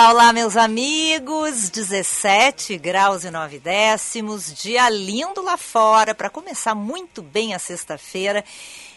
Olá, 0.00 0.12
olá, 0.12 0.32
meus 0.32 0.56
amigos. 0.56 1.68
17 1.68 2.78
graus 2.78 3.22
e 3.22 3.30
9 3.30 3.58
décimos. 3.58 4.54
Dia 4.54 4.88
lindo 4.88 5.42
lá 5.42 5.58
fora 5.58 6.14
para 6.14 6.30
começar 6.30 6.74
muito 6.74 7.20
bem 7.20 7.52
a 7.52 7.58
sexta-feira. 7.58 8.42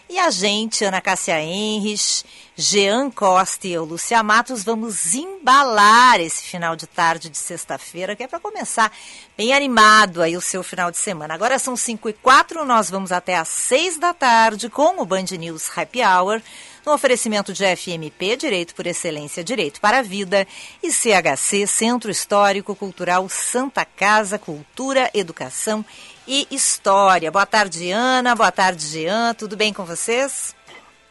E 0.09 0.17
a 0.17 0.29
gente, 0.29 0.85
Ana 0.85 1.01
Cássia 1.01 1.41
Henrich, 1.41 2.23
Jean 2.55 3.11
Costa 3.11 3.67
e 3.67 3.73
eu, 3.73 3.83
Lúcia 3.83 4.23
Matos, 4.23 4.63
vamos 4.63 5.13
embalar 5.13 6.21
esse 6.21 6.43
final 6.43 6.73
de 6.73 6.87
tarde 6.87 7.29
de 7.29 7.37
sexta-feira, 7.37 8.15
que 8.15 8.23
é 8.23 8.27
para 8.27 8.39
começar 8.39 8.89
bem 9.35 9.53
animado 9.53 10.21
aí 10.21 10.37
o 10.37 10.41
seu 10.41 10.63
final 10.63 10.89
de 10.89 10.97
semana. 10.97 11.33
Agora 11.33 11.59
são 11.59 11.75
5 11.75 12.09
e 12.09 12.13
4, 12.13 12.63
nós 12.63 12.89
vamos 12.89 13.11
até 13.11 13.35
às 13.35 13.49
6 13.49 13.97
da 13.97 14.13
tarde 14.13 14.69
com 14.69 15.01
o 15.01 15.05
Band 15.05 15.25
News 15.37 15.69
Happy 15.75 16.01
Hour 16.01 16.41
no 16.85 16.93
oferecimento 16.93 17.53
de 17.53 17.63
FMP, 17.75 18.35
Direito 18.35 18.75
por 18.75 18.85
Excelência, 18.85 19.43
Direito 19.43 19.79
para 19.79 19.99
a 19.99 20.01
Vida, 20.01 20.45
e 20.81 20.91
CHC, 20.91 21.65
Centro 21.65 22.11
Histórico 22.11 22.75
Cultural 22.75 23.27
Santa 23.29 23.85
Casa, 23.85 24.37
Cultura, 24.37 25.09
Educação 25.13 25.85
e 26.27 26.45
História. 26.51 27.31
Boa 27.31 27.45
tarde, 27.45 27.89
Ana. 27.91 28.35
Boa 28.35 28.51
tarde, 28.51 28.85
Jean. 28.85 29.33
Tudo 29.33 29.55
bem 29.55 29.73
com 29.73 29.85
vocês? 29.85 30.53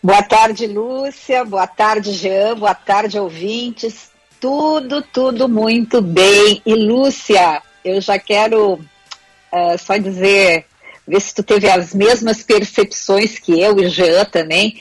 Boa 0.02 0.22
tarde, 0.22 0.66
Lúcia. 0.66 1.44
Boa 1.44 1.66
tarde, 1.66 2.12
Jean. 2.12 2.56
Boa 2.56 2.74
tarde, 2.74 3.18
ouvintes. 3.18 4.10
Tudo, 4.38 5.00
tudo 5.00 5.48
muito 5.48 6.02
bem. 6.02 6.60
E, 6.66 6.74
Lúcia, 6.74 7.62
eu 7.84 8.00
já 8.00 8.18
quero 8.18 8.74
uh, 8.74 9.78
só 9.78 9.96
dizer, 9.96 10.66
ver 11.06 11.20
se 11.20 11.34
tu 11.34 11.42
teve 11.42 11.70
as 11.70 11.94
mesmas 11.94 12.42
percepções 12.42 13.38
que 13.38 13.58
eu 13.60 13.78
e 13.80 13.88
Jean 13.88 14.24
também 14.24 14.76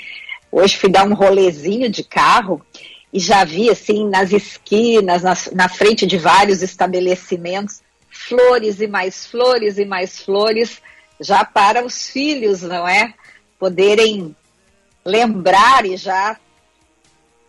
Hoje 0.51 0.77
fui 0.77 0.89
dar 0.89 1.07
um 1.07 1.13
rolezinho 1.13 1.89
de 1.89 2.03
carro 2.03 2.61
e 3.13 3.19
já 3.19 3.43
vi 3.43 3.69
assim 3.69 4.07
nas 4.09 4.31
esquinas, 4.31 5.23
na, 5.23 5.33
na 5.53 5.69
frente 5.69 6.05
de 6.05 6.17
vários 6.17 6.61
estabelecimentos, 6.61 7.81
flores 8.09 8.81
e 8.81 8.87
mais 8.87 9.25
flores 9.25 9.77
e 9.77 9.85
mais 9.85 10.19
flores, 10.21 10.81
já 11.19 11.45
para 11.45 11.85
os 11.85 12.09
filhos, 12.09 12.61
não 12.61 12.87
é? 12.87 13.13
Poderem 13.57 14.35
lembrar 15.05 15.85
e 15.85 15.95
já 15.95 16.37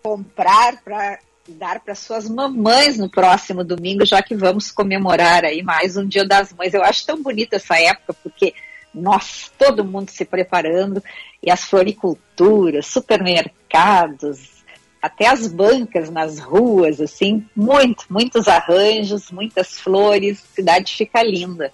comprar 0.03 0.81
para 0.83 1.19
dar 1.49 1.81
para 1.81 1.95
suas 1.95 2.29
mamães 2.29 2.97
no 2.97 3.11
próximo 3.11 3.65
domingo, 3.65 4.07
já 4.07 4.23
que 4.23 4.35
vamos 4.35 4.71
comemorar 4.71 5.45
aí 5.45 5.63
mais 5.63 5.97
um 5.97 6.07
Dia 6.07 6.25
das 6.25 6.53
Mães. 6.53 6.73
Eu 6.73 6.83
acho 6.83 7.05
tão 7.05 7.21
bonita 7.21 7.57
essa 7.57 7.79
época, 7.79 8.15
porque 8.23 8.55
nós, 8.95 9.51
todo 9.59 9.85
mundo 9.85 10.11
se 10.11 10.25
preparando, 10.25 11.03
e 11.43 11.51
as 11.51 11.65
floriculturas, 11.65 12.87
supermercados, 12.87 14.63
até 15.01 15.27
as 15.27 15.49
bancas 15.49 16.11
nas 16.11 16.39
ruas, 16.39 17.01
assim, 17.01 17.45
muito, 17.57 18.05
muitos 18.09 18.47
arranjos, 18.47 19.31
muitas 19.33 19.81
flores, 19.81 20.43
a 20.43 20.55
cidade 20.55 20.95
fica 20.95 21.23
linda. 21.23 21.73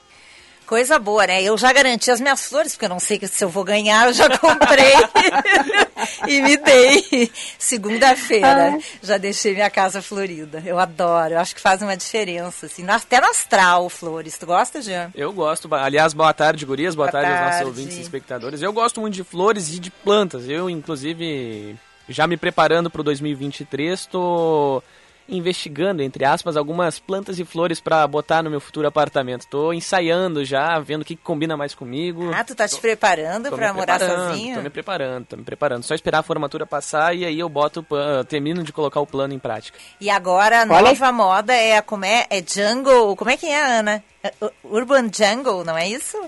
Coisa 0.68 0.98
boa, 0.98 1.26
né? 1.26 1.42
Eu 1.42 1.56
já 1.56 1.72
garanti 1.72 2.10
as 2.10 2.20
minhas 2.20 2.46
flores, 2.46 2.74
porque 2.74 2.84
eu 2.84 2.90
não 2.90 3.00
sei 3.00 3.18
se 3.26 3.42
eu 3.42 3.48
vou 3.48 3.64
ganhar, 3.64 4.06
eu 4.06 4.12
já 4.12 4.28
comprei 4.36 4.92
e 6.28 6.42
me 6.42 6.58
dei. 6.58 7.32
Segunda-feira, 7.58 8.76
ah. 8.76 8.78
já 9.02 9.16
deixei 9.16 9.54
minha 9.54 9.70
casa 9.70 10.02
florida. 10.02 10.62
Eu 10.66 10.78
adoro, 10.78 11.32
eu 11.32 11.38
acho 11.38 11.54
que 11.54 11.60
faz 11.62 11.80
uma 11.80 11.96
diferença, 11.96 12.66
assim, 12.66 12.86
até 12.86 13.18
no 13.18 13.28
astral, 13.28 13.88
flores. 13.88 14.36
Tu 14.36 14.44
gosta, 14.44 14.82
Jean? 14.82 15.10
Eu 15.14 15.32
gosto. 15.32 15.74
Aliás, 15.74 16.12
boa 16.12 16.34
tarde, 16.34 16.66
gurias, 16.66 16.94
boa, 16.94 17.10
boa 17.10 17.12
tarde, 17.12 17.30
tarde 17.30 17.44
aos 17.44 17.54
nossos 17.54 17.68
ouvintes 17.68 17.96
e 17.96 18.02
espectadores. 18.02 18.60
Eu 18.60 18.72
gosto 18.72 19.00
muito 19.00 19.14
de 19.14 19.24
flores 19.24 19.74
e 19.74 19.78
de 19.78 19.90
plantas. 19.90 20.46
Eu, 20.46 20.68
inclusive, 20.68 21.76
já 22.10 22.26
me 22.26 22.36
preparando 22.36 22.90
para 22.90 23.00
o 23.00 23.04
2023, 23.04 24.04
tô 24.04 24.82
investigando, 25.28 26.02
entre 26.02 26.24
aspas, 26.24 26.56
algumas 26.56 26.98
plantas 26.98 27.38
e 27.38 27.44
flores 27.44 27.80
para 27.80 28.06
botar 28.06 28.42
no 28.42 28.50
meu 28.50 28.60
futuro 28.60 28.86
apartamento. 28.86 29.46
Tô 29.46 29.72
ensaiando 29.72 30.44
já, 30.44 30.78
vendo 30.78 31.02
o 31.02 31.04
que, 31.04 31.16
combina 31.16 31.56
mais 31.56 31.74
comigo. 31.74 32.30
Ah, 32.34 32.42
tu 32.42 32.54
tá 32.54 32.66
te 32.66 32.80
preparando 32.80 33.50
para 33.50 33.72
morar 33.74 34.00
sozinho? 34.00 34.56
Tô 34.56 34.62
me 34.62 34.70
preparando, 34.70 35.26
tô 35.26 35.36
me 35.36 35.44
preparando. 35.44 35.82
Só 35.82 35.94
esperar 35.94 36.20
a 36.20 36.22
formatura 36.22 36.66
passar 36.66 37.14
e 37.14 37.24
aí 37.24 37.38
eu 37.38 37.48
boto, 37.48 37.80
uh, 37.90 38.24
termino 38.24 38.62
de 38.62 38.72
colocar 38.72 39.00
o 39.00 39.06
plano 39.06 39.34
em 39.34 39.38
prática. 39.38 39.78
E 40.00 40.08
agora 40.08 40.62
a 40.62 40.66
nova 40.66 41.12
moda 41.12 41.54
é 41.54 41.76
a 41.76 41.82
como 41.82 42.04
é, 42.04 42.26
é 42.30 42.42
jungle, 42.42 43.14
como 43.16 43.30
é 43.30 43.36
que 43.36 43.46
é, 43.46 43.78
Ana? 43.78 44.02
É, 44.22 44.32
urban 44.64 45.10
jungle, 45.12 45.64
não 45.64 45.76
é 45.76 45.88
isso? 45.88 46.18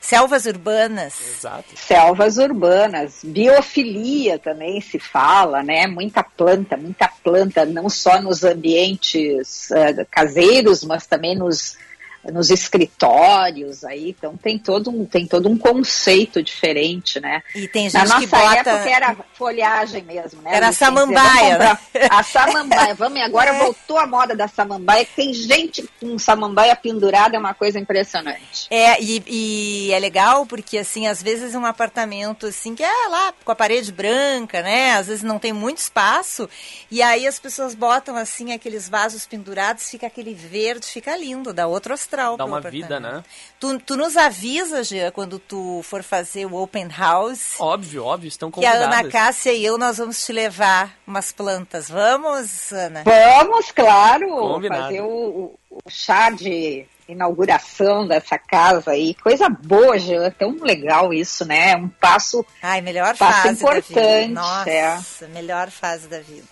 Selvas 0.00 0.46
urbanas. 0.46 1.14
Exato. 1.38 1.64
Selvas 1.76 2.38
urbanas. 2.38 3.20
Biofilia 3.22 4.38
também 4.38 4.80
se 4.80 4.98
fala, 4.98 5.62
né? 5.62 5.86
Muita 5.86 6.22
planta, 6.22 6.76
muita 6.76 7.08
planta, 7.22 7.66
não 7.66 7.88
só 7.90 8.20
nos 8.20 8.42
ambientes 8.42 9.68
uh, 9.70 10.06
caseiros, 10.10 10.82
mas 10.84 11.06
também 11.06 11.36
nos 11.36 11.76
nos 12.24 12.50
escritórios 12.50 13.82
aí, 13.84 14.10
então 14.10 14.36
tem 14.36 14.58
todo 14.58 14.90
um, 14.90 15.06
tem 15.06 15.26
todo 15.26 15.48
um 15.48 15.56
conceito 15.56 16.42
diferente, 16.42 17.18
né? 17.18 17.42
E 17.54 17.66
tem 17.66 17.84
gente 17.88 17.94
Na 17.94 18.04
nossa 18.04 18.20
que 18.20 18.26
bota... 18.26 18.70
época 18.70 18.90
era 18.90 19.16
folhagem 19.34 20.02
mesmo, 20.02 20.42
né? 20.42 20.54
Era 20.54 20.68
a 20.68 20.72
samambaia. 20.72 21.58
Né? 21.58 21.78
A 22.10 22.22
samambaia, 22.22 22.94
vamos, 22.94 23.20
agora 23.24 23.50
é. 23.50 23.58
voltou 23.58 23.98
a 23.98 24.06
moda 24.06 24.36
da 24.36 24.46
samambaia, 24.46 25.06
tem 25.16 25.32
gente 25.32 25.88
com 25.98 26.18
samambaia 26.18 26.76
pendurada, 26.76 27.36
é 27.36 27.38
uma 27.38 27.54
coisa 27.54 27.78
impressionante. 27.78 28.66
É, 28.70 29.00
e, 29.02 29.22
e, 29.26 29.92
é 29.92 29.98
legal 29.98 30.44
porque, 30.44 30.76
assim, 30.76 31.06
às 31.06 31.22
vezes 31.22 31.54
um 31.54 31.64
apartamento, 31.64 32.46
assim, 32.46 32.74
que 32.74 32.82
é 32.82 33.08
lá 33.08 33.32
com 33.44 33.52
a 33.52 33.56
parede 33.56 33.92
branca, 33.92 34.62
né? 34.62 34.92
Às 34.92 35.06
vezes 35.06 35.22
não 35.22 35.38
tem 35.38 35.52
muito 35.52 35.78
espaço, 35.78 36.48
e 36.90 37.00
aí 37.02 37.26
as 37.26 37.38
pessoas 37.38 37.74
botam, 37.74 38.16
assim, 38.16 38.52
aqueles 38.52 38.88
vasos 38.88 39.26
pendurados, 39.26 39.88
fica 39.90 40.06
aquele 40.06 40.34
verde, 40.34 40.86
fica 40.86 41.16
lindo, 41.16 41.52
dá 41.52 41.66
outro 41.66 41.94
astral. 42.10 42.36
Dá 42.36 42.44
uma 42.44 42.60
vida, 42.60 42.98
né? 42.98 43.22
Tu, 43.58 43.78
tu 43.80 43.96
nos 43.96 44.16
avisa, 44.16 44.82
Gia, 44.82 45.12
quando 45.12 45.38
tu 45.38 45.80
for 45.84 46.02
fazer 46.02 46.46
o 46.46 46.54
open 46.54 46.88
house. 46.88 47.54
Óbvio, 47.58 48.04
óbvio, 48.04 48.28
estão 48.28 48.50
convidadas. 48.50 48.88
Que 48.88 48.94
a 48.94 48.98
Ana 48.98 49.10
Cássia 49.10 49.52
e 49.52 49.64
eu, 49.64 49.78
nós 49.78 49.98
vamos 49.98 50.24
te 50.24 50.32
levar 50.32 50.96
umas 51.06 51.30
plantas. 51.30 51.88
Vamos, 51.88 52.72
Ana? 52.72 53.04
Vamos, 53.04 53.70
claro. 53.70 54.28
Combinado. 54.28 54.82
Fazer 54.82 55.00
o, 55.02 55.54
o 55.70 55.80
chá 55.88 56.30
de 56.30 56.86
inauguração 57.08 58.06
dessa 58.06 58.38
casa 58.38 58.92
aí. 58.92 59.14
Coisa 59.14 59.48
boa, 59.48 59.98
Jean. 59.98 60.30
Tão 60.30 60.56
legal 60.60 61.12
isso, 61.12 61.44
né? 61.44 61.72
É 61.72 61.76
um 61.76 61.88
passo, 61.88 62.44
Ai, 62.62 62.80
melhor 62.80 63.16
passo 63.16 63.42
fase 63.42 63.54
importante. 63.54 64.32
Nossa, 64.32 64.70
é. 64.70 65.28
melhor 65.28 65.70
fase 65.70 66.08
da 66.08 66.20
vida. 66.20 66.46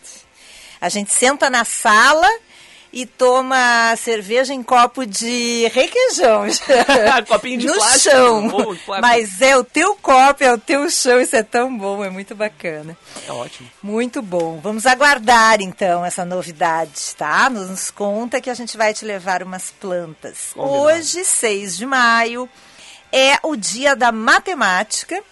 A 0.81 0.89
gente 0.89 1.13
senta 1.13 1.51
na 1.51 1.65
sala 1.65 2.29
e 2.93 3.05
toma 3.05 3.95
cerveja 3.97 4.55
em 4.55 4.63
copo 4.63 5.05
de 5.05 5.69
requeijão. 5.69 6.45
Copinho 7.29 7.59
de 7.59 7.67
no 7.67 7.75
plástico. 7.75 8.11
chão. 8.11 8.51
Mas 9.01 9.41
é 9.43 9.57
o 9.57 9.65
teu 9.65 9.95
copo, 9.97 10.43
é 10.43 10.53
o 10.53 10.59
teu 10.59 10.89
chão, 10.91 11.21
isso 11.21 11.37
é 11.37 11.43
tão 11.43 11.77
bom, 11.77 12.05
é 12.05 12.11
muito 12.11 12.35
bacana. 12.35 12.97
É 13.27 13.33
ótimo. 13.33 13.69
Muito 13.83 14.23
bom. 14.23 14.59
Vamos 14.63 14.87
aguardar 14.87 15.61
então 15.61 16.05
essa 16.05 16.25
novidade, 16.25 17.15
tá? 17.17 17.51
Nos 17.51 17.91
conta 17.91 18.41
que 18.41 18.51
a 18.51 18.55
gente 18.55 18.77
vai 18.77 18.95
te 18.95 19.05
levar 19.05 19.43
umas 19.43 19.71
plantas. 19.71 20.53
Combinado. 20.55 20.83
Hoje, 20.83 21.25
6 21.25 21.77
de 21.77 21.87
maio, 21.87 22.49
é 23.13 23.39
o 23.43 23.55
dia 23.55 23.95
da 23.95 24.11
matemática. 24.11 25.23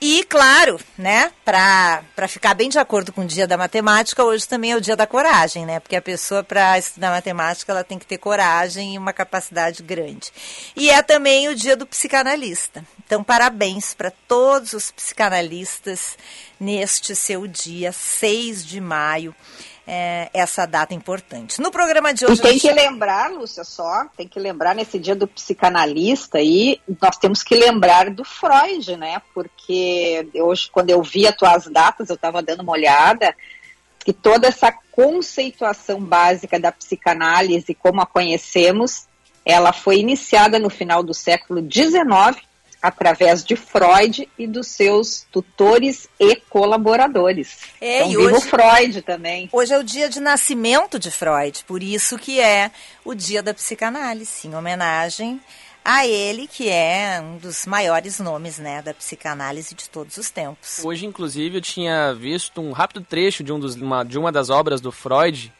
E, 0.00 0.24
claro, 0.24 0.80
né, 0.96 1.30
para 1.44 2.26
ficar 2.26 2.54
bem 2.54 2.70
de 2.70 2.78
acordo 2.78 3.12
com 3.12 3.20
o 3.20 3.26
dia 3.26 3.46
da 3.46 3.58
matemática, 3.58 4.24
hoje 4.24 4.48
também 4.48 4.72
é 4.72 4.76
o 4.76 4.80
dia 4.80 4.96
da 4.96 5.06
coragem, 5.06 5.66
né? 5.66 5.78
Porque 5.78 5.94
a 5.94 6.00
pessoa, 6.00 6.42
para 6.42 6.78
estudar 6.78 7.10
matemática, 7.10 7.70
ela 7.70 7.84
tem 7.84 7.98
que 7.98 8.06
ter 8.06 8.16
coragem 8.16 8.94
e 8.94 8.98
uma 8.98 9.12
capacidade 9.12 9.82
grande. 9.82 10.32
E 10.74 10.88
é 10.88 11.02
também 11.02 11.48
o 11.48 11.54
dia 11.54 11.76
do 11.76 11.86
psicanalista. 11.86 12.82
Então, 13.04 13.22
parabéns 13.22 13.92
para 13.92 14.10
todos 14.26 14.72
os 14.72 14.90
psicanalistas 14.90 16.16
neste 16.58 17.14
seu 17.14 17.46
dia, 17.46 17.92
6 17.92 18.64
de 18.64 18.80
maio. 18.80 19.34
É, 19.92 20.30
essa 20.32 20.66
data 20.66 20.94
importante. 20.94 21.60
No 21.60 21.72
programa 21.72 22.14
de 22.14 22.24
hoje. 22.24 22.38
E 22.38 22.40
tem 22.40 22.58
que 22.60 22.70
lembrar, 22.70 23.28
Lúcia, 23.32 23.64
só, 23.64 24.06
tem 24.16 24.28
que 24.28 24.38
lembrar 24.38 24.72
nesse 24.72 25.00
dia 25.00 25.16
do 25.16 25.26
psicanalista 25.26 26.38
aí, 26.38 26.80
nós 27.02 27.16
temos 27.16 27.42
que 27.42 27.56
lembrar 27.56 28.08
do 28.08 28.24
Freud, 28.24 28.96
né? 28.96 29.20
Porque 29.34 30.28
hoje, 30.36 30.70
quando 30.70 30.90
eu 30.90 31.02
vi 31.02 31.26
as 31.26 31.34
tuas 31.34 31.66
datas, 31.66 32.08
eu 32.08 32.14
estava 32.14 32.40
dando 32.40 32.60
uma 32.60 32.70
olhada, 32.70 33.34
que 33.98 34.12
toda 34.12 34.46
essa 34.46 34.72
conceituação 34.92 36.00
básica 36.00 36.60
da 36.60 36.70
psicanálise, 36.70 37.74
como 37.74 38.00
a 38.00 38.06
conhecemos, 38.06 39.08
ela 39.44 39.72
foi 39.72 39.98
iniciada 39.98 40.60
no 40.60 40.70
final 40.70 41.02
do 41.02 41.12
século 41.12 41.60
XIX 41.60 42.40
através 42.82 43.44
de 43.44 43.56
Freud 43.56 44.28
e 44.38 44.46
dos 44.46 44.68
seus 44.68 45.26
tutores 45.30 46.08
e 46.18 46.36
colaboradores. 46.36 47.58
É, 47.80 47.98
então, 47.98 48.10
e 48.10 48.16
hoje, 48.16 48.48
Freud 48.48 49.02
também. 49.02 49.48
Hoje 49.52 49.74
é 49.74 49.78
o 49.78 49.84
dia 49.84 50.08
de 50.08 50.20
nascimento 50.20 50.98
de 50.98 51.10
Freud, 51.10 51.64
por 51.66 51.82
isso 51.82 52.18
que 52.18 52.40
é 52.40 52.70
o 53.04 53.14
dia 53.14 53.42
da 53.42 53.52
psicanálise, 53.52 54.46
em 54.46 54.54
homenagem 54.54 55.40
a 55.84 56.06
ele, 56.06 56.46
que 56.46 56.68
é 56.68 57.20
um 57.22 57.38
dos 57.38 57.66
maiores 57.66 58.20
nomes 58.20 58.58
né, 58.58 58.82
da 58.82 58.92
psicanálise 58.92 59.74
de 59.74 59.88
todos 59.88 60.16
os 60.16 60.30
tempos. 60.30 60.84
Hoje, 60.84 61.06
inclusive, 61.06 61.58
eu 61.58 61.62
tinha 61.62 62.14
visto 62.14 62.60
um 62.60 62.72
rápido 62.72 63.00
trecho 63.02 63.42
de, 63.42 63.52
um 63.52 63.58
dos, 63.58 63.74
uma, 63.76 64.04
de 64.04 64.18
uma 64.18 64.30
das 64.30 64.50
obras 64.50 64.80
do 64.80 64.92
Freud, 64.92 65.52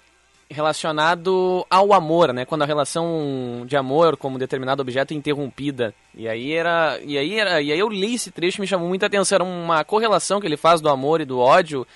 relacionado 0.51 1.65
ao 1.71 1.93
amor, 1.93 2.33
né? 2.33 2.45
Quando 2.45 2.63
a 2.63 2.67
relação 2.67 3.63
de 3.67 3.77
amor 3.77 4.17
como 4.17 4.39
determinado 4.39 4.83
objeto 4.83 5.15
é 5.15 5.17
interrompida. 5.17 5.95
E 6.15 6.29
aí 6.29 6.53
era, 6.53 6.99
e 7.05 7.17
aí 7.17 7.39
era, 7.39 7.63
e 7.63 7.73
aí 7.73 7.79
eu 7.79 7.89
li 7.89 8.15
esse 8.15 8.33
trecho 8.33 8.59
e 8.59 8.63
me 8.63 8.67
chamou 8.67 8.89
muita 8.89 9.07
atenção, 9.07 9.37
era 9.37 9.45
uma 9.45 9.85
correlação 9.85 10.41
que 10.41 10.47
ele 10.47 10.57
faz 10.57 10.81
do 10.81 10.89
amor 10.89 11.21
e 11.21 11.25
do 11.25 11.39
ódio. 11.39 11.87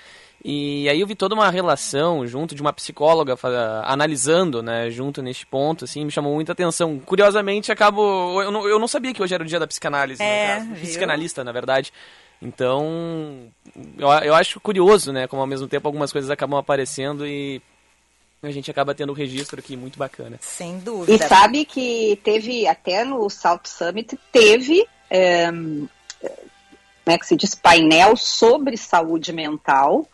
E 0.43 0.87
aí 0.87 1.01
eu 1.01 1.07
vi 1.07 1.15
toda 1.15 1.35
uma 1.35 1.49
relação 1.49 2.25
junto 2.27 2.53
de 2.55 2.61
uma 2.61 2.71
psicóloga 2.71 3.35
analisando, 3.83 4.61
né, 4.61 4.89
junto 4.89 5.21
neste 5.21 5.45
ponto, 5.45 5.85
assim, 5.85 6.05
me 6.05 6.11
chamou 6.11 6.33
muita 6.33 6.51
atenção. 6.51 6.99
Curiosamente, 6.99 7.71
acabo 7.71 8.41
eu 8.41 8.51
não, 8.51 8.67
eu 8.67 8.79
não 8.79 8.87
sabia 8.87 9.13
que 9.13 9.23
hoje 9.23 9.33
era 9.33 9.43
o 9.43 9.47
dia 9.47 9.59
da 9.59 9.67
psicanálise, 9.67 10.21
é, 10.21 10.59
né, 10.59 10.77
psicanalista, 10.79 11.43
na 11.43 11.51
verdade. 11.51 11.91
Então, 12.41 13.47
eu, 13.97 14.07
eu 14.07 14.35
acho 14.35 14.59
curioso, 14.59 15.11
né, 15.11 15.25
como 15.27 15.41
ao 15.41 15.47
mesmo 15.47 15.67
tempo 15.67 15.87
algumas 15.87 16.11
coisas 16.11 16.29
acabam 16.29 16.59
aparecendo 16.59 17.25
e 17.25 17.59
a 18.47 18.51
gente 18.51 18.69
acaba 18.71 18.95
tendo 18.95 19.11
um 19.11 19.15
registro 19.15 19.59
aqui 19.59 19.75
muito 19.75 19.97
bacana. 19.97 20.37
Sem 20.41 20.79
dúvida. 20.79 21.13
E 21.13 21.27
sabe 21.27 21.65
que 21.65 22.19
teve, 22.23 22.67
até 22.67 23.03
no 23.03 23.29
South 23.29 23.61
Summit, 23.65 24.17
teve, 24.31 24.85
é, 25.09 25.49
como 25.51 25.89
é 27.07 27.17
que 27.17 27.27
se 27.27 27.35
diz, 27.35 27.55
painel 27.55 28.15
sobre 28.15 28.77
saúde 28.77 29.31
mental. 29.31 30.07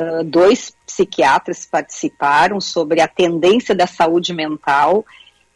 Uh, 0.00 0.24
dois 0.24 0.74
psiquiatras 0.86 1.66
participaram 1.66 2.58
sobre 2.58 3.02
a 3.02 3.08
tendência 3.08 3.74
da 3.74 3.86
saúde 3.86 4.32
mental 4.32 5.04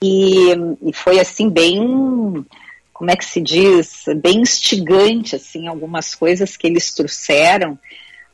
e, 0.02 0.50
e 0.82 0.92
foi 0.92 1.18
assim 1.18 1.48
bem 1.48 2.44
como 2.92 3.10
é 3.10 3.16
que 3.16 3.24
se 3.24 3.40
diz, 3.40 4.04
bem 4.22 4.42
instigante, 4.42 5.34
assim, 5.34 5.66
algumas 5.66 6.14
coisas 6.14 6.56
que 6.56 6.66
eles 6.66 6.94
trouxeram. 6.94 7.78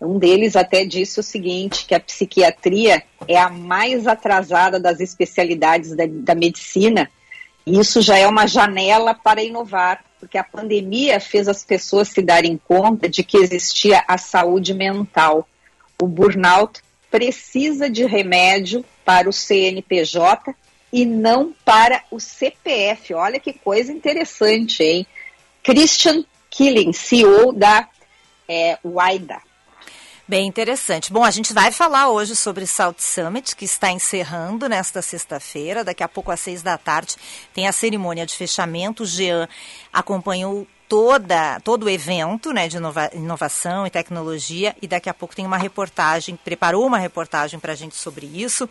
Um 0.00 0.18
deles 0.18 0.56
até 0.56 0.84
disse 0.84 1.20
o 1.20 1.22
seguinte, 1.22 1.84
que 1.84 1.94
a 1.94 2.00
psiquiatria 2.00 3.02
é 3.28 3.38
a 3.38 3.50
mais 3.50 4.06
atrasada 4.06 4.80
das 4.80 4.98
especialidades 4.98 5.94
da, 5.94 6.04
da 6.08 6.34
medicina, 6.34 7.10
e 7.66 7.78
isso 7.78 8.00
já 8.00 8.18
é 8.18 8.26
uma 8.26 8.46
janela 8.46 9.14
para 9.14 9.42
inovar, 9.42 10.02
porque 10.18 10.38
a 10.38 10.44
pandemia 10.44 11.20
fez 11.20 11.48
as 11.48 11.64
pessoas 11.64 12.08
se 12.08 12.22
darem 12.22 12.58
conta 12.66 13.08
de 13.08 13.22
que 13.22 13.36
existia 13.36 14.02
a 14.08 14.16
saúde 14.16 14.72
mental. 14.72 15.46
O 16.00 16.06
burnout 16.06 16.80
precisa 17.10 17.90
de 17.90 18.04
remédio 18.06 18.84
para 19.04 19.28
o 19.28 19.32
CNPJ 19.32 20.54
e 20.92 21.04
não 21.04 21.54
para 21.64 22.02
o 22.10 22.18
CPF. 22.18 23.14
Olha 23.14 23.38
que 23.38 23.52
coisa 23.52 23.92
interessante, 23.92 24.82
hein? 24.82 25.06
Christian 25.62 26.24
Killing, 26.48 26.92
CEO 26.92 27.52
da 27.52 27.88
é, 28.48 28.78
WIDA. 28.84 29.49
Bem 30.30 30.46
interessante. 30.46 31.12
Bom, 31.12 31.24
a 31.24 31.30
gente 31.32 31.52
vai 31.52 31.72
falar 31.72 32.08
hoje 32.08 32.36
sobre 32.36 32.64
South 32.64 32.94
Summit, 32.98 33.56
que 33.56 33.64
está 33.64 33.90
encerrando 33.90 34.68
nesta 34.68 35.02
sexta-feira. 35.02 35.82
Daqui 35.82 36.04
a 36.04 36.08
pouco, 36.08 36.30
às 36.30 36.38
seis 36.38 36.62
da 36.62 36.78
tarde, 36.78 37.16
tem 37.52 37.66
a 37.66 37.72
cerimônia 37.72 38.24
de 38.24 38.36
fechamento. 38.36 39.02
O 39.02 39.06
Jean 39.06 39.48
acompanhou 39.92 40.68
toda, 40.88 41.58
todo 41.64 41.82
o 41.82 41.90
evento 41.90 42.52
né, 42.52 42.68
de 42.68 42.76
inova, 42.76 43.10
inovação 43.12 43.84
e 43.84 43.90
tecnologia 43.90 44.76
e 44.80 44.86
daqui 44.86 45.10
a 45.10 45.14
pouco 45.14 45.34
tem 45.34 45.44
uma 45.44 45.58
reportagem, 45.58 46.36
preparou 46.36 46.86
uma 46.86 46.98
reportagem 46.98 47.58
para 47.58 47.72
a 47.72 47.76
gente 47.76 47.96
sobre 47.96 48.26
isso. 48.26 48.68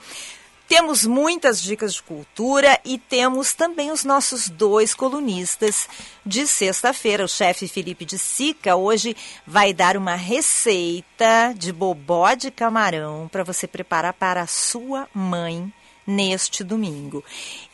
Temos 0.69 1.03
muitas 1.03 1.59
dicas 1.59 1.95
de 1.95 2.03
cultura 2.03 2.79
e 2.85 2.99
temos 2.99 3.53
também 3.53 3.89
os 3.89 4.03
nossos 4.03 4.47
dois 4.47 4.93
colunistas 4.93 5.89
de 6.23 6.45
sexta-feira. 6.45 7.25
O 7.25 7.27
chefe 7.27 7.67
Felipe 7.67 8.05
de 8.05 8.19
Sica 8.19 8.75
hoje 8.75 9.17
vai 9.47 9.73
dar 9.73 9.97
uma 9.97 10.13
receita 10.13 11.55
de 11.57 11.73
bobó 11.73 12.35
de 12.35 12.51
camarão 12.51 13.27
para 13.31 13.43
você 13.43 13.65
preparar 13.65 14.13
para 14.13 14.41
a 14.43 14.47
sua 14.47 15.09
mãe 15.11 15.73
neste 16.05 16.63
domingo. 16.63 17.23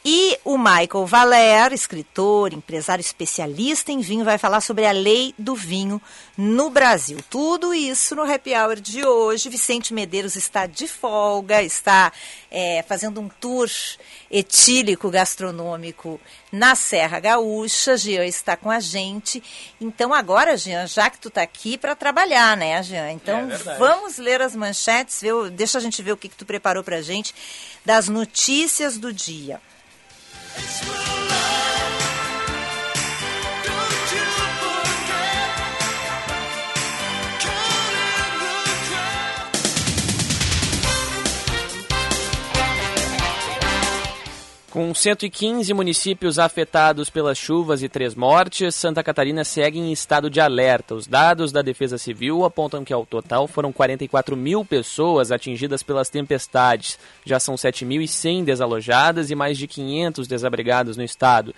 E 0.08 0.38
o 0.46 0.56
Michael 0.56 1.08
Valer, 1.08 1.74
escritor, 1.74 2.54
empresário 2.54 3.02
especialista 3.02 3.92
em 3.92 4.02
vinho, 4.02 4.24
vai 4.24 4.38
falar 4.38 4.62
sobre 4.62 4.86
a 4.86 4.92
lei 4.92 5.34
do 5.36 5.56
vinho 5.56 6.00
no 6.38 6.70
Brasil. 6.70 7.18
Tudo 7.28 7.74
isso 7.74 8.16
no 8.16 8.22
Happy 8.22 8.54
Hour 8.54 8.76
de 8.76 9.04
hoje. 9.04 9.50
Vicente 9.50 9.96
Medeiros 9.96 10.36
está 10.36 10.68
de 10.68 10.88
folga, 10.88 11.64
está 11.64 12.14
é, 12.52 12.86
fazendo 12.88 13.20
um 13.20 13.28
tour 13.28 13.68
etílico 14.30 15.10
gastronômico 15.10 16.22
na 16.52 16.76
Serra 16.76 17.20
Gaúcha. 17.20 17.98
Jean 17.98 18.28
está 18.28 18.56
com 18.56 18.70
a 18.70 18.80
gente. 18.80 19.42
Então 19.82 20.14
agora, 20.14 20.56
Jean, 20.56 20.86
já 20.86 21.10
que 21.10 21.18
tu 21.18 21.30
está 21.30 21.42
aqui 21.42 21.80
para 21.80 21.96
trabalhar, 21.96 22.56
né, 22.56 22.84
Jean? 22.84 23.12
Então 23.12 23.50
é 23.52 23.78
vamos 23.80 24.20
ler 24.20 24.40
as 24.40 24.56
manchetes, 24.56 25.20
ver, 25.20 25.50
deixa 25.50 25.80
a 25.80 25.82
gente 25.82 26.04
ver 26.04 26.12
o 26.12 26.18
que, 26.18 26.30
que 26.30 26.38
tu 26.38 26.46
preparou 26.46 26.84
para 26.84 26.98
a 26.98 27.02
gente 27.02 27.34
das 27.84 28.08
notícias 28.08 29.00
do 29.00 29.12
dia. 29.12 29.60
It's 30.58 31.65
Com 44.76 44.94
115 44.94 45.74
municípios 45.74 46.38
afetados 46.38 47.10
pelas 47.10 47.38
chuvas 47.38 47.82
e 47.82 47.88
três 47.88 48.14
mortes, 48.14 48.76
Santa 48.76 49.02
Catarina 49.02 49.46
segue 49.46 49.80
em 49.80 49.90
estado 49.90 50.30
de 50.30 50.42
alerta. 50.42 50.94
Os 50.94 51.08
dados 51.08 51.50
da 51.54 51.62
Defesa 51.62 51.98
Civil 51.98 52.44
apontam 52.44 52.84
que 52.84 52.92
ao 52.92 53.06
total 53.06 53.48
foram 53.48 53.72
44 53.72 54.36
mil 54.36 54.66
pessoas 54.66 55.32
atingidas 55.32 55.82
pelas 55.82 56.10
tempestades. 56.10 57.00
Já 57.24 57.40
são 57.40 57.56
7.100 57.56 58.44
desalojadas 58.44 59.32
e 59.32 59.36
mais 59.36 59.58
de 59.58 59.66
500 59.66 60.28
desabrigados 60.28 60.98
no 60.98 61.04
estado. 61.04 61.56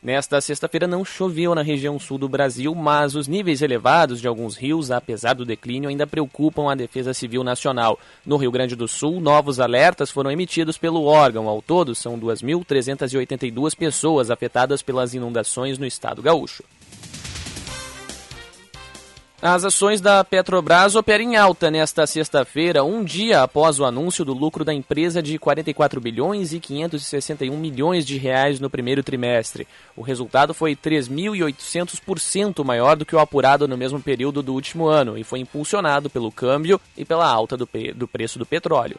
Nesta 0.00 0.40
sexta-feira 0.40 0.86
não 0.86 1.04
choveu 1.04 1.56
na 1.56 1.62
região 1.62 1.98
sul 1.98 2.18
do 2.18 2.28
Brasil, 2.28 2.72
mas 2.72 3.16
os 3.16 3.26
níveis 3.26 3.62
elevados 3.62 4.20
de 4.20 4.28
alguns 4.28 4.56
rios, 4.56 4.92
apesar 4.92 5.34
do 5.34 5.44
declínio, 5.44 5.90
ainda 5.90 6.06
preocupam 6.06 6.70
a 6.70 6.76
Defesa 6.76 7.12
Civil 7.12 7.42
Nacional. 7.42 7.98
No 8.24 8.36
Rio 8.36 8.52
Grande 8.52 8.76
do 8.76 8.86
Sul, 8.86 9.20
novos 9.20 9.58
alertas 9.58 10.08
foram 10.08 10.30
emitidos 10.30 10.78
pelo 10.78 11.04
órgão. 11.04 11.48
Ao 11.48 11.60
todo, 11.60 11.96
são 11.96 12.16
2.382 12.16 13.76
pessoas 13.76 14.30
afetadas 14.30 14.82
pelas 14.82 15.14
inundações 15.14 15.78
no 15.78 15.86
estado 15.86 16.22
gaúcho. 16.22 16.62
As 19.40 19.64
ações 19.64 20.00
da 20.00 20.24
Petrobras 20.24 20.96
operam 20.96 21.22
em 21.22 21.36
alta 21.36 21.70
nesta 21.70 22.04
sexta-feira, 22.08 22.82
um 22.82 23.04
dia 23.04 23.40
após 23.40 23.78
o 23.78 23.84
anúncio 23.84 24.24
do 24.24 24.32
lucro 24.32 24.64
da 24.64 24.74
empresa 24.74 25.22
de 25.22 25.38
44 25.38 26.00
bilhões 26.00 26.52
e 26.52 26.58
561 26.58 27.56
milhões 27.56 28.04
de 28.04 28.18
reais 28.18 28.58
no 28.58 28.68
primeiro 28.68 29.00
trimestre. 29.00 29.68
O 29.94 30.02
resultado 30.02 30.52
foi 30.52 30.74
3.800% 30.74 32.64
maior 32.64 32.96
do 32.96 33.06
que 33.06 33.14
o 33.14 33.20
apurado 33.20 33.68
no 33.68 33.76
mesmo 33.76 34.00
período 34.00 34.42
do 34.42 34.54
último 34.54 34.88
ano 34.88 35.16
e 35.16 35.22
foi 35.22 35.38
impulsionado 35.38 36.10
pelo 36.10 36.32
câmbio 36.32 36.80
e 36.96 37.04
pela 37.04 37.28
alta 37.28 37.56
do, 37.56 37.68
do 37.94 38.08
preço 38.08 38.40
do 38.40 38.46
petróleo. 38.46 38.98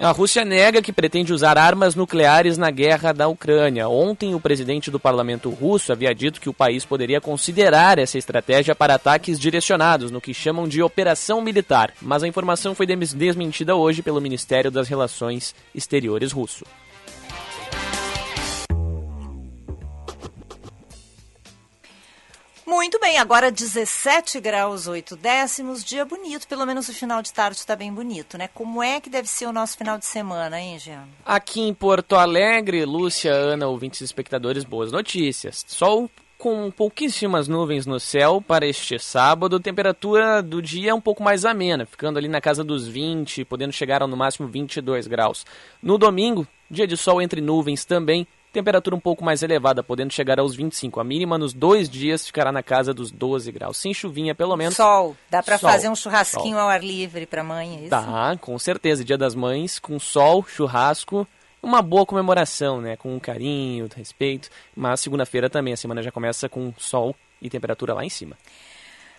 A 0.00 0.12
Rússia 0.12 0.44
nega 0.44 0.80
que 0.80 0.92
pretende 0.92 1.32
usar 1.32 1.58
armas 1.58 1.96
nucleares 1.96 2.56
na 2.56 2.70
guerra 2.70 3.12
da 3.12 3.26
Ucrânia. 3.26 3.88
Ontem, 3.88 4.32
o 4.32 4.38
presidente 4.38 4.92
do 4.92 5.00
parlamento 5.00 5.50
russo 5.50 5.90
havia 5.90 6.14
dito 6.14 6.40
que 6.40 6.48
o 6.48 6.54
país 6.54 6.84
poderia 6.84 7.20
considerar 7.20 7.98
essa 7.98 8.16
estratégia 8.16 8.76
para 8.76 8.94
ataques 8.94 9.40
direcionados 9.40 10.12
no 10.12 10.20
que 10.20 10.32
chamam 10.32 10.68
de 10.68 10.80
operação 10.80 11.42
militar, 11.42 11.92
mas 12.00 12.22
a 12.22 12.28
informação 12.28 12.76
foi 12.76 12.86
desmentida 12.86 13.74
hoje 13.74 14.00
pelo 14.00 14.20
Ministério 14.20 14.70
das 14.70 14.86
Relações 14.86 15.52
Exteriores 15.74 16.30
russo. 16.30 16.64
Muito 22.68 23.00
bem, 23.00 23.16
agora 23.16 23.50
17 23.50 24.38
graus 24.40 24.86
8 24.86 25.16
décimos, 25.16 25.82
dia 25.82 26.04
bonito, 26.04 26.46
pelo 26.46 26.66
menos 26.66 26.86
o 26.86 26.92
final 26.92 27.22
de 27.22 27.32
tarde 27.32 27.56
está 27.56 27.74
bem 27.74 27.90
bonito, 27.90 28.36
né? 28.36 28.46
Como 28.52 28.82
é 28.82 29.00
que 29.00 29.08
deve 29.08 29.26
ser 29.26 29.46
o 29.46 29.52
nosso 29.54 29.78
final 29.78 29.96
de 29.96 30.04
semana, 30.04 30.60
hein, 30.60 30.78
Jean? 30.78 31.08
Aqui 31.24 31.62
em 31.62 31.72
Porto 31.72 32.14
Alegre, 32.14 32.84
Lúcia, 32.84 33.32
Ana, 33.32 33.66
ouvintes 33.66 34.02
e 34.02 34.04
espectadores, 34.04 34.64
boas 34.64 34.92
notícias. 34.92 35.64
Sol 35.66 36.10
com 36.36 36.70
pouquíssimas 36.70 37.48
nuvens 37.48 37.86
no 37.86 37.98
céu 37.98 38.44
para 38.46 38.66
este 38.66 38.98
sábado, 38.98 39.58
temperatura 39.58 40.42
do 40.42 40.60
dia 40.60 40.90
é 40.90 40.94
um 40.94 41.00
pouco 41.00 41.22
mais 41.22 41.46
amena, 41.46 41.86
ficando 41.86 42.18
ali 42.18 42.28
na 42.28 42.40
casa 42.40 42.62
dos 42.62 42.86
20, 42.86 43.46
podendo 43.46 43.72
chegar 43.72 44.02
ao 44.02 44.08
no 44.08 44.16
máximo 44.16 44.46
22 44.46 45.06
graus. 45.06 45.46
No 45.82 45.96
domingo, 45.96 46.46
dia 46.70 46.86
de 46.86 46.98
sol 46.98 47.22
entre 47.22 47.40
nuvens 47.40 47.86
também, 47.86 48.26
Temperatura 48.52 48.96
um 48.96 49.00
pouco 49.00 49.24
mais 49.24 49.42
elevada, 49.42 49.82
podendo 49.82 50.12
chegar 50.12 50.38
aos 50.38 50.54
25. 50.54 51.00
A 51.00 51.04
mínima 51.04 51.36
nos 51.36 51.52
dois 51.52 51.88
dias 51.88 52.26
ficará 52.26 52.50
na 52.50 52.62
casa 52.62 52.94
dos 52.94 53.10
12 53.10 53.52
graus. 53.52 53.76
Sem 53.76 53.92
chuvinha, 53.92 54.34
pelo 54.34 54.56
menos. 54.56 54.76
Sol. 54.76 55.16
Dá 55.30 55.42
para 55.42 55.58
fazer 55.58 55.88
um 55.88 55.96
churrasquinho 55.96 56.56
sol. 56.56 56.60
ao 56.60 56.68
ar 56.68 56.82
livre 56.82 57.26
para 57.26 57.44
mãe, 57.44 57.76
é 57.76 57.80
isso? 57.80 57.90
Tá, 57.90 58.36
com 58.40 58.58
certeza. 58.58 59.04
Dia 59.04 59.18
das 59.18 59.34
Mães, 59.34 59.78
com 59.78 59.98
sol, 59.98 60.44
churrasco 60.46 61.26
uma 61.62 61.82
boa 61.82 62.06
comemoração, 62.06 62.80
né? 62.80 62.96
Com 62.96 63.18
carinho, 63.18 63.88
respeito. 63.94 64.48
Mas 64.74 65.00
segunda-feira 65.00 65.50
também, 65.50 65.74
a 65.74 65.76
semana 65.76 66.02
já 66.02 66.10
começa 66.10 66.48
com 66.48 66.72
sol 66.78 67.14
e 67.40 67.50
temperatura 67.50 67.94
lá 67.94 68.04
em 68.04 68.08
cima. 68.10 68.36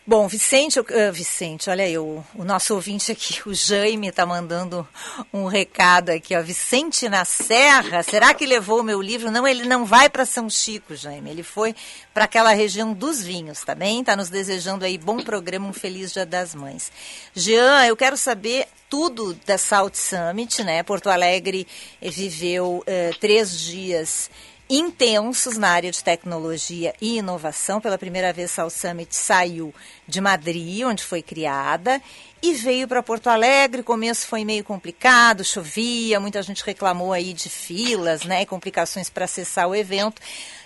Bom, 0.08 0.28
Vicente, 0.28 0.80
uh, 0.80 0.86
Vicente, 1.14 1.70
olha 1.70 1.84
aí, 1.84 1.96
o, 1.96 2.24
o, 2.34 2.44
nosso 2.44 2.74
ouvinte 2.74 3.12
aqui, 3.12 3.42
o 3.48 3.54
Jaime, 3.54 4.08
está 4.08 4.26
mandando 4.26 4.88
um 5.32 5.46
recado 5.46 6.10
aqui, 6.10 6.36
ó. 6.36 6.42
Vicente 6.42 7.08
na 7.08 7.24
Serra, 7.26 8.02
será 8.02 8.34
que 8.34 8.46
levou 8.46 8.80
o 8.80 8.84
meu 8.84 9.02
livro? 9.02 9.30
Não, 9.30 9.48
ele 9.48 9.66
não 9.66 9.86
vai 9.86 10.10
para 10.10 10.26
São 10.26 10.50
Chico, 10.50 10.96
Jaime. 10.96 11.30
Ele 11.30 11.44
foi 11.44 11.76
para 12.14 12.24
aquela 12.24 12.54
região 12.54 12.92
dos 12.92 13.22
vinhos, 13.22 13.64
tá 13.64 13.76
bem? 13.76 14.00
Está 14.00 14.16
nos 14.16 14.30
desejando 14.30 14.84
aí 14.84 14.98
bom 14.98 15.18
programa, 15.18 15.68
um 15.68 15.74
feliz 15.74 16.12
Dia 16.12 16.26
das 16.26 16.56
Mães. 16.56 16.92
Jean, 17.36 17.86
eu 17.86 17.96
quero 17.96 18.18
saber 18.18 18.68
tudo 18.90 19.38
da 19.46 19.60
Salt 19.60 19.94
Summit, 19.96 20.64
né? 20.64 20.82
Porto 20.82 21.10
Alegre 21.10 21.68
viveu 22.02 22.84
uh, 22.84 23.20
três 23.20 23.60
dias 23.60 24.30
intensos 24.70 25.58
na 25.58 25.70
área 25.70 25.92
de 25.92 26.04
tecnologia 26.04 26.94
e 27.02 27.18
inovação. 27.18 27.82
Pela 27.82 27.98
primeira 27.98 28.32
vez, 28.32 28.58
a 28.60 28.70
Summit 28.70 29.16
saiu 29.16 29.74
de 30.08 30.22
Madrid, 30.22 30.86
onde 30.86 31.04
foi 31.04 31.24
criada, 31.24 32.00
e 32.42 32.54
veio 32.54 32.88
para 32.88 33.02
Porto 33.02 33.28
Alegre. 33.28 33.82
O 33.82 33.84
começo 33.84 34.28
foi 34.28 34.46
meio 34.46 34.64
complicado, 34.64 35.44
chovia, 35.44 36.20
muita 36.20 36.44
gente 36.44 36.64
reclamou 36.64 37.12
aí 37.12 37.34
de 37.34 37.50
filas, 37.50 38.24
né, 38.24 38.46
complicações 38.46 39.10
para 39.10 39.26
acessar 39.26 39.68
o 39.68 39.76
evento. 39.76 40.22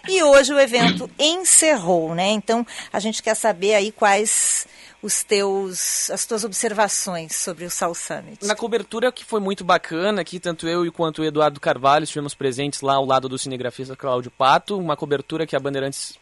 E 0.07 0.21
hoje 0.21 0.53
o 0.53 0.59
evento 0.59 1.09
encerrou, 1.17 2.13
né? 2.13 2.29
Então 2.31 2.65
a 2.91 2.99
gente 2.99 3.23
quer 3.23 3.35
saber 3.35 3.73
aí 3.73 3.91
quais 3.91 4.67
os 5.01 5.23
teus, 5.23 6.09
as 6.09 6.25
tuas 6.25 6.43
observações 6.43 7.35
sobre 7.35 7.65
o 7.65 7.69
Sal 7.69 7.93
Summit. 7.93 8.45
Na 8.45 8.55
cobertura 8.55 9.11
que 9.11 9.23
foi 9.23 9.39
muito 9.39 9.63
bacana, 9.63 10.21
aqui 10.21 10.39
tanto 10.39 10.67
eu 10.67 10.89
quanto 10.91 11.21
o 11.21 11.25
Eduardo 11.25 11.59
Carvalho 11.59 12.03
estivemos 12.03 12.33
presentes 12.33 12.81
lá 12.81 12.95
ao 12.95 13.05
lado 13.05 13.27
do 13.27 13.37
cinegrafista 13.37 13.95
Cláudio 13.95 14.31
Pato, 14.31 14.77
uma 14.77 14.95
cobertura 14.95 15.45
que 15.45 15.55
a 15.55 15.59
Bandeirantes 15.59 16.17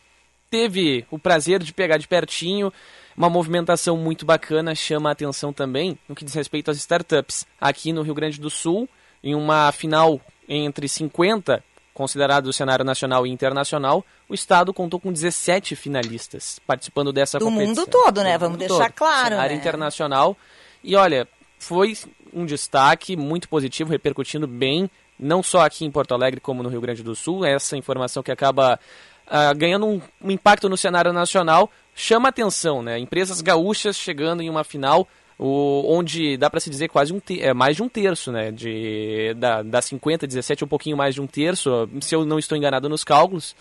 teve 0.50 1.06
o 1.10 1.18
prazer 1.18 1.64
de 1.64 1.74
pegar 1.74 1.98
de 1.98 2.08
pertinho, 2.08 2.74
uma 3.16 3.30
movimentação 3.30 3.96
muito 3.96 4.26
bacana, 4.26 4.76
chama 4.76 5.10
a 5.10 5.14
atenção 5.14 5.54
também 5.54 5.98
no 6.10 6.16
que 6.16 6.26
diz 6.26 6.34
respeito 6.34 6.70
às 6.70 6.78
startups. 6.78 7.46
Aqui 7.60 7.94
no 7.94 8.02
Rio 8.02 8.14
Grande 8.14 8.40
do 8.40 8.50
Sul, 8.50 8.90
em 9.24 9.34
uma 9.36 9.72
final 9.72 10.20
entre 10.48 10.88
50 10.88 11.64
considerado 11.94 12.46
do 12.46 12.54
cenário 12.54 12.86
nacional 12.86 13.26
e 13.28 13.30
internacional, 13.30 14.06
o 14.30 14.34
estado 14.34 14.74
contou 14.74 15.00
com 15.00 15.12
17 15.12 15.76
finalistas 15.76 16.60
participando 16.66 17.12
dessa 17.12 17.38
do 17.38 17.46
competição. 17.46 17.74
Do 17.74 17.80
mundo 17.82 17.90
todo, 17.90 18.24
né? 18.24 18.38
Vamos 18.38 18.58
deixar 18.58 18.86
todo. 18.86 18.94
claro. 18.94 19.30
Cenário 19.30 19.56
né? 19.56 19.60
internacional. 19.60 20.38
E 20.84 20.96
olha, 20.96 21.28
foi 21.60 21.98
um 22.34 22.46
destaque 22.46 23.16
muito 23.16 23.48
positivo, 23.50 23.92
repercutindo 23.92 24.48
bem, 24.48 24.90
não 25.20 25.44
só 25.44 25.66
aqui 25.66 25.86
em 25.86 25.92
Porto 25.92 26.14
Alegre, 26.14 26.40
como 26.40 26.64
no 26.64 26.70
Rio 26.70 26.82
Grande 26.82 27.04
do 27.04 27.16
Sul. 27.16 27.46
Essa 27.46 27.78
informação 27.78 28.24
que 28.24 28.32
acaba 28.32 28.80
uh, 29.28 29.56
ganhando 29.56 29.86
um, 29.86 30.02
um 30.22 30.32
impacto 30.32 30.68
no 30.68 30.78
cenário 30.78 31.14
nacional 31.14 31.70
chama 31.94 32.30
atenção, 32.30 32.82
né? 32.82 32.98
Empresas 32.98 33.42
gaúchas 33.42 33.98
chegando 33.98 34.42
em 34.42 34.50
uma 34.50 34.64
final 34.64 35.08
o, 35.44 35.98
onde 35.98 36.38
dá 36.38 36.52
para 36.52 36.60
se 36.60 36.70
dizer 36.70 36.88
quase 36.88 37.12
um 37.12 37.20
é, 37.40 37.52
mais 37.52 37.76
de 37.76 37.82
um 37.82 37.90
terço, 37.90 38.32
né? 38.32 38.52
De, 38.52 39.34
da, 39.38 39.64
da 39.64 39.82
50, 39.82 40.28
17, 40.28 40.64
um 40.64 40.68
pouquinho 40.68 40.96
mais 40.96 41.16
de 41.16 41.22
um 41.22 41.26
terço, 41.26 41.90
se 42.00 42.14
eu 42.14 42.24
não 42.24 42.38
estou 42.38 42.56
enganado 42.56 42.88
nos 42.88 43.04
cálculos, 43.04 43.56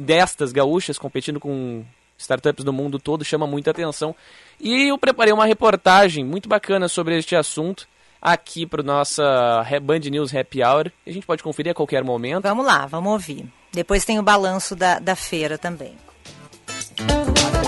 destas 0.00 0.50
gaúchas 0.50 0.98
competindo 0.98 1.38
com 1.38 1.84
startups 2.18 2.64
do 2.64 2.72
mundo 2.72 2.98
todo, 2.98 3.24
chama 3.24 3.46
muita 3.46 3.70
atenção. 3.70 4.12
E 4.58 4.90
eu 4.90 4.98
preparei 4.98 5.32
uma 5.32 5.46
reportagem 5.46 6.24
muito 6.24 6.48
bacana 6.48 6.88
sobre 6.88 7.16
este 7.16 7.36
assunto 7.36 7.86
aqui 8.20 8.66
para 8.66 8.82
nossa 8.82 9.64
Band 9.80 10.00
News 10.10 10.34
Happy 10.34 10.64
Hour. 10.64 10.90
A 11.06 11.12
gente 11.12 11.26
pode 11.26 11.44
conferir 11.44 11.70
a 11.70 11.74
qualquer 11.74 12.02
momento. 12.02 12.42
Vamos 12.42 12.66
lá, 12.66 12.86
vamos 12.86 13.12
ouvir. 13.12 13.46
Depois 13.72 14.04
tem 14.04 14.18
o 14.18 14.22
balanço 14.22 14.74
da, 14.74 14.98
da 14.98 15.14
feira 15.14 15.56
também 15.56 15.94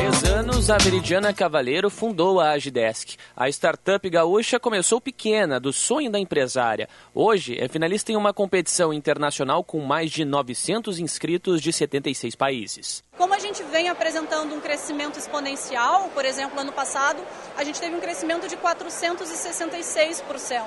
anos, 0.02 0.68
a 0.68 0.76
Veridiana 0.78 1.32
Cavaleiro 1.32 1.88
fundou 1.88 2.40
a 2.40 2.50
Agidesk. 2.50 3.16
A 3.36 3.48
startup 3.48 4.10
gaúcha 4.10 4.58
começou 4.58 5.00
pequena, 5.00 5.60
do 5.60 5.72
sonho 5.72 6.10
da 6.10 6.18
empresária. 6.18 6.88
Hoje 7.14 7.56
é 7.58 7.68
finalista 7.68 8.10
em 8.10 8.16
uma 8.16 8.32
competição 8.32 8.92
internacional 8.92 9.62
com 9.62 9.78
mais 9.80 10.10
de 10.10 10.24
900 10.24 10.98
inscritos 10.98 11.62
de 11.62 11.72
76 11.72 12.34
países. 12.34 13.04
Como 13.16 13.32
a 13.32 13.38
gente 13.38 13.62
vem 13.64 13.88
apresentando 13.88 14.54
um 14.54 14.60
crescimento 14.60 15.18
exponencial, 15.18 16.10
por 16.14 16.24
exemplo, 16.24 16.58
ano 16.58 16.72
passado, 16.72 17.22
a 17.56 17.62
gente 17.62 17.80
teve 17.80 17.94
um 17.94 18.00
crescimento 18.00 18.48
de 18.48 18.56
466%. 18.56 20.66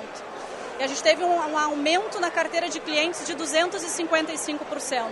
E 0.78 0.82
a 0.82 0.86
gente 0.86 1.02
teve 1.02 1.24
um, 1.24 1.34
um 1.34 1.58
aumento 1.58 2.20
na 2.20 2.30
carteira 2.30 2.68
de 2.68 2.80
clientes 2.80 3.26
de 3.26 3.34
255%. 3.34 5.06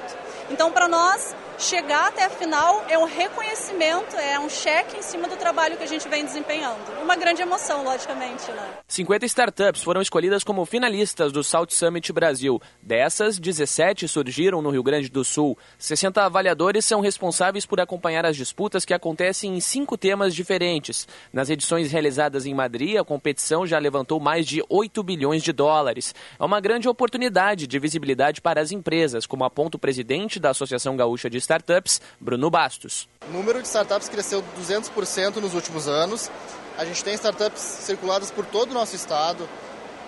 Então, 0.50 0.71
para 0.71 0.87
nós, 0.87 1.35
chegar 1.59 2.09
até 2.09 2.25
a 2.25 2.30
final 2.30 2.85
é 2.88 2.99
um 2.99 3.06
reconhecimento, 3.06 4.14
é 4.16 4.38
um 4.38 4.49
cheque 4.50 4.99
em 4.99 5.02
cima 5.02 5.26
do 5.26 5.37
trabalho 5.37 5.76
que 5.76 5.83
a 5.83 5.87
gente 5.87 6.06
vem 6.06 6.23
desempenhando. 6.23 7.00
Uma 7.02 7.16
grande 7.16 7.40
emoção, 7.40 7.83
logicamente, 7.83 8.50
né? 8.52 8.75
50 8.87 9.25
startups 9.25 9.83
foram 9.83 10.02
escolhidas 10.02 10.44
como 10.44 10.66
finalistas 10.66 11.33
do 11.33 11.42
South 11.42 11.68
Summit 11.71 12.12
Brasil. 12.12 12.61
Dessas, 12.83 13.38
17 13.38 14.06
surgiram 14.06 14.61
no 14.61 14.68
Rio 14.68 14.83
Grande 14.83 15.09
do 15.09 15.25
Sul. 15.25 15.56
60 15.78 16.23
avaliadores 16.23 16.85
são 16.85 17.00
responsáveis 17.00 17.64
por 17.64 17.80
acompanhar 17.80 18.26
as 18.26 18.37
disputas 18.37 18.85
que 18.85 18.92
acontecem 18.92 19.56
em 19.56 19.61
cinco 19.61 19.97
temas 19.97 20.35
diferentes. 20.35 21.09
Nas 21.33 21.49
edições 21.49 21.90
realizadas 21.90 22.44
em 22.44 22.52
Madrid, 22.52 22.99
a 22.99 23.04
competição 23.04 23.66
já 23.66 23.78
levantou 23.78 24.21
mais 24.21 24.47
de 24.47 24.62
8 24.68 25.02
bilhões 25.02 25.42
de 25.42 25.53
dólares. 25.54 26.14
É 26.38 26.44
uma 26.44 26.61
grande 26.61 26.88
oportunidade 26.88 27.66
de 27.66 27.78
visibilidade 27.78 28.40
para 28.40 28.61
as 28.61 28.73
empresas, 28.73 29.25
como 29.25 29.44
aponta 29.44 29.76
o 29.76 29.80
presidente 29.80 30.38
da 30.38 30.50
Associação 30.50 30.96
Gaúcha 30.96 31.30
de 31.30 31.38
Startups, 31.38 32.00
Bruno 32.20 32.50
Bastos. 32.50 33.08
O 33.26 33.32
número 33.32 33.62
de 33.62 33.68
startups 33.68 34.08
cresceu 34.08 34.44
200% 34.61 35.37
nos 35.37 35.54
últimos 35.54 35.88
anos. 35.88 36.30
A 36.76 36.84
gente 36.84 37.02
tem 37.02 37.14
startups 37.14 37.62
circuladas 37.62 38.30
por 38.30 38.44
todo 38.44 38.73
o 38.73 38.75
nosso 38.75 38.94
estado, 38.94 39.49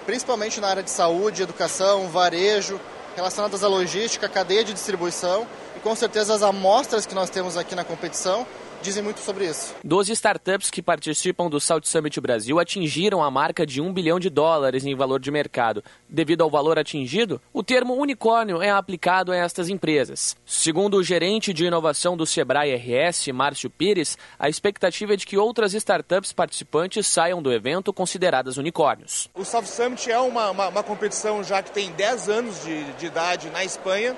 principalmente 0.05 0.61
na 0.61 0.69
área 0.69 0.83
de 0.83 0.91
saúde, 0.91 1.43
educação, 1.43 2.09
varejo, 2.09 2.79
relacionadas 3.15 3.65
à 3.65 3.69
logística, 3.69 4.29
cadeia 4.29 4.63
de 4.63 4.75
distribuição 4.75 5.47
e 5.77 5.81
com 5.81 5.95
certeza 5.95 6.35
as 6.35 6.43
amostras 6.43 7.07
que 7.07 7.15
nós 7.15 7.31
temos 7.31 7.57
aqui 7.57 7.75
na 7.75 7.85
competição 7.85 8.47
dizem 8.87 9.03
muito 9.03 9.19
sobre 9.19 9.47
isso. 9.47 9.75
Doze 9.83 10.13
startups 10.13 10.71
que 10.71 10.81
participam 10.81 11.51
do 11.51 11.61
South 11.61 11.83
Summit 11.83 12.21
Brasil 12.21 12.61
atingiram 12.61 13.23
a 13.23 13.31
marca 13.31 13.67
de 13.67 13.81
um 13.81 13.93
bilhão 13.93 14.21
de 14.21 14.31
dólares 14.31 14.87
em 14.87 14.95
valor 14.95 15.19
de 15.19 15.31
mercado. 15.31 15.83
Devido 16.09 16.43
ao 16.43 16.51
valor 16.51 16.79
atingido, 16.79 17.41
o 17.53 17.65
termo 17.65 17.95
unicórnio 17.95 18.63
é 18.63 18.71
aplicado 18.71 19.33
a 19.33 19.37
estas 19.37 19.69
empresas. 19.69 20.37
Segundo 20.47 20.97
o 20.97 21.03
gerente 21.03 21.53
de 21.53 21.65
inovação 21.65 22.17
do 22.17 22.25
Sebrae 22.25 22.75
RS, 22.77 23.29
Márcio 23.29 23.69
Pires, 23.69 24.17
a 24.39 24.49
expectativa 24.49 25.15
é 25.15 25.17
de 25.17 25.27
que 25.27 25.37
outras 25.37 25.75
startups 25.75 26.33
participantes 26.33 27.09
saiam 27.09 27.43
do 27.43 27.53
evento 27.53 27.93
consideradas 27.93 28.57
unicórnios. 28.57 29.29
O 29.35 29.45
South 29.45 29.67
Summit 29.67 30.11
é 30.11 30.19
uma, 30.19 30.51
uma, 30.51 30.69
uma 30.69 30.83
competição 30.83 31.43
já 31.43 31.61
que 31.61 31.73
tem 31.73 31.91
10 31.93 32.29
anos 32.29 32.63
de, 32.63 32.85
de 32.93 33.07
idade 33.07 33.51
na 33.51 33.65
Espanha 33.65 34.17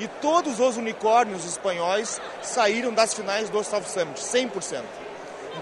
e 0.00 0.08
todos 0.08 0.58
os 0.58 0.76
unicórnios 0.76 1.44
espanhóis 1.44 2.20
saíram 2.42 2.92
das 2.92 3.14
finais 3.14 3.50
do 3.50 3.62
South 3.62 3.84
Summit, 3.84 4.18
100%. 4.18 4.82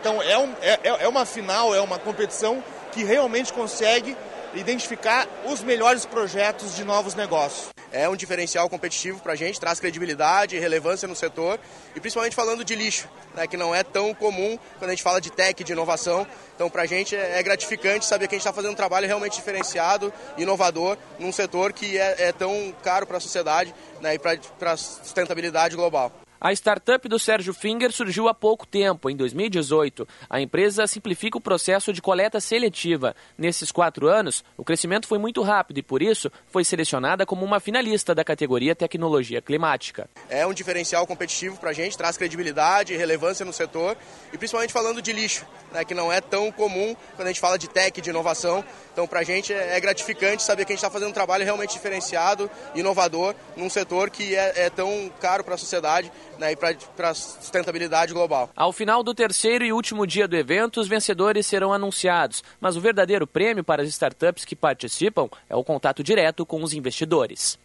Então 0.00 0.22
é, 0.22 0.38
um, 0.38 0.54
é, 0.62 0.78
é 1.04 1.08
uma 1.08 1.26
final, 1.26 1.74
é 1.74 1.80
uma 1.80 1.98
competição 1.98 2.62
que 2.92 3.02
realmente 3.04 3.52
consegue 3.52 4.16
identificar 4.54 5.26
os 5.44 5.60
melhores 5.62 6.06
projetos 6.06 6.76
de 6.76 6.84
novos 6.84 7.14
negócios. 7.14 7.77
É 7.92 8.08
um 8.08 8.16
diferencial 8.16 8.68
competitivo 8.68 9.20
para 9.20 9.32
a 9.32 9.36
gente, 9.36 9.58
traz 9.58 9.80
credibilidade 9.80 10.56
e 10.56 10.58
relevância 10.58 11.08
no 11.08 11.16
setor, 11.16 11.58
e 11.96 12.00
principalmente 12.00 12.36
falando 12.36 12.64
de 12.64 12.74
lixo, 12.74 13.08
né, 13.34 13.46
que 13.46 13.56
não 13.56 13.74
é 13.74 13.82
tão 13.82 14.12
comum 14.14 14.58
quando 14.78 14.90
a 14.90 14.92
gente 14.92 15.02
fala 15.02 15.20
de 15.20 15.30
tech, 15.30 15.64
de 15.64 15.72
inovação. 15.72 16.26
Então, 16.54 16.68
para 16.68 16.82
a 16.82 16.86
gente 16.86 17.16
é 17.16 17.42
gratificante 17.42 18.04
saber 18.04 18.28
que 18.28 18.34
a 18.34 18.38
gente 18.38 18.42
está 18.42 18.52
fazendo 18.52 18.72
um 18.72 18.76
trabalho 18.76 19.06
realmente 19.06 19.36
diferenciado, 19.36 20.12
inovador, 20.36 20.98
num 21.18 21.32
setor 21.32 21.72
que 21.72 21.96
é, 21.96 22.28
é 22.28 22.32
tão 22.32 22.74
caro 22.82 23.06
para 23.06 23.16
a 23.16 23.20
sociedade 23.20 23.74
né, 24.00 24.14
e 24.14 24.18
para 24.18 24.72
a 24.72 24.76
sustentabilidade 24.76 25.74
global. 25.74 26.12
A 26.40 26.52
startup 26.52 27.08
do 27.08 27.18
Sérgio 27.18 27.52
Finger 27.52 27.90
surgiu 27.90 28.28
há 28.28 28.34
pouco 28.34 28.64
tempo, 28.64 29.10
em 29.10 29.16
2018. 29.16 30.06
A 30.30 30.40
empresa 30.40 30.86
simplifica 30.86 31.36
o 31.36 31.40
processo 31.40 31.92
de 31.92 32.00
coleta 32.00 32.38
seletiva. 32.38 33.16
Nesses 33.36 33.72
quatro 33.72 34.06
anos, 34.06 34.44
o 34.56 34.62
crescimento 34.62 35.08
foi 35.08 35.18
muito 35.18 35.42
rápido 35.42 35.78
e, 35.78 35.82
por 35.82 36.00
isso, 36.00 36.30
foi 36.46 36.62
selecionada 36.62 37.26
como 37.26 37.44
uma 37.44 37.58
finalista 37.58 38.14
da 38.14 38.22
categoria 38.22 38.76
Tecnologia 38.76 39.42
Climática. 39.42 40.08
É 40.30 40.46
um 40.46 40.52
diferencial 40.52 41.08
competitivo 41.08 41.58
para 41.58 41.70
a 41.70 41.72
gente, 41.72 41.98
traz 41.98 42.16
credibilidade 42.16 42.94
e 42.94 42.96
relevância 42.96 43.44
no 43.44 43.52
setor, 43.52 43.96
e 44.32 44.38
principalmente 44.38 44.72
falando 44.72 45.02
de 45.02 45.12
lixo, 45.12 45.44
né, 45.72 45.84
que 45.84 45.94
não 45.94 46.12
é 46.12 46.20
tão 46.20 46.52
comum 46.52 46.94
quando 47.16 47.26
a 47.26 47.32
gente 47.32 47.40
fala 47.40 47.58
de 47.58 47.68
tech, 47.68 48.00
de 48.00 48.10
inovação. 48.10 48.64
Então, 48.92 49.08
para 49.08 49.20
a 49.20 49.24
gente 49.24 49.52
é 49.52 49.80
gratificante 49.80 50.44
saber 50.44 50.64
que 50.64 50.72
a 50.72 50.74
gente 50.76 50.84
está 50.84 50.90
fazendo 50.90 51.08
um 51.08 51.12
trabalho 51.12 51.44
realmente 51.44 51.72
diferenciado, 51.72 52.48
inovador, 52.76 53.34
num 53.56 53.68
setor 53.68 54.08
que 54.08 54.36
é, 54.36 54.66
é 54.66 54.70
tão 54.70 55.10
caro 55.20 55.42
para 55.42 55.56
a 55.56 55.58
sociedade 55.58 56.12
né, 56.38 56.52
e 56.52 56.56
para 56.56 57.10
a 57.10 57.14
sustentabilidade 57.14 58.12
global. 58.12 58.50
Ao 58.56 58.72
final 58.72 59.02
do 59.02 59.14
terceiro 59.14 59.64
e 59.64 59.72
último 59.72 60.06
dia 60.06 60.28
do 60.28 60.36
evento, 60.36 60.80
os 60.80 60.88
vencedores 60.88 61.46
serão 61.46 61.72
anunciados, 61.72 62.42
mas 62.60 62.76
o 62.76 62.80
verdadeiro 62.80 63.26
prêmio 63.26 63.64
para 63.64 63.82
as 63.82 63.88
startups 63.88 64.44
que 64.44 64.56
participam 64.56 65.28
é 65.48 65.56
o 65.56 65.64
contato 65.64 66.02
direto 66.02 66.46
com 66.46 66.62
os 66.62 66.72
investidores. 66.72 67.58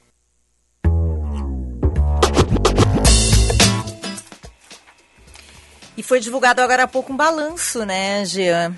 E 5.95 6.01
foi 6.01 6.19
divulgado 6.19 6.59
agora 6.61 6.83
há 6.83 6.87
pouco 6.87 7.13
um 7.13 7.17
balanço, 7.17 7.85
né, 7.85 8.25
Jean, 8.25 8.75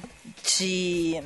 de 0.57 1.23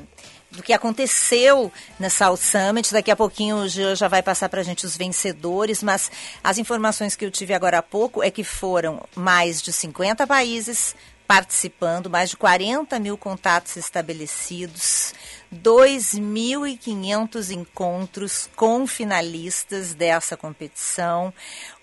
do 0.50 0.62
que 0.62 0.72
aconteceu 0.72 1.72
na 1.98 2.10
South 2.10 2.38
Summit. 2.38 2.92
Daqui 2.92 3.10
a 3.10 3.16
pouquinho 3.16 3.56
o 3.56 3.68
Jean 3.68 3.94
já 3.94 4.08
vai 4.08 4.22
passar 4.22 4.48
para 4.48 4.60
a 4.60 4.64
gente 4.64 4.84
os 4.84 4.96
vencedores, 4.96 5.82
mas 5.82 6.10
as 6.42 6.58
informações 6.58 7.14
que 7.14 7.24
eu 7.24 7.30
tive 7.30 7.54
agora 7.54 7.78
há 7.78 7.82
pouco 7.82 8.22
é 8.22 8.30
que 8.30 8.44
foram 8.44 9.06
mais 9.14 9.62
de 9.62 9.72
50 9.72 10.26
países 10.26 10.94
participando, 11.30 12.10
mais 12.10 12.30
de 12.30 12.36
40 12.36 12.98
mil 12.98 13.16
contatos 13.16 13.76
estabelecidos, 13.76 15.14
2.500 15.54 17.52
encontros 17.52 18.50
com 18.56 18.84
finalistas 18.84 19.94
dessa 19.94 20.36
competição, 20.36 21.32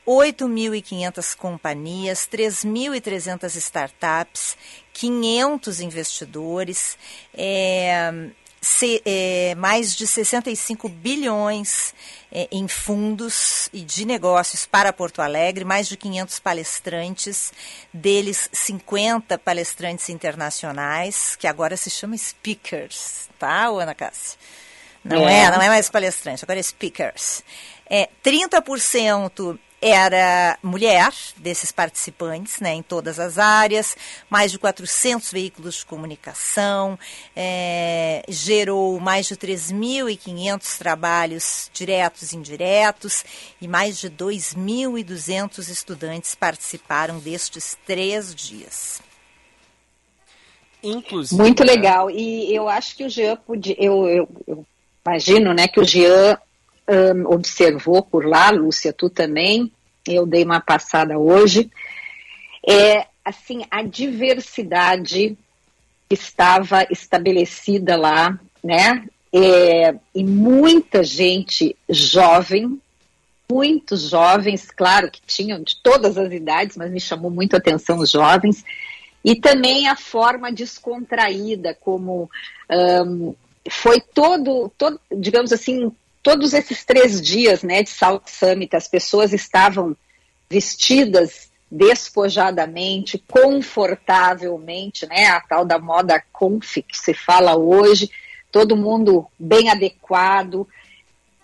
8.500 0.06 1.34
companhias, 1.38 2.28
3.300 2.30 3.56
startups, 3.56 4.58
500 4.92 5.80
investidores, 5.80 6.98
é, 7.34 8.32
se, 8.62 9.02
é, 9.06 9.56
mais 9.56 9.96
de 9.96 10.08
65 10.08 10.90
bilhões 10.90 11.94
é, 12.32 12.48
em 12.52 12.68
fundos 12.68 13.70
e 13.72 13.82
de 13.82 14.06
negócios 14.06 14.66
para 14.66 14.92
Porto 14.92 15.22
Alegre, 15.22 15.64
mais 15.64 15.88
de 15.88 15.96
500 15.96 16.40
palestrantes, 16.40 17.54
deles 17.94 18.50
50 18.52 19.38
palestrantes 19.38 20.10
internacionais, 20.10 21.36
que 21.36 21.48
agora 21.48 21.78
se 21.78 21.90
chama 21.90 22.18
speakers, 22.18 23.30
tá, 23.40 23.68
Ana 23.68 23.96
Cássia? 23.96 24.38
Não 25.04 25.28
é. 25.28 25.44
é, 25.44 25.52
não 25.52 25.62
é 25.62 25.70
mais 25.70 25.90
palestrante, 25.90 26.44
agora 26.44 26.60
é 26.60 26.64
speakers. 26.64 27.44
É, 27.90 28.10
30% 28.24 29.58
era 29.82 30.58
mulher 30.64 31.12
desses 31.38 31.72
participantes, 31.72 32.60
né, 32.60 32.74
em 32.74 32.82
todas 32.82 33.20
as 33.20 33.38
áreas, 33.38 33.96
mais 34.30 34.52
de 34.52 34.58
400 34.58 35.32
veículos 35.32 35.76
de 35.76 35.86
comunicação, 35.86 36.98
é, 37.36 38.24
gerou 38.28 39.00
mais 39.00 39.28
de 39.28 39.36
3.500 39.36 40.78
trabalhos 40.78 41.70
diretos 41.74 42.34
e 42.34 42.38
indiretos 42.38 43.24
e 43.62 43.68
mais 43.68 44.00
de 44.00 44.10
2.200 44.10 45.70
estudantes 45.70 46.34
participaram 46.34 47.20
destes 47.20 47.78
três 47.86 48.34
dias. 48.34 49.02
Inclusive, 50.82 51.42
Muito 51.42 51.64
né? 51.64 51.74
legal. 51.74 52.10
E 52.10 52.54
eu 52.54 52.68
acho 52.68 52.96
que 52.96 53.04
o 53.04 53.10
Jean 53.10 53.36
podia, 53.36 53.76
eu, 53.78 54.08
eu, 54.08 54.30
eu 54.48 54.66
imagino, 55.06 55.54
né, 55.54 55.68
que 55.68 55.80
o 55.80 55.86
Jean 55.86 56.40
um, 56.88 57.34
observou 57.34 58.02
por 58.02 58.26
lá, 58.26 58.50
Lúcia, 58.50 58.94
tu 58.94 59.10
também, 59.10 59.72
eu 60.16 60.26
dei 60.26 60.44
uma 60.44 60.60
passada 60.60 61.18
hoje, 61.18 61.70
é 62.68 63.08
assim 63.24 63.64
a 63.70 63.82
diversidade 63.82 65.38
que 66.08 66.14
estava 66.14 66.86
estabelecida 66.90 67.96
lá, 67.96 68.40
né? 68.64 69.06
É, 69.34 69.96
e 70.16 70.24
muita 70.24 71.04
gente 71.04 71.76
jovem, 71.90 72.80
muitos 73.50 74.10
jovens, 74.10 74.72
claro 74.72 75.12
que 75.12 75.22
tinham 75.26 75.62
de 75.62 75.82
todas 75.84 76.18
as 76.18 76.32
idades, 76.32 76.78
mas 76.78 76.92
me 76.92 77.00
chamou 77.00 77.30
muito 77.30 77.54
a 77.54 77.58
atenção 77.58 78.00
os 78.00 78.12
jovens, 78.12 78.64
e 79.24 79.36
também 79.36 79.88
a 79.88 79.96
forma 79.96 80.52
descontraída 80.52 81.78
como 81.80 82.30
um, 83.06 83.36
foi 83.70 84.00
todo, 84.00 84.72
todo, 84.78 85.00
digamos 85.12 85.52
assim, 85.52 85.92
todos 86.28 86.54
esses 86.54 86.84
três 86.84 87.22
dias 87.22 87.64
né, 87.64 87.82
de 87.82 87.90
South 87.90 88.24
Summit, 88.26 88.76
as 88.76 88.86
pessoas 88.86 89.32
estavam 89.32 89.96
vestidas 90.50 91.50
despojadamente, 91.72 93.18
confortavelmente, 93.32 95.08
né, 95.08 95.28
a 95.28 95.40
tal 95.40 95.64
da 95.64 95.80
moda 95.80 96.22
conf 96.34 96.80
que 96.86 96.98
se 96.98 97.14
fala 97.14 97.56
hoje, 97.56 98.12
todo 98.52 98.76
mundo 98.76 99.26
bem 99.40 99.70
adequado, 99.70 100.68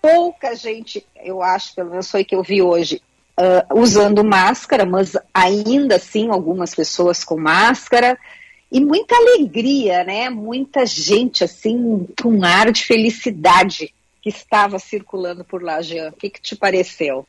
pouca 0.02 0.54
gente, 0.54 1.06
eu 1.16 1.42
acho, 1.42 1.74
pelo 1.74 1.88
menos 1.88 2.10
foi 2.10 2.22
que 2.22 2.34
eu 2.34 2.42
vi 2.42 2.60
hoje, 2.60 3.00
uh, 3.40 3.80
usando 3.80 4.22
máscara, 4.22 4.84
mas 4.84 5.16
ainda 5.32 5.96
assim 5.96 6.28
algumas 6.28 6.74
pessoas 6.74 7.24
com 7.24 7.38
máscara, 7.38 8.18
e 8.70 8.84
muita 8.84 9.16
alegria, 9.16 10.04
né, 10.04 10.28
muita 10.28 10.84
gente 10.84 11.42
assim, 11.42 12.06
com 12.22 12.28
um 12.28 12.44
ar 12.44 12.70
de 12.70 12.84
felicidade, 12.84 13.94
que 14.24 14.30
estava 14.30 14.78
circulando 14.78 15.44
por 15.44 15.62
lá, 15.62 15.82
Jean. 15.82 16.08
O 16.08 16.12
que, 16.12 16.30
que 16.30 16.40
te 16.40 16.56
pareceu? 16.56 17.26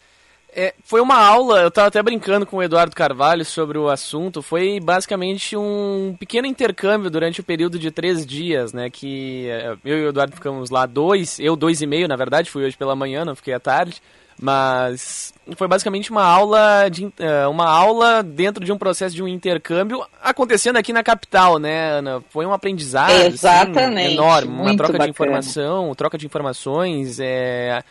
É, 0.58 0.74
foi 0.86 1.02
uma 1.02 1.18
aula, 1.18 1.60
eu 1.60 1.68
estava 1.68 1.90
até 1.90 2.02
brincando 2.02 2.46
com 2.46 2.56
o 2.56 2.64
Eduardo 2.64 2.96
Carvalho 2.96 3.44
sobre 3.44 3.78
o 3.78 3.90
assunto, 3.90 4.42
foi 4.42 4.80
basicamente 4.80 5.58
um 5.58 6.16
pequeno 6.18 6.48
intercâmbio 6.48 7.10
durante 7.10 7.42
o 7.42 7.44
período 7.44 7.78
de 7.78 7.92
três 7.92 8.26
dias, 8.26 8.72
né, 8.72 8.90
que 8.90 9.50
é, 9.50 9.76
eu 9.84 9.98
e 9.98 10.06
o 10.06 10.10
Eduardo 10.10 10.34
ficamos 10.34 10.70
lá 10.70 10.86
dois, 10.86 11.38
eu 11.42 11.58
dois 11.58 11.82
e 11.82 11.86
meio, 11.86 12.08
na 12.08 12.16
verdade, 12.16 12.50
fui 12.50 12.64
hoje 12.64 12.78
pela 12.78 12.96
manhã, 12.96 13.26
não 13.26 13.36
fiquei 13.36 13.54
à 13.54 13.60
tarde, 13.60 14.02
mas 14.40 15.34
foi 15.56 15.68
basicamente 15.68 16.12
uma 16.12 16.24
aula, 16.24 16.90
de, 16.90 17.12
é, 17.20 17.48
uma 17.48 17.70
aula 17.70 18.22
dentro 18.22 18.66
de 18.66 18.72
um 18.72 18.78
processo 18.78 19.16
de 19.16 19.24
um 19.24 19.28
intercâmbio 19.28 20.06
acontecendo 20.22 20.78
aqui 20.78 20.92
na 20.92 21.04
capital, 21.04 21.58
né, 21.58 21.92
Ana? 21.92 22.24
Foi 22.30 22.46
um 22.46 22.54
aprendizado 22.54 23.12
assim, 23.12 23.28
Exatamente, 23.28 24.08
assim, 24.08 24.14
enorme, 24.14 24.62
uma 24.62 24.76
troca 24.76 24.94
bacana. 24.94 25.04
de 25.06 25.10
informação, 25.10 25.96
troca 25.96 26.18
de 26.18 26.26
informações, 26.26 27.20
é 27.20 27.82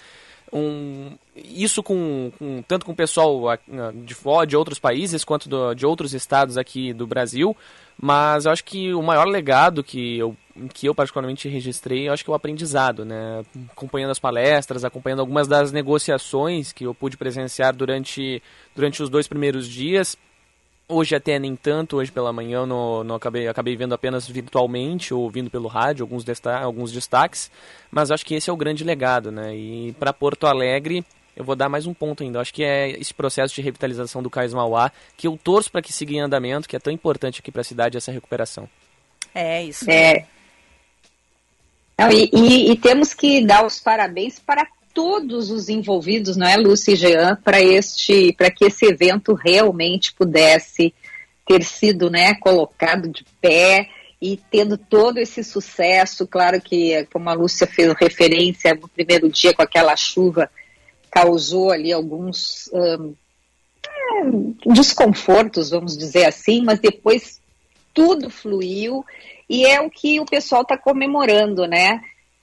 um, 0.52 1.12
isso 1.34 1.82
com, 1.82 2.30
com, 2.38 2.62
tanto 2.62 2.86
com 2.86 2.92
o 2.92 2.96
pessoal 2.96 3.40
de 4.04 4.14
fora, 4.14 4.46
de 4.46 4.56
outros 4.56 4.78
países, 4.78 5.24
quanto 5.24 5.48
do, 5.48 5.74
de 5.74 5.84
outros 5.84 6.14
estados 6.14 6.56
aqui 6.56 6.92
do 6.92 7.06
Brasil, 7.06 7.56
mas 8.00 8.44
eu 8.44 8.52
acho 8.52 8.64
que 8.64 8.94
o 8.94 9.02
maior 9.02 9.26
legado 9.26 9.82
que 9.82 10.18
eu, 10.18 10.36
que 10.72 10.86
eu 10.86 10.94
particularmente 10.94 11.48
registrei, 11.48 12.08
eu 12.08 12.12
acho 12.12 12.24
que 12.24 12.30
é 12.30 12.32
o 12.32 12.36
aprendizado, 12.36 13.04
né? 13.04 13.42
Acompanhando 13.70 14.10
as 14.10 14.18
palestras, 14.18 14.84
acompanhando 14.84 15.20
algumas 15.20 15.48
das 15.48 15.72
negociações 15.72 16.72
que 16.72 16.84
eu 16.84 16.94
pude 16.94 17.16
presenciar 17.16 17.74
durante, 17.74 18.42
durante 18.74 19.02
os 19.02 19.08
dois 19.08 19.26
primeiros 19.26 19.68
dias, 19.68 20.16
Hoje 20.86 21.16
até 21.16 21.38
nem 21.38 21.56
tanto, 21.56 21.96
hoje 21.96 22.12
pela 22.12 22.30
manhã 22.30 22.66
não, 22.66 23.02
não 23.02 23.14
acabei, 23.14 23.48
acabei 23.48 23.74
vendo 23.74 23.94
apenas 23.94 24.28
virtualmente 24.28 25.14
ou 25.14 25.22
ouvindo 25.22 25.48
pelo 25.48 25.66
rádio 25.66 26.02
alguns, 26.02 26.24
desta 26.24 26.58
alguns 26.58 26.92
destaques, 26.92 27.50
mas 27.90 28.10
acho 28.10 28.24
que 28.26 28.34
esse 28.34 28.50
é 28.50 28.52
o 28.52 28.56
grande 28.56 28.84
legado, 28.84 29.32
né? 29.32 29.56
E 29.56 29.94
para 29.98 30.12
Porto 30.12 30.46
Alegre, 30.46 31.02
eu 31.34 31.42
vou 31.42 31.56
dar 31.56 31.70
mais 31.70 31.86
um 31.86 31.94
ponto 31.94 32.22
ainda. 32.22 32.38
Acho 32.38 32.52
que 32.52 32.62
é 32.62 32.90
esse 32.90 33.14
processo 33.14 33.54
de 33.54 33.62
revitalização 33.62 34.22
do 34.22 34.28
Cais 34.28 34.52
Mauá, 34.52 34.92
que 35.16 35.26
eu 35.26 35.38
torço 35.42 35.72
para 35.72 35.80
que 35.80 35.90
siga 35.90 36.12
em 36.12 36.20
andamento, 36.20 36.68
que 36.68 36.76
é 36.76 36.78
tão 36.80 36.92
importante 36.92 37.40
aqui 37.40 37.50
para 37.50 37.62
a 37.62 37.64
cidade 37.64 37.96
essa 37.96 38.12
recuperação. 38.12 38.68
É 39.34 39.64
isso. 39.64 39.90
É. 39.90 40.26
Não, 41.98 42.10
e, 42.10 42.30
e, 42.32 42.72
e, 42.72 42.76
temos 42.76 43.14
que 43.14 43.44
dar 43.44 43.64
os 43.64 43.78
parabéns 43.80 44.38
para 44.38 44.66
todos 44.92 45.50
os 45.50 45.68
envolvidos, 45.68 46.36
não 46.36 46.46
é, 46.46 46.56
Lúcia 46.56 46.92
e 46.92 46.96
Jean, 46.96 47.36
para 47.42 47.60
este, 47.60 48.32
para 48.32 48.50
que 48.50 48.64
esse 48.64 48.86
evento 48.86 49.34
realmente 49.34 50.12
pudesse 50.12 50.94
ter 51.46 51.62
sido, 51.64 52.10
né, 52.10 52.34
colocado 52.36 53.08
de 53.08 53.24
pé 53.40 53.88
e 54.20 54.40
tendo 54.50 54.78
todo 54.78 55.18
esse 55.18 55.44
sucesso, 55.44 56.26
claro 56.26 56.60
que, 56.60 57.06
como 57.12 57.28
a 57.28 57.34
Lúcia 57.34 57.66
fez 57.66 57.92
referência 57.92 58.74
no 58.74 58.88
primeiro 58.88 59.28
dia 59.28 59.52
com 59.52 59.62
aquela 59.62 59.94
chuva, 59.96 60.50
causou 61.10 61.70
ali 61.70 61.92
alguns 61.92 62.70
um, 62.72 63.14
é, 63.86 64.72
desconfortos, 64.72 65.70
vamos 65.70 65.96
dizer 65.96 66.24
assim, 66.24 66.62
mas 66.62 66.80
depois 66.80 67.40
tudo 67.92 68.30
fluiu 68.30 69.04
e 69.48 69.66
é 69.66 69.80
o 69.80 69.90
que 69.90 70.20
o 70.20 70.24
pessoal 70.24 70.62
está 70.62 70.76
comemorando, 70.76 71.66
né? 71.66 72.00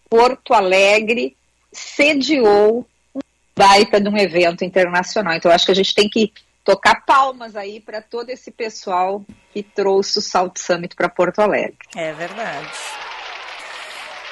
Porto 0.09 0.53
Alegre 0.53 1.35
sediou 1.71 2.85
um 3.15 3.19
baita 3.55 3.99
de 3.99 4.09
um 4.09 4.17
evento 4.17 4.63
internacional. 4.63 5.33
Então, 5.33 5.51
acho 5.51 5.65
que 5.65 5.71
a 5.71 5.75
gente 5.75 5.95
tem 5.95 6.09
que 6.09 6.31
tocar 6.63 7.05
palmas 7.05 7.55
aí 7.55 7.79
para 7.79 8.01
todo 8.01 8.29
esse 8.29 8.51
pessoal 8.51 9.23
que 9.53 9.63
trouxe 9.63 10.19
o 10.19 10.21
Salt 10.21 10.57
Summit 10.57 10.95
para 10.95 11.09
Porto 11.09 11.39
Alegre. 11.39 11.77
É 11.95 12.13
verdade. 12.13 12.69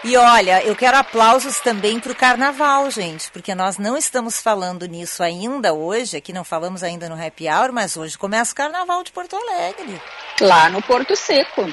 E 0.01 0.15
olha, 0.15 0.63
eu 0.63 0.77
quero 0.77 0.95
aplausos 0.95 1.59
também 1.59 1.99
para 1.99 2.13
o 2.13 2.15
carnaval, 2.15 2.89
gente, 2.89 3.29
porque 3.31 3.53
nós 3.53 3.77
não 3.77 3.97
estamos 3.97 4.41
falando 4.41 4.85
nisso 4.85 5.21
ainda 5.21 5.73
hoje, 5.73 6.15
aqui 6.15 6.31
não 6.31 6.45
falamos 6.45 6.83
ainda 6.83 7.09
no 7.09 7.21
Happy 7.21 7.49
Hour, 7.49 7.73
mas 7.73 7.97
hoje 7.97 8.17
começa 8.17 8.53
o 8.53 8.55
carnaval 8.55 9.03
de 9.03 9.11
Porto 9.11 9.35
Alegre. 9.35 10.01
Lá 10.39 10.69
no 10.69 10.81
Porto 10.81 11.17
Seco. 11.17 11.67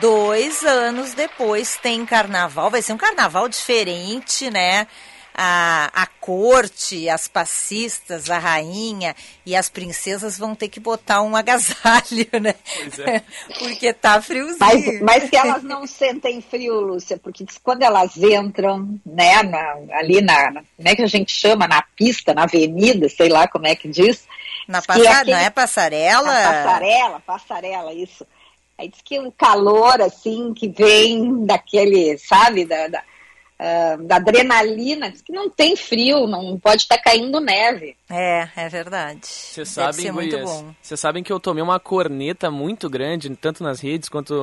Dois 0.00 0.62
anos 0.62 1.12
depois 1.14 1.76
tem 1.76 2.06
carnaval, 2.06 2.70
vai 2.70 2.82
ser 2.82 2.92
um 2.92 2.98
carnaval 2.98 3.48
diferente, 3.48 4.50
né? 4.50 4.86
a, 5.34 5.90
a 5.94 6.06
corte, 6.06 7.08
as 7.08 7.26
passistas, 7.26 8.30
a 8.30 8.38
rainha 8.38 9.14
e 9.46 9.56
as 9.56 9.68
princesas 9.68 10.38
vão 10.38 10.54
ter 10.54 10.68
que 10.68 10.78
botar 10.78 11.22
um 11.22 11.34
agasalho, 11.34 12.28
né? 12.40 12.54
Pois 12.76 12.98
é. 12.98 13.22
Porque 13.58 13.92
tá 13.92 14.20
friozinho. 14.20 14.58
Mas, 14.60 15.00
mas 15.00 15.30
que 15.30 15.36
elas 15.36 15.62
não 15.62 15.86
sentem 15.86 16.40
frio, 16.40 16.80
Lúcia, 16.80 17.16
porque 17.16 17.44
quando 17.62 17.82
elas 17.82 18.16
entram, 18.16 19.00
né, 19.06 19.42
na, 19.42 19.76
ali 19.98 20.20
na, 20.20 20.50
na, 20.50 20.62
como 20.76 20.88
é 20.88 20.94
que 20.94 21.02
a 21.02 21.08
gente 21.08 21.32
chama, 21.32 21.66
na 21.66 21.82
pista, 21.96 22.34
na 22.34 22.44
avenida, 22.44 23.08
sei 23.08 23.28
lá 23.28 23.48
como 23.48 23.66
é 23.66 23.74
que 23.74 23.88
diz. 23.88 24.26
Na 24.68 24.82
passarela, 24.82 25.24
não 25.24 25.38
é 25.38 25.50
passarela? 25.50 26.34
Na 26.34 26.52
passarela, 26.52 27.20
passarela, 27.20 27.94
isso. 27.94 28.26
Aí 28.82 28.88
diz 28.88 29.00
que 29.00 29.20
o 29.20 29.30
calor, 29.30 30.02
assim, 30.02 30.52
que 30.52 30.68
vem 30.68 31.46
daquele, 31.46 32.18
sabe, 32.18 32.64
da, 32.64 32.88
da 32.88 33.04
uh, 33.62 34.02
da 34.02 34.16
adrenalina, 34.16 35.12
que 35.12 35.32
não 35.32 35.48
tem 35.48 35.76
frio, 35.76 36.26
não 36.26 36.58
pode 36.58 36.82
estar 36.82 36.96
tá 36.96 37.02
caindo 37.02 37.40
neve. 37.40 37.96
É, 38.10 38.48
é 38.56 38.68
verdade. 38.68 39.20
Vocês 39.22 39.68
sabem, 39.68 40.10
Vocês 40.82 41.00
sabem 41.00 41.22
que 41.22 41.32
eu 41.32 41.40
tomei 41.40 41.62
uma 41.62 41.78
corneta 41.80 42.50
muito 42.50 42.90
grande, 42.90 43.34
tanto 43.36 43.62
nas 43.62 43.80
redes 43.80 44.08
quanto 44.08 44.34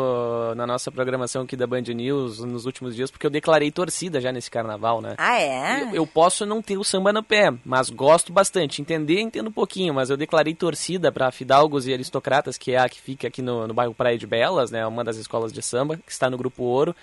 na 0.55 0.65
nossa 0.65 0.91
programação 0.91 1.43
aqui 1.43 1.55
da 1.55 1.67
Band 1.67 1.81
News 1.81 2.39
nos 2.39 2.65
últimos 2.65 2.95
dias, 2.95 3.11
porque 3.11 3.27
eu 3.27 3.31
declarei 3.31 3.71
torcida 3.71 4.19
já 4.21 4.31
nesse 4.31 4.49
carnaval, 4.49 5.01
né? 5.01 5.15
Ah, 5.17 5.39
é? 5.39 5.83
Eu, 5.83 5.95
eu 5.95 6.07
posso 6.07 6.45
não 6.45 6.61
ter 6.61 6.77
o 6.77 6.83
samba 6.83 7.13
no 7.13 7.21
pé, 7.21 7.53
mas 7.63 7.89
gosto 7.89 8.31
bastante. 8.31 8.81
Entender, 8.81 9.19
entendo 9.19 9.49
um 9.49 9.53
pouquinho, 9.53 9.93
mas 9.93 10.09
eu 10.09 10.17
declarei 10.17 10.55
torcida 10.55 11.11
para 11.11 11.31
Fidalgos 11.31 11.85
e 11.85 11.93
Aristocratas, 11.93 12.57
que 12.57 12.71
é 12.71 12.79
a 12.79 12.89
que 12.89 12.99
fica 12.99 13.27
aqui 13.27 13.41
no, 13.41 13.67
no 13.67 13.73
bairro 13.73 13.93
Praia 13.93 14.17
de 14.17 14.25
Belas, 14.25 14.71
né? 14.71 14.85
Uma 14.87 15.03
das 15.03 15.17
escolas 15.17 15.53
de 15.53 15.61
samba, 15.61 15.97
que 15.97 16.11
está 16.11 16.29
no 16.29 16.37
Grupo 16.37 16.63
Ouro 16.63 16.95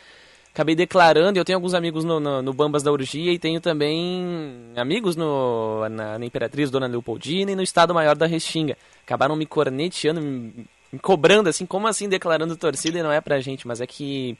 acabei 0.56 0.74
declarando. 0.74 1.38
Eu 1.38 1.44
tenho 1.44 1.58
alguns 1.58 1.74
amigos 1.74 2.02
no, 2.02 2.18
no, 2.18 2.40
no 2.40 2.52
Bambas 2.54 2.82
da 2.82 2.90
Urgia 2.90 3.30
e 3.30 3.38
tenho 3.38 3.60
também 3.60 4.72
amigos 4.74 5.14
no, 5.14 5.86
na, 5.90 6.18
na, 6.18 6.24
Imperatriz 6.24 6.70
Dona 6.70 6.86
Leopoldina 6.86 7.52
e 7.52 7.54
no 7.54 7.62
Estado 7.62 7.92
Maior 7.92 8.16
da 8.16 8.26
Restinga. 8.26 8.76
Acabaram 9.04 9.36
me 9.36 9.44
corneteando, 9.44 10.22
me, 10.22 10.66
me, 10.90 10.98
cobrando 10.98 11.50
assim, 11.50 11.66
como 11.66 11.86
assim 11.86 12.08
declarando 12.08 12.56
torcida 12.56 12.98
e 12.98 13.02
não 13.02 13.12
é 13.12 13.20
pra 13.20 13.38
gente, 13.40 13.66
mas 13.68 13.82
é 13.82 13.86
que. 13.86 14.36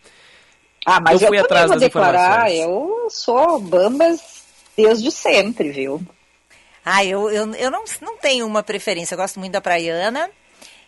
Ah, 0.86 1.00
mas 1.00 1.20
eu, 1.20 1.28
fui 1.28 1.38
eu 1.38 1.44
atrás 1.44 1.68
vou 1.68 1.78
declarar, 1.78 2.50
eu 2.50 3.08
sou 3.10 3.60
Bambas 3.60 4.20
desde 4.76 5.10
sempre, 5.10 5.70
viu? 5.70 6.00
Ah, 6.84 7.04
eu, 7.04 7.28
eu, 7.30 7.52
eu 7.54 7.70
não, 7.70 7.84
não 8.00 8.16
tenho 8.16 8.46
uma 8.46 8.62
preferência. 8.62 9.14
Eu 9.14 9.18
gosto 9.18 9.38
muito 9.38 9.52
da 9.52 9.60
Praiana 9.60 10.30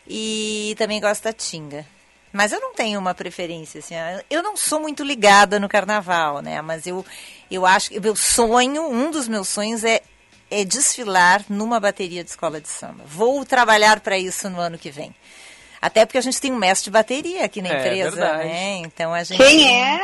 e 0.07 0.75
também 0.79 1.01
gosto 1.01 1.25
da 1.25 1.33
Tinga. 1.33 1.85
Mas 2.33 2.53
eu 2.53 2.61
não 2.61 2.75
tenho 2.75 3.01
uma 3.01 3.15
preferência, 3.15 3.79
assim. 3.79 3.95
Eu 4.29 4.43
não 4.43 4.57
sou 4.57 4.81
muito 4.81 5.03
ligada 5.03 5.59
no 5.59 5.69
carnaval, 5.69 6.41
né? 6.41 6.61
Mas 6.61 6.87
eu, 6.87 7.05
eu 7.51 7.65
acho 7.65 7.91
que 7.91 8.01
meu 8.01 8.15
sonho, 8.15 8.89
um 8.89 9.11
dos 9.11 9.27
meus 9.27 9.49
sonhos 9.49 9.83
é, 9.83 10.03
é 10.51 10.65
desfilar 10.65 11.45
numa 11.49 11.81
bateria 11.81 12.23
de 12.23 12.31
escola 12.31 12.61
de 12.61 12.69
samba. 12.69 13.05
Vou 13.07 13.45
trabalhar 13.45 14.01
para 14.01 14.19
isso 14.19 14.51
no 14.51 14.61
ano 14.61 14.79
que 14.79 14.91
vem. 14.91 15.15
Até 15.81 16.05
porque 16.05 16.19
a 16.19 16.23
gente 16.23 16.41
tem 16.41 16.53
um 16.53 16.57
mestre 16.57 16.85
de 16.85 16.91
bateria 16.91 17.45
aqui 17.45 17.63
na 17.63 17.71
é, 17.71 17.79
empresa, 17.79 18.11
verdade. 18.11 18.45
né? 18.45 18.77
Então 18.79 19.15
a 19.15 19.23
gente. 19.23 19.39
Quem 19.39 19.83
é? 19.83 20.01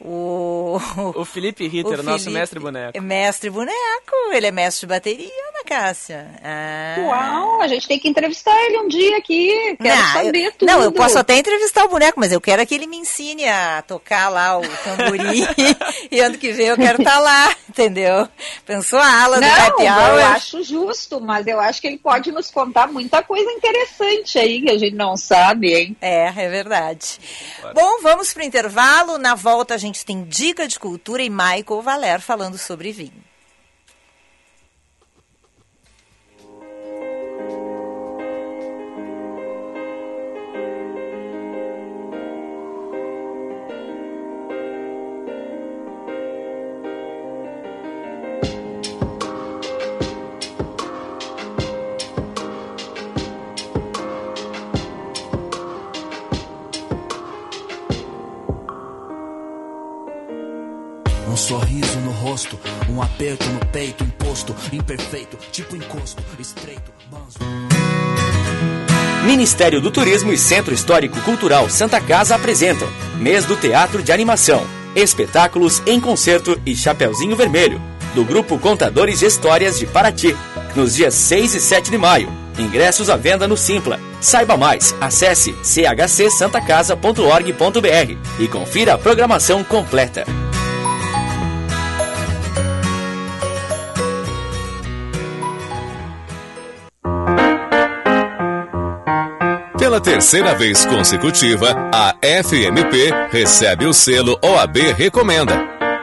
O, 0.00 0.78
o 1.16 1.24
Felipe 1.24 1.66
Ritter, 1.66 1.98
o 1.98 2.02
nosso 2.04 2.24
Felipe, 2.24 2.38
mestre 2.38 2.60
boneco. 2.60 3.02
Mestre 3.02 3.50
boneco, 3.50 4.14
ele 4.32 4.46
é 4.46 4.50
mestre 4.52 4.80
de 4.82 4.86
bateria, 4.86 5.28
Ana 5.48 5.64
Cássia. 5.64 6.30
Ah. 6.40 6.96
Uau, 7.00 7.62
a 7.62 7.66
gente 7.66 7.88
tem 7.88 7.98
que 7.98 8.08
entrevistar 8.08 8.54
ele 8.66 8.78
um 8.78 8.86
dia 8.86 9.16
aqui. 9.16 9.76
Quero 9.82 9.96
não, 9.96 10.12
saber 10.12 10.46
eu, 10.46 10.52
tudo. 10.52 10.68
Não, 10.68 10.82
eu 10.82 10.92
posso 10.92 11.18
até 11.18 11.36
entrevistar 11.36 11.84
o 11.84 11.88
boneco, 11.88 12.20
mas 12.20 12.30
eu 12.30 12.40
quero 12.40 12.64
que 12.64 12.76
ele 12.76 12.86
me 12.86 12.96
ensine 12.96 13.48
a 13.48 13.82
tocar 13.82 14.28
lá 14.28 14.58
o 14.58 14.62
tamborim. 14.84 15.44
e 16.12 16.20
ano 16.20 16.38
que 16.38 16.52
vem 16.52 16.66
eu 16.66 16.76
quero 16.76 16.98
estar 16.98 17.14
tá 17.14 17.18
lá, 17.18 17.56
entendeu? 17.68 18.28
Pensou 18.64 19.00
a 19.00 19.22
ala 19.24 19.40
não, 19.40 19.48
do 19.48 19.54
Happy 19.54 19.82
Hour? 19.82 20.20
Eu 20.20 20.26
acho 20.26 20.62
justo, 20.62 21.20
mas 21.20 21.44
eu 21.48 21.58
acho 21.58 21.80
que 21.80 21.88
ele 21.88 21.98
pode 21.98 22.30
nos 22.30 22.52
contar 22.52 22.86
muita 22.86 23.20
coisa 23.22 23.50
interessante 23.50 24.38
aí 24.38 24.62
que 24.62 24.70
a 24.70 24.78
gente 24.78 24.94
não 24.94 25.16
sabe, 25.16 25.74
hein? 25.74 25.96
É, 26.00 26.26
é 26.26 26.48
verdade. 26.48 27.18
Bom, 27.74 28.00
vamos 28.00 28.32
para 28.32 28.44
o 28.44 28.46
intervalo. 28.46 29.18
Na 29.18 29.34
volta 29.34 29.74
a 29.74 29.78
gente 29.78 29.87
gente 29.88 30.04
tem 30.04 30.24
dica 30.24 30.68
de 30.68 30.78
cultura 30.78 31.22
e 31.22 31.30
Michael 31.30 31.82
Valer 31.82 32.20
falando 32.20 32.56
sobre 32.56 32.92
vinho. 32.92 33.27
Rosto, 62.38 62.58
um 62.88 63.02
aperto 63.02 63.44
no 63.48 63.58
peito, 63.66 64.04
imposto, 64.04 64.54
imperfeito, 64.72 65.36
tipo 65.50 65.74
encosto, 65.74 66.22
estreito, 66.38 66.92
banzo. 67.10 67.36
Ministério 69.24 69.80
do 69.80 69.90
Turismo 69.90 70.32
e 70.32 70.38
Centro 70.38 70.72
Histórico 70.72 71.20
Cultural 71.22 71.68
Santa 71.68 72.00
Casa 72.00 72.36
apresentam 72.36 72.88
Mês 73.16 73.44
do 73.44 73.56
Teatro 73.56 74.04
de 74.04 74.12
Animação, 74.12 74.64
espetáculos 74.94 75.82
em 75.84 76.00
concerto 76.00 76.56
e 76.64 76.76
Chapeuzinho 76.76 77.34
Vermelho, 77.34 77.82
do 78.14 78.24
Grupo 78.24 78.56
Contadores 78.56 79.18
de 79.18 79.26
Histórias 79.26 79.76
de 79.76 79.86
Paraty, 79.86 80.36
nos 80.76 80.94
dias 80.94 81.14
6 81.14 81.56
e 81.56 81.60
7 81.60 81.90
de 81.90 81.98
maio. 81.98 82.30
Ingressos 82.56 83.10
à 83.10 83.16
venda 83.16 83.48
no 83.48 83.56
Simpla. 83.56 83.98
Saiba 84.20 84.56
mais, 84.56 84.94
acesse 85.00 85.56
chcsantacasa.org.br 85.62 88.16
e 88.38 88.48
confira 88.48 88.94
a 88.94 88.98
programação 88.98 89.64
completa. 89.64 90.24
Terceira 100.18 100.52
vez 100.52 100.84
consecutiva, 100.84 101.76
a 101.94 102.12
FMP 102.42 103.14
recebe 103.30 103.86
o 103.86 103.94
selo 103.94 104.36
OAB 104.42 104.76
Recomenda. 104.96 105.54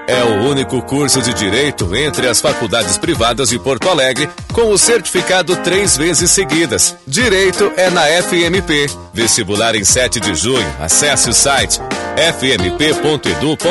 É 0.08 0.24
o 0.24 0.50
único 0.50 0.82
curso 0.84 1.22
de 1.22 1.34
direito 1.34 1.94
entre 1.94 2.30
as 2.30 2.40
faculdades 2.40 2.98
privadas 2.98 3.50
de 3.50 3.60
Porto 3.60 3.90
Alegre 3.90 4.30
com 4.54 4.72
o 4.72 4.78
certificado 4.78 5.58
três 5.58 5.98
vezes 5.98 6.32
seguidas. 6.32 6.96
Direito 7.06 7.74
é 7.76 7.90
na 7.90 8.04
FMP. 8.06 8.90
Vestibular 9.14 9.76
em 9.76 9.84
7 9.84 10.22
de 10.22 10.34
junho. 10.34 10.76
Acesse 10.80 11.30
o 11.30 11.34
site 11.34 11.82
fmp.edu.br. 12.40 13.66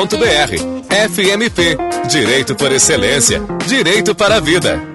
FMP. 1.09 1.75
Direito 2.07 2.53
por 2.53 2.71
excelência. 2.71 3.41
Direito 3.65 4.13
para 4.13 4.35
a 4.35 4.39
vida. 4.39 4.94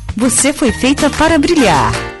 você 0.15 0.53
foi 0.53 0.71
feita 0.71 1.09
para 1.09 1.37
brilhar. 1.37 2.20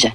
Лиза. 0.00 0.14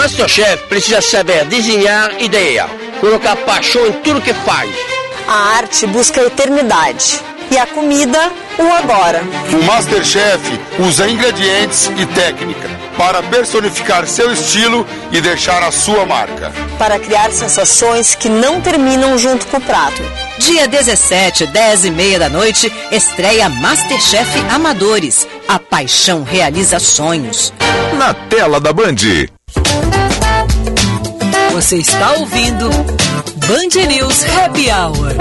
O 0.00 0.02
Masterchef 0.02 0.66
precisa 0.66 1.02
saber 1.02 1.44
desenhar 1.44 2.22
ideia, 2.22 2.66
colocar 3.00 3.36
paixão 3.36 3.86
em 3.86 3.92
tudo 4.00 4.22
que 4.22 4.32
faz. 4.32 4.74
A 5.28 5.58
arte 5.58 5.86
busca 5.88 6.22
a 6.22 6.24
eternidade 6.24 7.20
e 7.50 7.58
a 7.58 7.66
comida, 7.66 8.32
o 8.58 8.72
agora. 8.72 9.22
O 9.52 9.62
Masterchef 9.62 10.58
usa 10.78 11.06
ingredientes 11.06 11.90
e 11.98 12.06
técnica 12.06 12.79
para 12.96 13.22
personificar 13.22 14.06
seu 14.06 14.32
estilo 14.32 14.86
e 15.10 15.20
deixar 15.20 15.62
a 15.62 15.70
sua 15.70 16.04
marca. 16.06 16.52
Para 16.78 16.98
criar 16.98 17.30
sensações 17.30 18.14
que 18.14 18.28
não 18.28 18.60
terminam 18.60 19.16
junto 19.18 19.46
com 19.46 19.56
o 19.56 19.60
prato. 19.60 20.02
Dia 20.38 20.66
17, 20.66 21.46
10 21.46 21.84
e 21.86 21.90
meia 21.90 22.18
da 22.18 22.28
noite, 22.28 22.72
estreia 22.90 23.48
Masterchef 23.48 24.30
Amadores. 24.50 25.26
A 25.48 25.58
paixão 25.58 26.22
realiza 26.22 26.78
sonhos. 26.78 27.52
Na 27.96 28.14
tela 28.14 28.60
da 28.60 28.72
Band. 28.72 28.96
Você 31.52 31.76
está 31.76 32.12
ouvindo 32.12 32.70
Band 32.70 33.86
News 33.86 34.24
Happy 34.24 34.70
Hour. 34.70 35.16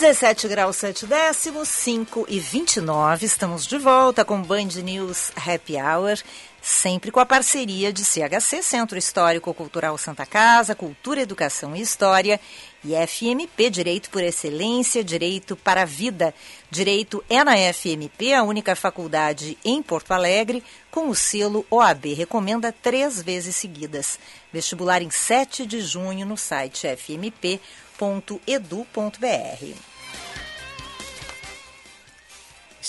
Dezessete 0.00 0.48
graus 0.48 0.76
sete 0.76 1.04
décimos, 1.04 1.68
5 1.68 2.24
e 2.26 2.40
29. 2.40 3.26
Estamos 3.26 3.66
de 3.66 3.76
volta 3.76 4.24
com 4.24 4.40
Band 4.40 4.80
News 4.82 5.30
Happy 5.36 5.76
Hour 5.76 6.18
sempre 6.62 7.10
com 7.10 7.20
a 7.20 7.26
parceria 7.26 7.92
de 7.92 8.04
CHC, 8.04 8.62
Centro 8.62 8.98
Histórico 8.98 9.52
Cultural 9.54 9.96
Santa 9.96 10.26
Casa, 10.26 10.74
Cultura, 10.74 11.20
Educação 11.20 11.74
e 11.74 11.80
História, 11.80 12.38
e 12.84 12.94
FMP, 12.94 13.70
Direito 13.70 14.10
por 14.10 14.22
Excelência, 14.22 15.04
Direito 15.04 15.56
para 15.56 15.82
a 15.82 15.86
Vida. 15.86 16.34
Direito 16.70 17.22
é 17.28 17.42
na 17.44 17.56
FMP, 17.72 18.32
a 18.34 18.42
única 18.42 18.74
faculdade 18.76 19.58
em 19.64 19.82
Porto 19.82 20.12
Alegre, 20.12 20.62
com 20.90 21.08
o 21.08 21.14
selo 21.14 21.66
OAB 21.70 22.14
Recomenda 22.14 22.72
três 22.72 23.22
vezes 23.22 23.56
seguidas. 23.56 24.18
Vestibular 24.52 25.02
em 25.02 25.10
7 25.10 25.66
de 25.66 25.80
junho 25.80 26.26
no 26.26 26.36
site 26.36 26.86
fmp.edu.br. 26.86 27.60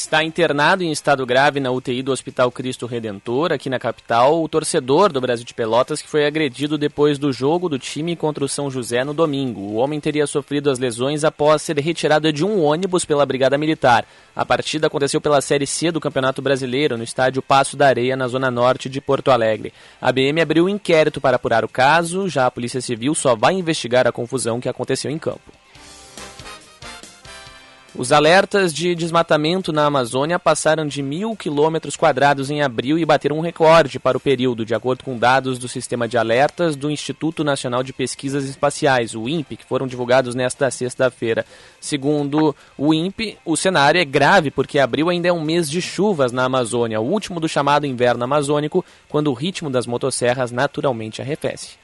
Está 0.03 0.23
internado 0.23 0.83
em 0.83 0.91
estado 0.91 1.23
grave 1.27 1.59
na 1.59 1.69
UTI 1.69 2.01
do 2.01 2.11
Hospital 2.11 2.51
Cristo 2.51 2.87
Redentor, 2.87 3.53
aqui 3.53 3.69
na 3.69 3.77
capital, 3.77 4.41
o 4.41 4.49
torcedor 4.49 5.13
do 5.13 5.21
Brasil 5.21 5.45
de 5.45 5.53
Pelotas 5.53 6.01
que 6.01 6.07
foi 6.07 6.25
agredido 6.25 6.75
depois 6.75 7.19
do 7.19 7.31
jogo 7.31 7.69
do 7.69 7.77
time 7.77 8.15
contra 8.15 8.43
o 8.43 8.49
São 8.49 8.69
José 8.71 9.03
no 9.03 9.13
domingo. 9.13 9.61
O 9.61 9.75
homem 9.75 9.99
teria 9.99 10.25
sofrido 10.25 10.71
as 10.71 10.79
lesões 10.79 11.23
após 11.23 11.61
ser 11.61 11.77
retirado 11.77 12.33
de 12.33 12.43
um 12.43 12.63
ônibus 12.63 13.05
pela 13.05 13.27
Brigada 13.27 13.59
Militar. 13.59 14.03
A 14.35 14.43
partida 14.43 14.87
aconteceu 14.87 15.21
pela 15.21 15.39
Série 15.39 15.67
C 15.67 15.91
do 15.91 16.01
Campeonato 16.01 16.41
Brasileiro, 16.41 16.97
no 16.97 17.03
estádio 17.03 17.43
Passo 17.43 17.77
da 17.77 17.85
Areia, 17.85 18.17
na 18.17 18.27
zona 18.27 18.49
norte 18.49 18.89
de 18.89 18.99
Porto 18.99 19.29
Alegre. 19.29 19.71
A 20.01 20.11
BM 20.11 20.41
abriu 20.41 20.65
um 20.65 20.69
inquérito 20.69 21.21
para 21.21 21.35
apurar 21.35 21.63
o 21.63 21.69
caso, 21.69 22.27
já 22.27 22.47
a 22.47 22.51
Polícia 22.51 22.81
Civil 22.81 23.13
só 23.13 23.35
vai 23.35 23.53
investigar 23.53 24.07
a 24.07 24.11
confusão 24.11 24.59
que 24.59 24.67
aconteceu 24.67 25.11
em 25.11 25.19
campo. 25.19 25.60
Os 27.93 28.13
alertas 28.13 28.73
de 28.73 28.95
desmatamento 28.95 29.73
na 29.73 29.85
Amazônia 29.85 30.39
passaram 30.39 30.87
de 30.87 31.03
mil 31.03 31.35
quilômetros 31.35 31.97
quadrados 31.97 32.49
em 32.49 32.61
abril 32.61 32.97
e 32.97 33.05
bateram 33.05 33.37
um 33.37 33.41
recorde 33.41 33.99
para 33.99 34.15
o 34.15 34.19
período, 34.19 34.65
de 34.65 34.73
acordo 34.73 35.03
com 35.03 35.17
dados 35.17 35.59
do 35.59 35.67
sistema 35.67 36.07
de 36.07 36.17
alertas 36.17 36.77
do 36.77 36.89
Instituto 36.89 37.43
Nacional 37.43 37.83
de 37.83 37.91
Pesquisas 37.91 38.45
Espaciais, 38.45 39.13
o 39.13 39.27
INPE, 39.27 39.57
que 39.57 39.65
foram 39.65 39.87
divulgados 39.87 40.33
nesta 40.33 40.71
sexta-feira. 40.71 41.45
Segundo 41.81 42.55
o 42.77 42.93
INPE, 42.93 43.37
o 43.43 43.57
cenário 43.57 43.99
é 43.99 44.05
grave 44.05 44.51
porque 44.51 44.79
abril 44.79 45.09
ainda 45.09 45.27
é 45.27 45.33
um 45.33 45.43
mês 45.43 45.69
de 45.69 45.81
chuvas 45.81 46.31
na 46.31 46.45
Amazônia, 46.45 47.01
o 47.01 47.05
último 47.05 47.41
do 47.41 47.49
chamado 47.49 47.85
inverno 47.85 48.23
amazônico, 48.23 48.85
quando 49.09 49.29
o 49.29 49.33
ritmo 49.33 49.69
das 49.69 49.85
motosserras 49.85 50.49
naturalmente 50.49 51.21
arrefece. 51.21 51.80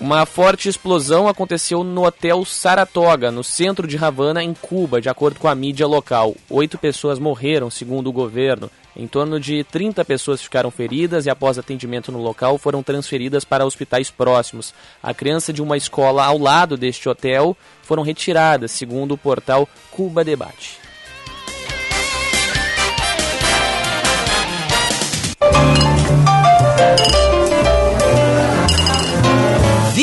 Uma 0.00 0.24
forte 0.24 0.66
explosão 0.66 1.28
aconteceu 1.28 1.84
no 1.84 2.06
Hotel 2.06 2.42
Saratoga, 2.46 3.30
no 3.30 3.44
centro 3.44 3.86
de 3.86 4.02
Havana, 4.02 4.42
em 4.42 4.54
Cuba, 4.54 4.98
de 4.98 5.10
acordo 5.10 5.38
com 5.38 5.46
a 5.46 5.54
mídia 5.54 5.86
local. 5.86 6.34
Oito 6.48 6.78
pessoas 6.78 7.18
morreram, 7.18 7.68
segundo 7.68 8.08
o 8.08 8.12
governo. 8.12 8.70
Em 8.96 9.06
torno 9.06 9.38
de 9.38 9.62
30 9.62 10.02
pessoas 10.06 10.40
ficaram 10.40 10.70
feridas 10.70 11.26
e, 11.26 11.30
após 11.30 11.58
atendimento 11.58 12.10
no 12.10 12.18
local, 12.18 12.56
foram 12.56 12.82
transferidas 12.82 13.44
para 13.44 13.66
hospitais 13.66 14.10
próximos. 14.10 14.72
A 15.02 15.12
criança 15.12 15.52
de 15.52 15.60
uma 15.60 15.76
escola 15.76 16.24
ao 16.24 16.38
lado 16.38 16.78
deste 16.78 17.06
hotel 17.06 17.54
foram 17.82 18.02
retiradas, 18.02 18.70
segundo 18.70 19.12
o 19.12 19.18
portal 19.18 19.68
Cuba 19.90 20.24
Debate. 20.24 20.89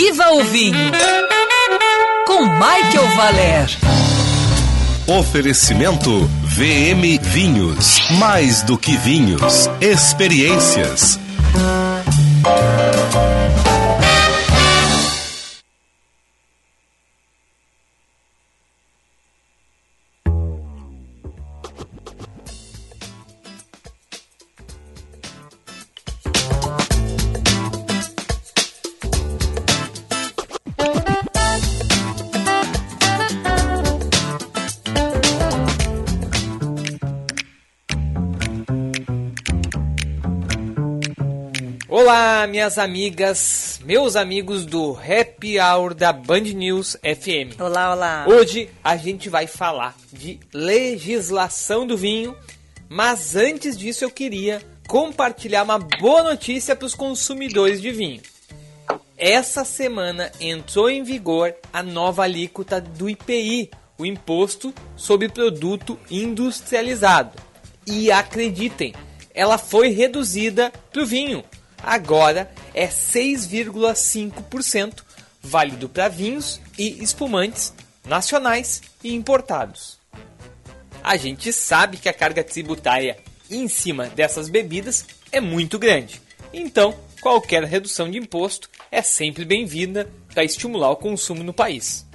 Viva 0.08 0.32
o 0.32 0.43
vinho! 0.46 0.91
Com 2.26 2.46
Michael 2.46 3.10
Valer. 3.17 3.78
Oferecimento 5.06 6.30
VM 6.43 7.20
Vinhos. 7.22 8.00
Mais 8.12 8.62
do 8.63 8.78
que 8.78 8.96
vinhos, 8.96 9.70
experiências. 9.82 11.20
Minhas 42.58 42.80
amigas, 42.80 43.80
meus 43.86 44.15
amigos 44.15 44.65
do 44.65 44.98
Happy 44.98 45.60
Hour 45.60 45.93
da 45.93 46.12
Band 46.12 46.39
News 46.39 46.98
FM. 47.04 47.62
Olá, 47.62 47.93
olá. 47.93 48.26
Hoje 48.28 48.67
a 48.84 48.98
gente 48.98 49.30
vai 49.30 49.46
falar 49.46 49.96
de 50.12 50.39
legislação 50.52 51.86
do 51.86 51.96
vinho, 51.96 52.36
mas 52.89 53.36
antes 53.36 53.78
disso 53.78 54.04
eu 54.04 54.10
queria 54.10 54.60
compartilhar 54.88 55.62
uma 55.62 55.78
boa 55.78 56.24
notícia 56.24 56.76
para 56.76 56.88
os 56.88 56.96
consumidores 56.96 57.80
de 57.80 57.91
vinho. 57.91 58.24
Essa 59.15 59.63
semana 59.63 60.32
entrou 60.41 60.89
em 60.89 61.04
vigor 61.04 61.54
a 61.72 61.84
nova 61.84 62.24
alíquota 62.24 62.82
do 62.82 63.08
IPI, 63.08 63.70
o 64.00 64.04
Imposto 64.04 64.74
sobre 64.96 65.30
Produto 65.30 66.00
Industrializado. 66.10 67.38
E 67.86 68.12
acreditem, 68.12 68.96
ela 69.32 69.60
foi 69.60 69.89
reduzida 69.89 70.74
para 70.91 71.04
o 71.04 71.06
vinho 71.06 71.43
agora 71.81 72.51
é 72.73 72.87
6,5%, 72.87 75.03
válido 75.41 75.87
para 75.87 76.07
vinhos 76.07 76.59
e 76.77 77.03
espumantes 77.03 77.73
nacionais 78.05 78.81
e 79.03 79.13
importados. 79.13 79.97
A 81.03 81.15
gente 81.15 81.53
sabe 81.53 81.97
que 81.97 82.09
a 82.09 82.13
carga 82.13 82.43
tributária 82.43 83.17
em 83.49 83.67
cima 83.67 84.07
dessas 84.07 84.49
bebidas 84.49 85.05
é 85.31 85.39
muito 85.39 85.79
grande, 85.79 86.21
então 86.51 86.93
qualquer 87.21 87.63
redução 87.63 88.09
de 88.09 88.17
imposto 88.17 88.69
é 88.91 89.01
sempre 89.01 89.45
bem-vinda 89.45 90.09
para 90.33 90.43
estimular 90.43 90.91
o 90.91 90.95
consumo 90.95 91.43
no 91.43 91.53
país. 91.53 92.05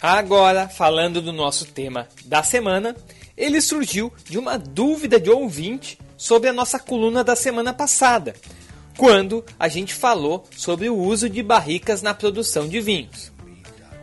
Agora, 0.00 0.68
falando 0.68 1.22
do 1.22 1.32
nosso 1.32 1.66
tema 1.66 2.08
da 2.24 2.42
semana, 2.42 2.96
ele 3.36 3.60
surgiu 3.60 4.12
de 4.28 4.38
uma 4.38 4.58
dúvida 4.58 5.20
de 5.20 5.30
ouvinte 5.30 5.98
sobre 6.22 6.48
a 6.48 6.52
nossa 6.52 6.78
coluna 6.78 7.24
da 7.24 7.34
semana 7.34 7.72
passada, 7.72 8.36
quando 8.96 9.44
a 9.58 9.66
gente 9.66 9.92
falou 9.92 10.44
sobre 10.56 10.88
o 10.88 10.96
uso 10.96 11.28
de 11.28 11.42
barricas 11.42 12.00
na 12.00 12.14
produção 12.14 12.68
de 12.68 12.80
vinhos. 12.80 13.32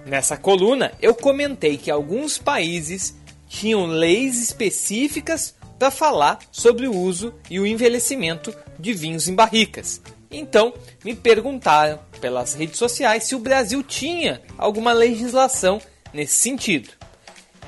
Nessa 0.05 0.35
coluna, 0.35 0.91
eu 1.01 1.15
comentei 1.15 1.77
que 1.77 1.89
alguns 1.89 2.37
países 2.37 3.15
tinham 3.47 3.85
leis 3.85 4.43
específicas 4.43 5.55
para 5.79 5.89
falar 5.89 6.39
sobre 6.51 6.89
o 6.89 6.93
uso 6.93 7.33
e 7.49 7.57
o 7.57 7.65
envelhecimento 7.65 8.53
de 8.77 8.93
vinhos 8.93 9.29
em 9.29 9.33
barricas. 9.33 10.01
Então, 10.29 10.73
me 11.05 11.15
perguntaram 11.15 12.01
pelas 12.19 12.53
redes 12.53 12.77
sociais 12.77 13.23
se 13.23 13.33
o 13.33 13.39
Brasil 13.39 13.81
tinha 13.81 14.41
alguma 14.57 14.91
legislação 14.91 15.81
nesse 16.13 16.35
sentido. 16.35 16.89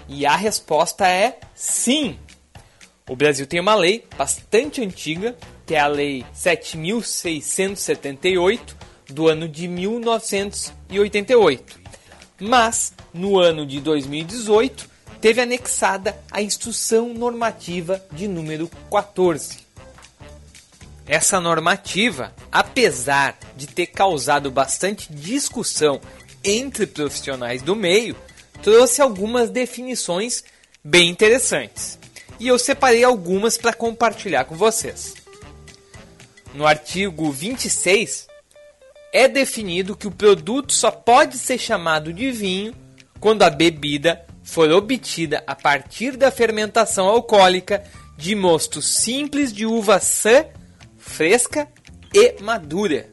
E 0.09 0.25
a 0.25 0.35
resposta 0.35 1.07
é 1.07 1.39
sim. 1.55 2.19
O 3.11 3.15
Brasil 3.15 3.45
tem 3.45 3.59
uma 3.59 3.75
lei 3.75 4.05
bastante 4.17 4.81
antiga, 4.81 5.35
que 5.65 5.75
é 5.75 5.79
a 5.81 5.87
Lei 5.87 6.25
7678 6.31 8.77
do 9.09 9.27
ano 9.27 9.49
de 9.49 9.67
1988. 9.67 11.81
Mas, 12.39 12.93
no 13.13 13.37
ano 13.37 13.65
de 13.65 13.81
2018, 13.81 14.89
teve 15.19 15.41
anexada 15.41 16.17
a 16.31 16.41
Instrução 16.41 17.13
Normativa 17.13 18.01
de 18.13 18.29
número 18.29 18.71
14. 18.89 19.57
Essa 21.05 21.41
normativa, 21.41 22.33
apesar 22.49 23.37
de 23.57 23.67
ter 23.67 23.87
causado 23.87 24.49
bastante 24.49 25.11
discussão 25.11 25.99
entre 26.41 26.87
profissionais 26.87 27.61
do 27.61 27.75
meio, 27.75 28.15
trouxe 28.63 29.01
algumas 29.01 29.49
definições 29.49 30.45
bem 30.81 31.09
interessantes. 31.09 31.99
E 32.41 32.47
eu 32.47 32.57
separei 32.57 33.03
algumas 33.03 33.55
para 33.55 33.71
compartilhar 33.71 34.45
com 34.45 34.55
vocês. 34.55 35.13
No 36.55 36.65
artigo 36.65 37.31
26, 37.31 38.27
é 39.13 39.27
definido 39.27 39.95
que 39.95 40.07
o 40.07 40.11
produto 40.11 40.73
só 40.73 40.89
pode 40.89 41.37
ser 41.37 41.59
chamado 41.59 42.11
de 42.11 42.31
vinho 42.31 42.73
quando 43.19 43.43
a 43.43 43.49
bebida 43.51 44.25
for 44.41 44.71
obtida 44.71 45.43
a 45.45 45.53
partir 45.53 46.17
da 46.17 46.31
fermentação 46.31 47.05
alcoólica 47.07 47.83
de 48.17 48.33
mosto 48.33 48.81
simples 48.81 49.53
de 49.53 49.67
uva 49.67 49.99
sã, 49.99 50.47
fresca 50.97 51.67
e 52.11 52.41
madura. 52.41 53.11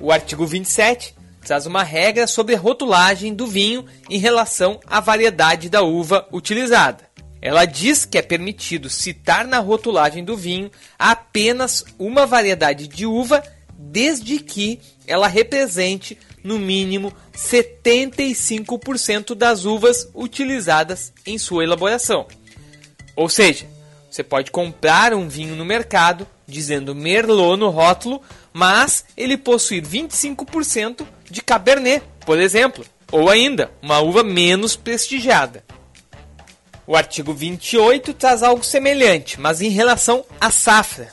O 0.00 0.12
artigo 0.12 0.46
27 0.46 1.12
traz 1.44 1.66
uma 1.66 1.82
regra 1.82 2.28
sobre 2.28 2.54
a 2.54 2.58
rotulagem 2.58 3.34
do 3.34 3.48
vinho 3.48 3.84
em 4.08 4.20
relação 4.20 4.78
à 4.86 5.00
variedade 5.00 5.68
da 5.68 5.82
uva 5.82 6.28
utilizada. 6.32 7.07
Ela 7.48 7.64
diz 7.64 8.04
que 8.04 8.18
é 8.18 8.20
permitido 8.20 8.90
citar 8.90 9.46
na 9.46 9.58
rotulagem 9.58 10.22
do 10.22 10.36
vinho 10.36 10.70
apenas 10.98 11.82
uma 11.98 12.26
variedade 12.26 12.86
de 12.86 13.06
uva, 13.06 13.42
desde 13.72 14.38
que 14.38 14.78
ela 15.06 15.26
represente 15.26 16.18
no 16.44 16.58
mínimo 16.58 17.10
75% 17.34 19.34
das 19.34 19.64
uvas 19.64 20.10
utilizadas 20.14 21.10
em 21.24 21.38
sua 21.38 21.64
elaboração. 21.64 22.26
Ou 23.16 23.30
seja, 23.30 23.64
você 24.10 24.22
pode 24.22 24.50
comprar 24.50 25.14
um 25.14 25.26
vinho 25.26 25.56
no 25.56 25.64
mercado 25.64 26.28
dizendo 26.46 26.94
Merlot 26.94 27.58
no 27.58 27.70
rótulo, 27.70 28.20
mas 28.52 29.06
ele 29.16 29.38
possuir 29.38 29.82
25% 29.82 31.06
de 31.30 31.40
Cabernet, 31.40 32.04
por 32.26 32.38
exemplo, 32.38 32.84
ou 33.10 33.30
ainda 33.30 33.70
uma 33.80 34.00
uva 34.00 34.22
menos 34.22 34.76
prestigiada. 34.76 35.64
O 36.88 36.96
artigo 36.96 37.34
28 37.34 38.14
traz 38.14 38.42
algo 38.42 38.64
semelhante, 38.64 39.38
mas 39.38 39.60
em 39.60 39.68
relação 39.68 40.24
à 40.40 40.50
safra, 40.50 41.12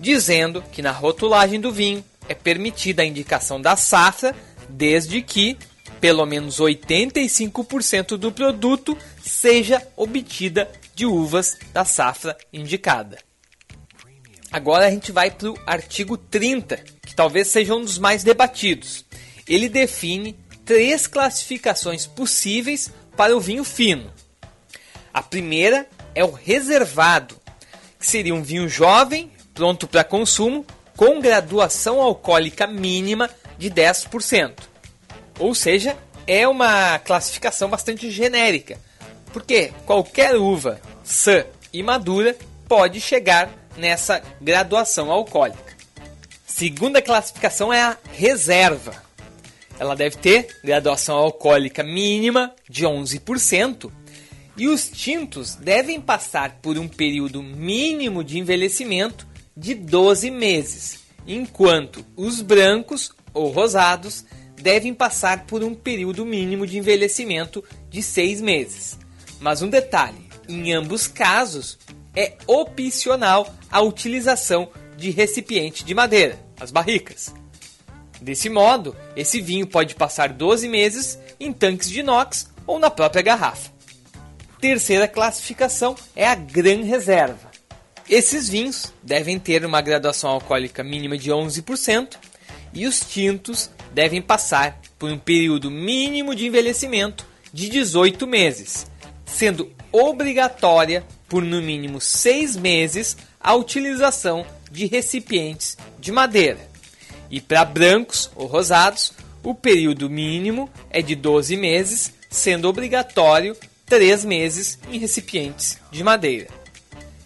dizendo 0.00 0.60
que 0.72 0.82
na 0.82 0.90
rotulagem 0.90 1.60
do 1.60 1.70
vinho 1.70 2.04
é 2.28 2.34
permitida 2.34 3.02
a 3.02 3.06
indicação 3.06 3.60
da 3.60 3.76
safra 3.76 4.34
desde 4.68 5.22
que 5.22 5.56
pelo 6.00 6.26
menos 6.26 6.58
85% 6.58 8.16
do 8.16 8.32
produto 8.32 8.98
seja 9.22 9.80
obtida 9.96 10.68
de 10.92 11.06
uvas 11.06 11.56
da 11.72 11.84
safra 11.84 12.36
indicada. 12.52 13.18
Agora 14.50 14.88
a 14.88 14.90
gente 14.90 15.12
vai 15.12 15.30
para 15.30 15.52
o 15.52 15.58
artigo 15.64 16.16
30, 16.16 16.78
que 17.06 17.14
talvez 17.14 17.46
seja 17.46 17.76
um 17.76 17.80
dos 17.80 17.96
mais 17.96 18.24
debatidos. 18.24 19.04
Ele 19.46 19.68
define 19.68 20.36
três 20.64 21.06
classificações 21.06 22.06
possíveis 22.06 22.90
para 23.16 23.36
o 23.36 23.40
vinho 23.40 23.62
fino. 23.62 24.15
A 25.16 25.22
primeira 25.22 25.88
é 26.14 26.22
o 26.22 26.30
reservado, 26.30 27.40
que 27.98 28.06
seria 28.06 28.34
um 28.34 28.42
vinho 28.42 28.68
jovem, 28.68 29.32
pronto 29.54 29.88
para 29.88 30.04
consumo, 30.04 30.66
com 30.94 31.22
graduação 31.22 32.02
alcoólica 32.02 32.66
mínima 32.66 33.30
de 33.56 33.70
10%. 33.70 34.52
Ou 35.38 35.54
seja, 35.54 35.96
é 36.26 36.46
uma 36.46 36.98
classificação 36.98 37.70
bastante 37.70 38.10
genérica, 38.10 38.78
porque 39.32 39.72
qualquer 39.86 40.36
uva 40.36 40.78
sã 41.02 41.46
e 41.72 41.82
madura 41.82 42.36
pode 42.68 43.00
chegar 43.00 43.48
nessa 43.74 44.20
graduação 44.38 45.10
alcoólica. 45.10 45.78
Segunda 46.46 47.00
classificação 47.00 47.72
é 47.72 47.80
a 47.80 47.96
reserva. 48.12 49.02
Ela 49.78 49.96
deve 49.96 50.18
ter 50.18 50.58
graduação 50.62 51.16
alcoólica 51.16 51.82
mínima 51.82 52.54
de 52.68 52.84
11% 52.84 53.90
e 54.56 54.68
os 54.68 54.88
tintos 54.88 55.54
devem 55.54 56.00
passar 56.00 56.58
por 56.62 56.78
um 56.78 56.88
período 56.88 57.42
mínimo 57.42 58.24
de 58.24 58.38
envelhecimento 58.38 59.26
de 59.56 59.74
12 59.74 60.30
meses, 60.30 61.00
enquanto 61.26 62.04
os 62.16 62.40
brancos 62.40 63.12
ou 63.34 63.50
rosados 63.50 64.24
devem 64.60 64.94
passar 64.94 65.46
por 65.46 65.62
um 65.62 65.74
período 65.74 66.24
mínimo 66.24 66.66
de 66.66 66.78
envelhecimento 66.78 67.62
de 67.90 68.02
6 68.02 68.40
meses. 68.40 68.98
Mas 69.40 69.60
um 69.60 69.68
detalhe: 69.68 70.26
em 70.48 70.72
ambos 70.72 71.06
casos, 71.06 71.78
é 72.14 72.34
opcional 72.46 73.54
a 73.70 73.82
utilização 73.82 74.70
de 74.96 75.10
recipiente 75.10 75.84
de 75.84 75.94
madeira, 75.94 76.38
as 76.58 76.70
barricas. 76.70 77.34
Desse 78.20 78.48
modo, 78.48 78.96
esse 79.14 79.40
vinho 79.42 79.66
pode 79.66 79.94
passar 79.94 80.30
12 80.32 80.68
meses 80.68 81.18
em 81.38 81.52
tanques 81.52 81.90
de 81.90 82.00
inox 82.00 82.50
ou 82.66 82.78
na 82.78 82.88
própria 82.88 83.22
garrafa. 83.22 83.75
Terceira 84.60 85.06
classificação 85.06 85.94
é 86.14 86.26
a 86.26 86.34
Gran 86.34 86.82
Reserva. 86.82 87.50
Esses 88.08 88.48
vinhos 88.48 88.92
devem 89.02 89.38
ter 89.38 89.64
uma 89.66 89.82
graduação 89.82 90.30
alcoólica 90.30 90.82
mínima 90.82 91.18
de 91.18 91.30
11% 91.30 92.16
e 92.72 92.86
os 92.86 93.00
tintos 93.00 93.70
devem 93.92 94.22
passar 94.22 94.80
por 94.98 95.10
um 95.10 95.18
período 95.18 95.70
mínimo 95.70 96.34
de 96.34 96.46
envelhecimento 96.46 97.26
de 97.52 97.68
18 97.68 98.26
meses, 98.26 98.86
sendo 99.26 99.70
obrigatória 99.92 101.04
por 101.28 101.42
no 101.42 101.60
mínimo 101.60 102.00
6 102.00 102.56
meses 102.56 103.16
a 103.40 103.54
utilização 103.54 104.46
de 104.70 104.86
recipientes 104.86 105.76
de 105.98 106.12
madeira. 106.12 106.60
E 107.30 107.40
para 107.40 107.64
brancos 107.64 108.30
ou 108.34 108.46
rosados, 108.46 109.12
o 109.42 109.54
período 109.54 110.08
mínimo 110.08 110.70
é 110.90 111.02
de 111.02 111.14
12 111.14 111.56
meses, 111.56 112.12
sendo 112.30 112.68
obrigatório 112.68 113.56
3 113.86 114.24
meses 114.24 114.78
em 114.90 114.98
recipientes 114.98 115.78
de 115.90 116.02
madeira. 116.02 116.48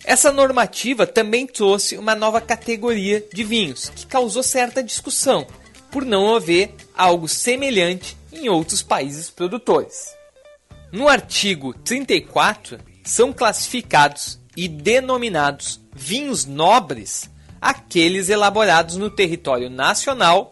Essa 0.04 0.32
normativa 0.32 1.06
também 1.06 1.46
trouxe 1.46 1.96
uma 1.96 2.14
nova 2.14 2.40
categoria 2.40 3.24
de 3.32 3.44
vinhos, 3.44 3.90
que 3.90 4.06
causou 4.06 4.42
certa 4.42 4.82
discussão, 4.82 5.46
por 5.90 6.04
não 6.04 6.34
haver 6.34 6.74
algo 6.96 7.28
semelhante 7.28 8.16
em 8.32 8.48
outros 8.48 8.82
países 8.82 9.30
produtores. 9.30 10.14
No 10.92 11.08
artigo 11.08 11.72
34, 11.72 12.78
são 13.04 13.32
classificados 13.32 14.38
e 14.56 14.68
denominados 14.68 15.80
vinhos 15.94 16.44
nobres 16.44 17.30
aqueles 17.61 18.28
elaborados 18.28 18.96
no 18.96 19.11
território 19.11 19.68
nacional 19.68 20.50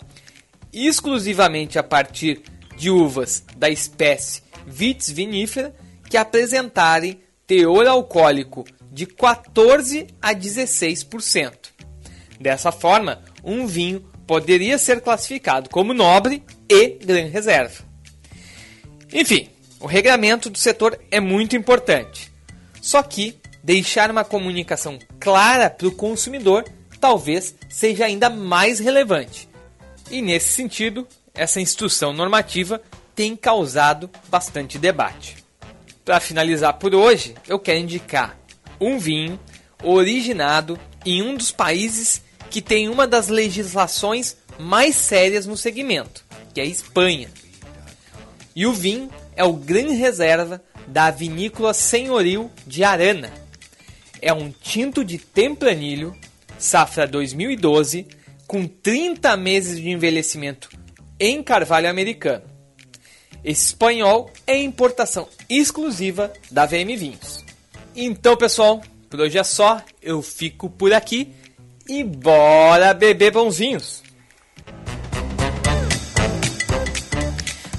exclusivamente 0.73 1.79
a 1.79 1.83
partir 1.83 2.43
de 2.77 2.91
uvas 2.91 3.43
da 3.57 3.71
espécie 3.71 4.43
Vitis 4.67 5.11
vinifera 5.11 5.75
que 6.09 6.17
apresentarem 6.17 7.21
teor 7.47 7.87
alcoólico 7.87 8.65
de 8.91 9.07
14 9.07 10.07
a 10.21 10.35
16%. 10.35 11.53
Dessa 12.41 12.71
forma, 12.71 13.23
um 13.43 13.67
vinho 13.67 14.01
poderia 14.27 14.79
ser 14.79 15.01
classificado 15.01 15.71
como 15.71 15.95
nobre 15.95 16.43
e 16.69 16.99
gran 17.03 17.29
reserva. 17.29 17.85
Enfim, 19.13 19.49
o 19.81 19.87
regramento 19.87 20.51
do 20.51 20.59
setor 20.59 20.99
é 21.11 21.21
muito 21.21 21.57
importante. 21.57 22.31
Só 22.81 23.03
que 23.03 23.39
deixar 23.63 24.11
uma 24.11 24.25
comunicação 24.25 24.99
clara 25.19 25.71
para 25.71 25.89
o 25.89 25.93
consumidor 25.93 26.65
talvez 27.01 27.55
seja 27.69 28.05
ainda 28.05 28.29
mais 28.29 28.79
relevante. 28.79 29.49
E 30.11 30.21
nesse 30.21 30.49
sentido, 30.49 31.07
essa 31.35 31.61
instrução 31.61 32.13
normativa 32.13 32.83
tem 33.15 33.37
causado 33.37 34.11
bastante 34.29 34.79
debate. 34.79 35.38
Para 36.09 36.21
finalizar 36.21 36.73
por 36.73 36.95
hoje, 36.95 37.35
eu 37.47 37.59
quero 37.59 37.81
indicar 37.81 38.35
um 38.81 38.99
vinho 38.99 39.39
originado 39.85 40.81
em 41.05 41.21
um 41.23 41.37
dos 41.37 41.53
países 41.53 42.23
que 42.49 42.63
tem 42.63 42.89
uma 42.89 43.07
das 43.07 43.29
legislações 43.29 44.35
mais 44.59 44.97
sérias 44.97 45.45
no 45.45 45.55
segmento, 45.55 46.25
que 46.55 46.63
é 46.63 46.65
a 46.65 46.67
Espanha. 46.67 47.29
E 48.57 48.67
o 48.67 48.73
vinho 48.73 49.11
é 49.37 49.45
o 49.45 49.53
Gran 49.53 49.93
Reserva 49.93 50.63
da 50.87 51.11
vinícola 51.11 51.75
Senhoril 51.75 52.51
de 52.67 52.83
Arana. 52.85 53.31
É 54.23 54.33
um 54.33 54.51
tinto 54.51 55.05
de 55.05 55.19
tempranilho, 55.19 56.17
safra 56.59 57.07
2012, 57.07 58.07
com 58.47 58.67
30 58.67 59.37
meses 59.37 59.77
de 59.77 59.91
envelhecimento 59.91 60.71
em 61.21 61.43
carvalho 61.43 61.91
americano. 61.91 62.45
Espanhol 63.45 64.31
é 64.47 64.57
importação 64.57 65.29
exclusiva 65.49 66.33
da 66.51 66.67
VM 66.67 66.97
Vinhos. 66.97 67.45
Então, 67.95 68.37
pessoal, 68.37 68.83
por 69.09 69.21
hoje 69.21 69.39
é 69.39 69.45
só. 69.45 69.81
Eu 70.03 70.23
fico 70.23 70.69
por 70.69 70.93
aqui 70.93 71.33
e 71.89 72.05
bora 72.05 72.93
beber 72.93 73.33
bonzinhos. 73.33 74.03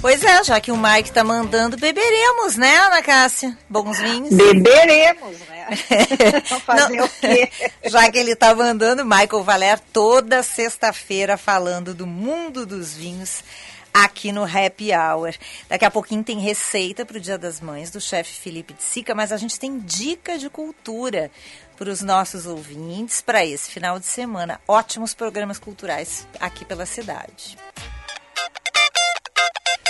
Pois 0.00 0.24
é, 0.24 0.42
já 0.42 0.58
que 0.58 0.72
o 0.72 0.78
Mike 0.78 1.12
tá 1.12 1.22
mandando, 1.22 1.76
beberemos, 1.76 2.56
né, 2.56 2.74
Ana 2.78 3.02
Cássia? 3.02 3.56
Bons 3.68 3.98
vinhos. 3.98 4.30
Beberemos, 4.30 5.38
né? 5.40 5.60
fazer 6.64 6.96
Não, 6.96 7.04
o 7.04 7.08
quê? 7.20 7.50
Já 7.84 8.10
que 8.10 8.18
ele 8.18 8.34
tá 8.34 8.54
mandando, 8.54 9.04
Michael 9.04 9.44
Valer 9.44 9.78
toda 9.92 10.42
sexta-feira 10.42 11.36
falando 11.36 11.94
do 11.94 12.06
mundo 12.06 12.66
dos 12.66 12.94
vinhos 12.94 13.44
aqui 13.92 14.32
no 14.32 14.44
Happy 14.44 14.90
Hour. 14.92 15.34
Daqui 15.68 15.84
a 15.84 15.90
pouquinho 15.90 16.24
tem 16.24 16.38
receita 16.38 17.04
para 17.04 17.16
o 17.16 17.20
Dia 17.20 17.38
das 17.38 17.60
Mães 17.60 17.90
do 17.90 18.00
chefe 18.00 18.32
Felipe 18.32 18.72
de 18.74 18.82
Sica, 18.82 19.14
mas 19.14 19.32
a 19.32 19.36
gente 19.36 19.58
tem 19.58 19.78
dica 19.78 20.38
de 20.38 20.48
cultura 20.48 21.30
para 21.76 21.90
os 21.90 22.00
nossos 22.02 22.46
ouvintes 22.46 23.20
para 23.20 23.44
esse 23.44 23.70
final 23.70 23.98
de 23.98 24.06
semana. 24.06 24.60
Ótimos 24.68 25.14
programas 25.14 25.58
culturais 25.58 26.26
aqui 26.38 26.64
pela 26.64 26.86
cidade. 26.86 27.56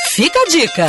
Fica 0.08 0.38
a 0.38 0.46
dica. 0.46 0.86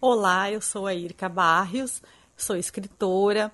Olá, 0.00 0.50
eu 0.50 0.60
sou 0.60 0.86
a 0.88 0.94
Irka 0.94 1.28
Barrios, 1.28 2.02
sou 2.36 2.56
escritora, 2.56 3.52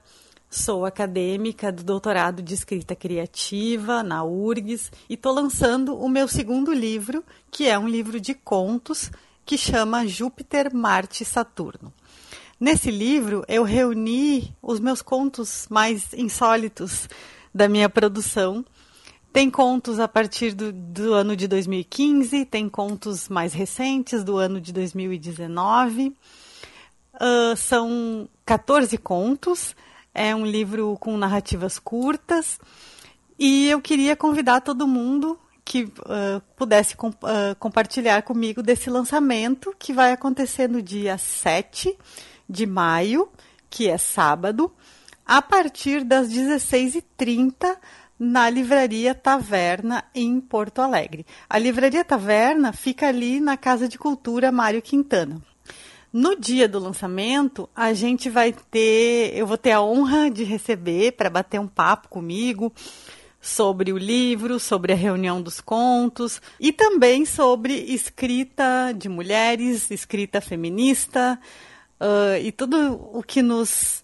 sou 0.51 0.86
acadêmica 0.86 1.70
do 1.70 1.82
doutorado 1.82 2.42
de 2.42 2.55
escrita 2.55 2.94
criativa 2.96 4.03
na 4.03 4.24
URGS 4.24 4.90
e 5.09 5.14
estou 5.14 5.32
lançando 5.32 5.96
o 5.96 6.09
meu 6.09 6.26
segundo 6.26 6.72
livro, 6.72 7.24
que 7.51 7.66
é 7.66 7.78
um 7.78 7.88
livro 7.88 8.20
de 8.20 8.34
contos 8.34 9.11
que 9.44 9.59
chama 9.59 10.07
Júpiter, 10.07 10.74
Marte 10.74 11.22
e 11.22 11.26
Saturno. 11.26 11.92
Nesse 12.59 12.90
livro 12.90 13.44
eu 13.49 13.62
reuni 13.62 14.55
os 14.62 14.80
meus 14.80 15.03
contos 15.03 15.66
mais 15.70 16.12
insólitos 16.12 17.09
da 17.55 17.68
minha 17.68 17.88
produção 17.88 18.64
tem 19.32 19.51
contos 19.51 20.01
a 20.01 20.09
partir 20.09 20.55
do, 20.55 20.72
do, 20.72 21.12
ano 21.12 21.36
de 21.36 21.46
2015, 21.46 22.44
tem 22.46 22.68
contos 22.68 23.28
mais 23.28 23.53
recentes 23.53 24.24
do 24.24 24.36
ano 24.36 24.61
de 24.61 24.72
2019. 24.72 26.09
Uh, 27.14 27.57
são 27.57 28.28
14 28.46 28.96
contos, 28.99 29.76
é 30.18 30.34
um 30.34 30.44
livro 30.44 30.96
com 31.00 31.16
narrativas 31.16 31.78
curtas. 31.78 32.58
E 33.38 33.68
eu 33.68 33.80
queria 33.80 34.16
convidar 34.16 34.60
todo 34.60 34.86
mundo 34.86 35.38
que 35.64 35.84
uh, 35.84 36.42
pudesse 36.56 36.96
com, 36.96 37.08
uh, 37.08 37.54
compartilhar 37.58 38.22
comigo 38.22 38.62
desse 38.62 38.90
lançamento 38.90 39.74
que 39.78 39.92
vai 39.92 40.12
acontecer 40.12 40.68
no 40.68 40.82
dia 40.82 41.16
7 41.16 41.96
de 42.48 42.66
maio, 42.66 43.28
que 43.70 43.88
é 43.88 43.96
sábado, 43.96 44.72
a 45.24 45.40
partir 45.40 46.02
das 46.02 46.28
16h30 46.28 47.76
na 48.18 48.50
Livraria 48.50 49.14
Taverna, 49.14 50.02
em 50.12 50.40
Porto 50.40 50.80
Alegre. 50.80 51.24
A 51.48 51.58
Livraria 51.58 52.04
Taverna 52.04 52.72
fica 52.72 53.06
ali 53.06 53.38
na 53.38 53.56
Casa 53.56 53.86
de 53.86 53.96
Cultura 53.96 54.50
Mário 54.50 54.82
Quintana. 54.82 55.40
No 56.18 56.34
dia 56.34 56.66
do 56.66 56.80
lançamento, 56.80 57.70
a 57.76 57.92
gente 57.92 58.28
vai 58.28 58.52
ter, 58.52 59.36
eu 59.36 59.46
vou 59.46 59.56
ter 59.56 59.70
a 59.70 59.80
honra 59.80 60.28
de 60.28 60.42
receber 60.42 61.12
para 61.12 61.30
bater 61.30 61.60
um 61.60 61.68
papo 61.68 62.08
comigo 62.08 62.72
sobre 63.40 63.92
o 63.92 63.96
livro, 63.96 64.58
sobre 64.58 64.92
a 64.92 64.96
reunião 64.96 65.40
dos 65.40 65.60
contos 65.60 66.42
e 66.58 66.72
também 66.72 67.24
sobre 67.24 67.72
escrita 67.72 68.92
de 68.92 69.08
mulheres, 69.08 69.92
escrita 69.92 70.40
feminista 70.40 71.38
uh, 72.00 72.36
e 72.42 72.50
tudo 72.50 73.00
o 73.12 73.22
que 73.22 73.40
nos 73.40 74.02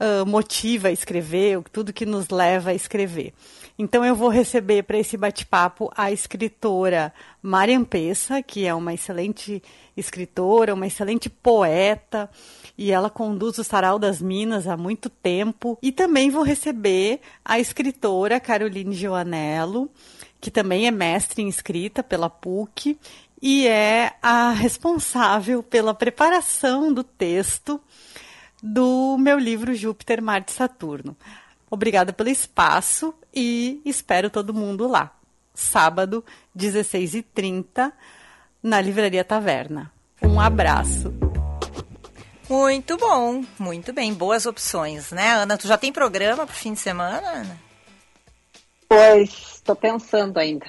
uh, 0.00 0.26
motiva 0.26 0.88
a 0.88 0.92
escrever, 0.92 1.62
tudo 1.70 1.92
que 1.92 2.04
nos 2.04 2.30
leva 2.30 2.70
a 2.70 2.74
escrever. 2.74 3.32
Então 3.76 4.04
eu 4.04 4.14
vou 4.14 4.28
receber 4.28 4.84
para 4.84 4.98
esse 4.98 5.16
bate-papo 5.16 5.90
a 5.96 6.12
escritora 6.12 7.12
Mariam 7.42 7.84
Pessa, 7.84 8.40
que 8.40 8.64
é 8.64 8.72
uma 8.72 8.94
excelente 8.94 9.60
escritora, 9.96 10.74
uma 10.74 10.86
excelente 10.86 11.28
poeta, 11.28 12.30
e 12.78 12.92
ela 12.92 13.10
conduz 13.10 13.58
o 13.58 13.64
Sarau 13.64 13.98
das 13.98 14.22
Minas 14.22 14.68
há 14.68 14.76
muito 14.76 15.10
tempo. 15.10 15.76
E 15.82 15.90
também 15.90 16.30
vou 16.30 16.44
receber 16.44 17.20
a 17.44 17.58
escritora 17.58 18.38
Caroline 18.38 18.94
Joanello, 18.94 19.90
que 20.40 20.52
também 20.52 20.86
é 20.86 20.92
mestre 20.92 21.42
em 21.42 21.48
escrita 21.48 22.00
pela 22.00 22.30
PUC 22.30 22.96
e 23.42 23.66
é 23.66 24.14
a 24.22 24.52
responsável 24.52 25.64
pela 25.64 25.92
preparação 25.92 26.92
do 26.92 27.02
texto 27.02 27.80
do 28.62 29.18
meu 29.18 29.36
livro 29.36 29.74
Júpiter, 29.74 30.22
Marte 30.22 30.52
e 30.52 30.54
Saturno. 30.54 31.16
Obrigada 31.68 32.12
pelo 32.12 32.28
espaço 32.28 33.12
e 33.34 33.80
espero 33.84 34.30
todo 34.30 34.54
mundo 34.54 34.86
lá. 34.86 35.12
Sábado, 35.54 36.24
16h30, 36.56 37.92
na 38.62 38.80
Livraria 38.80 39.24
Taverna. 39.24 39.92
Um 40.22 40.40
abraço. 40.40 41.12
Muito 42.48 42.96
bom, 42.96 43.44
muito 43.58 43.92
bem. 43.92 44.12
Boas 44.12 44.46
opções, 44.46 45.10
né, 45.10 45.32
Ana? 45.32 45.56
Tu 45.56 45.66
já 45.66 45.78
tem 45.78 45.92
programa 45.92 46.46
para 46.46 46.52
o 46.52 46.56
fim 46.56 46.72
de 46.72 46.80
semana, 46.80 47.26
Ana? 47.26 47.58
Pois, 48.88 49.53
estou 49.64 49.74
pensando 49.74 50.38
ainda. 50.38 50.66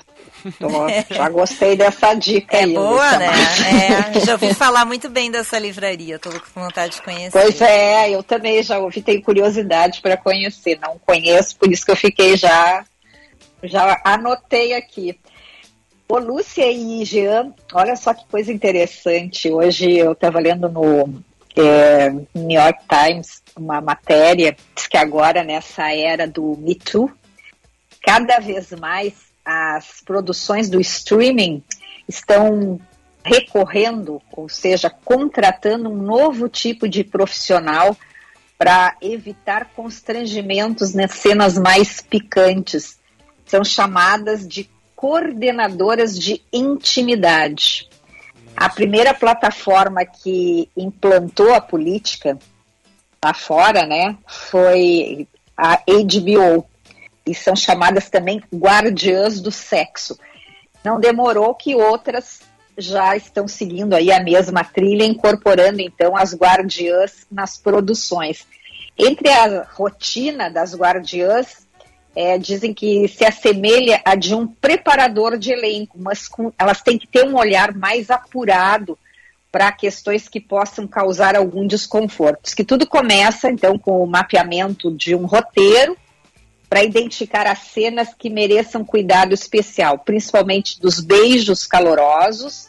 Tô, 0.58 0.70
já 1.14 1.30
gostei 1.30 1.76
dessa 1.76 2.14
dica 2.14 2.58
é 2.58 2.64
aí. 2.64 2.74
boa, 2.74 3.18
né? 3.18 3.28
É, 4.16 4.20
já 4.26 4.34
ouvi 4.34 4.54
falar 4.54 4.86
muito 4.86 5.10
bem 5.10 5.30
dessa 5.30 5.60
livraria, 5.60 6.16
estou 6.16 6.32
com 6.32 6.62
vontade 6.62 6.96
de 6.96 7.02
conhecer. 7.02 7.32
Pois 7.32 7.62
é, 7.62 8.10
eu 8.10 8.24
também 8.24 8.64
já 8.64 8.80
ouvi, 8.80 9.02
tenho 9.02 9.22
curiosidade 9.22 10.02
para 10.02 10.16
conhecer. 10.16 10.80
Não 10.82 10.98
conheço, 10.98 11.58
por 11.58 11.72
isso 11.72 11.86
que 11.86 11.92
eu 11.92 11.96
fiquei 11.96 12.38
já, 12.38 12.86
já 13.64 14.02
anotei 14.04 14.74
aqui. 14.74 15.20
Ô, 16.08 16.18
Lúcia 16.20 16.72
e 16.72 17.04
Jean, 17.04 17.54
olha 17.74 17.96
só 17.96 18.14
que 18.14 18.26
coisa 18.28 18.52
interessante. 18.52 19.52
Hoje 19.52 19.92
eu 19.92 20.14
estava 20.14 20.40
lendo 20.40 20.70
no 20.70 21.24
é, 21.58 22.10
New 22.34 22.62
York 22.62 22.80
Times 22.88 23.42
uma 23.58 23.82
matéria, 23.82 24.56
diz 24.76 24.88
que 24.88 24.98
agora 24.98 25.44
nessa 25.44 25.92
era 25.92 26.28
do 26.28 26.56
Me 26.58 26.76
Too, 26.76 27.12
cada 28.06 28.40
vez 28.40 28.72
mais 28.72 29.14
as 29.44 30.02
produções 30.06 30.70
do 30.70 30.80
streaming 30.80 31.64
estão 32.08 32.80
recorrendo, 33.24 34.22
ou 34.32 34.48
seja, 34.48 34.90
contratando 34.90 35.90
um 35.90 35.96
novo 35.96 36.48
tipo 36.48 36.88
de 36.88 37.04
profissional 37.04 37.98
para 38.58 38.96
evitar 39.02 39.72
constrangimentos 39.76 40.94
nas 40.94 41.12
cenas 41.12 41.58
mais 41.58 42.00
picantes. 42.00 43.00
São 43.46 43.64
chamadas 43.64 44.48
de 44.48 44.70
coordenadoras 44.96 46.18
de 46.18 46.42
intimidade. 46.54 47.90
A 48.56 48.70
primeira 48.70 49.14
plataforma 49.14 50.06
que 50.06 50.70
implantou 50.78 51.54
a 51.54 51.60
política 51.60 52.38
lá 53.24 53.34
fora, 53.34 53.86
né, 53.86 54.16
foi 54.28 55.28
a 55.58 55.78
HBO, 55.78 56.66
e 57.26 57.34
são 57.34 57.56
chamadas 57.56 58.10
também 58.10 58.42
guardiãs 58.54 59.42
do 59.42 59.52
sexo. 59.52 60.18
Não 60.84 61.00
demorou 61.00 61.56
que 61.56 61.76
outras 61.76 62.42
já 62.78 63.16
estão 63.16 63.48
seguindo 63.48 63.94
aí 63.94 64.12
a 64.12 64.22
mesma 64.22 64.64
trilha, 64.64 65.06
incorporando 65.06 65.82
então 65.82 66.16
as 66.16 66.36
guardiãs 66.36 67.26
nas 67.32 67.58
produções. 67.58 68.46
Entre 68.98 69.30
a 69.30 69.64
rotina 69.64 70.50
das 70.50 70.76
guardiãs 70.76 71.66
é, 72.16 72.38
dizem 72.38 72.74
que 72.74 73.08
se 73.08 73.26
assemelha 73.26 74.02
a 74.06 74.16
de 74.16 74.34
um 74.34 74.48
preparador 74.48 75.38
de 75.38 75.52
elenco, 75.52 75.98
mas 76.00 76.28
com, 76.28 76.52
elas 76.58 76.82
têm 76.82 76.98
que 76.98 77.08
ter 77.08 77.26
um 77.26 77.36
olhar 77.36 77.74
mais 77.74 78.10
apurado 78.10 78.98
para 79.52 79.72
questões 79.72 80.28
que 80.28 80.40
possam 80.40 80.86
causar 80.86 81.36
algum 81.36 81.66
desconforto. 81.66 82.54
Que 82.56 82.64
tudo 82.64 82.86
começa, 82.86 83.50
então, 83.50 83.78
com 83.78 84.04
o 84.04 84.08
mapeamento 84.08 84.92
de 84.92 85.16
um 85.16 85.26
roteiro 85.26 85.98
para 86.76 86.84
identificar 86.84 87.48
as 87.48 87.60
cenas 87.60 88.10
que 88.14 88.30
mereçam 88.30 88.84
cuidado 88.84 89.34
especial, 89.34 90.00
principalmente 90.00 90.78
dos 90.78 91.00
beijos 91.00 91.66
calorosos, 91.66 92.68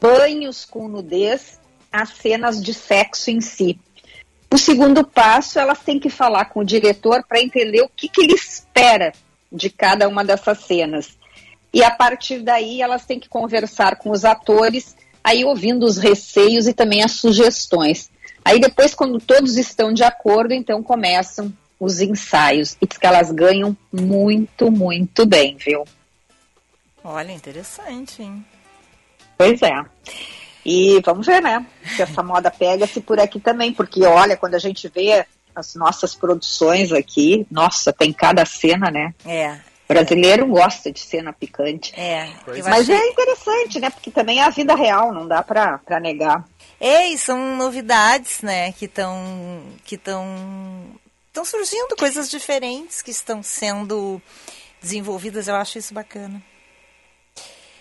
banhos 0.00 0.64
com 0.64 0.86
nudez, 0.86 1.58
as 1.90 2.10
cenas 2.10 2.62
de 2.62 2.72
sexo 2.72 3.32
em 3.32 3.40
si. 3.40 3.80
O 4.48 4.56
segundo 4.56 5.02
passo, 5.02 5.58
elas 5.58 5.80
têm 5.80 5.98
que 5.98 6.08
falar 6.08 6.44
com 6.50 6.60
o 6.60 6.64
diretor 6.64 7.24
para 7.28 7.42
entender 7.42 7.82
o 7.82 7.88
que, 7.88 8.08
que 8.08 8.22
ele 8.22 8.34
espera 8.34 9.12
de 9.50 9.68
cada 9.68 10.06
uma 10.06 10.24
dessas 10.24 10.58
cenas. 10.60 11.18
E 11.74 11.82
a 11.82 11.90
partir 11.90 12.42
daí, 12.42 12.80
elas 12.80 13.04
têm 13.04 13.18
que 13.18 13.28
conversar 13.28 13.96
com 13.96 14.12
os 14.12 14.24
atores, 14.24 14.94
aí 15.24 15.44
ouvindo 15.44 15.84
os 15.84 15.98
receios 15.98 16.68
e 16.68 16.72
também 16.72 17.02
as 17.02 17.16
sugestões. 17.16 18.08
Aí 18.44 18.60
depois, 18.60 18.94
quando 18.94 19.18
todos 19.18 19.56
estão 19.56 19.92
de 19.92 20.04
acordo, 20.04 20.54
então 20.54 20.80
começam 20.80 21.52
os 21.82 22.00
ensaios. 22.00 22.76
E 22.80 22.86
diz 22.86 22.96
que 22.96 23.06
elas 23.06 23.32
ganham 23.32 23.76
muito, 23.92 24.70
muito 24.70 25.26
bem, 25.26 25.56
viu? 25.56 25.84
Olha, 27.02 27.32
interessante, 27.32 28.22
hein? 28.22 28.46
Pois 29.36 29.60
é. 29.62 29.84
E 30.64 31.00
vamos 31.04 31.26
ver, 31.26 31.42
né? 31.42 31.66
Se 31.96 32.02
essa 32.02 32.22
moda 32.22 32.52
pega-se 32.52 33.00
por 33.00 33.18
aqui 33.18 33.40
também, 33.40 33.72
porque 33.72 34.04
olha, 34.06 34.36
quando 34.36 34.54
a 34.54 34.60
gente 34.60 34.88
vê 34.88 35.26
as 35.56 35.74
nossas 35.74 36.14
produções 36.14 36.92
aqui, 36.92 37.44
nossa, 37.50 37.92
tem 37.92 38.12
cada 38.12 38.46
cena, 38.46 38.88
né? 38.88 39.12
É. 39.26 39.58
brasileiro 39.88 40.46
gosta 40.46 40.92
de 40.92 41.00
cena 41.00 41.32
picante. 41.32 41.92
É. 41.98 42.28
Mas 42.46 42.88
achei... 42.88 42.94
é 42.94 43.08
interessante, 43.08 43.80
né? 43.80 43.90
Porque 43.90 44.12
também 44.12 44.38
é 44.38 44.44
a 44.44 44.50
vida 44.50 44.76
real, 44.76 45.12
não 45.12 45.26
dá 45.26 45.42
pra, 45.42 45.78
pra 45.78 45.98
negar. 45.98 46.44
É, 46.80 47.08
e 47.08 47.18
são 47.18 47.56
novidades, 47.56 48.40
né? 48.40 48.70
Que 48.70 48.84
estão 48.84 49.64
que 49.84 49.96
estão 49.96 51.01
estão 51.32 51.46
surgindo 51.46 51.96
coisas 51.96 52.30
diferentes 52.30 53.00
que 53.00 53.10
estão 53.10 53.42
sendo 53.42 54.20
desenvolvidas. 54.82 55.48
Eu 55.48 55.54
acho 55.54 55.78
isso 55.78 55.94
bacana. 55.94 56.42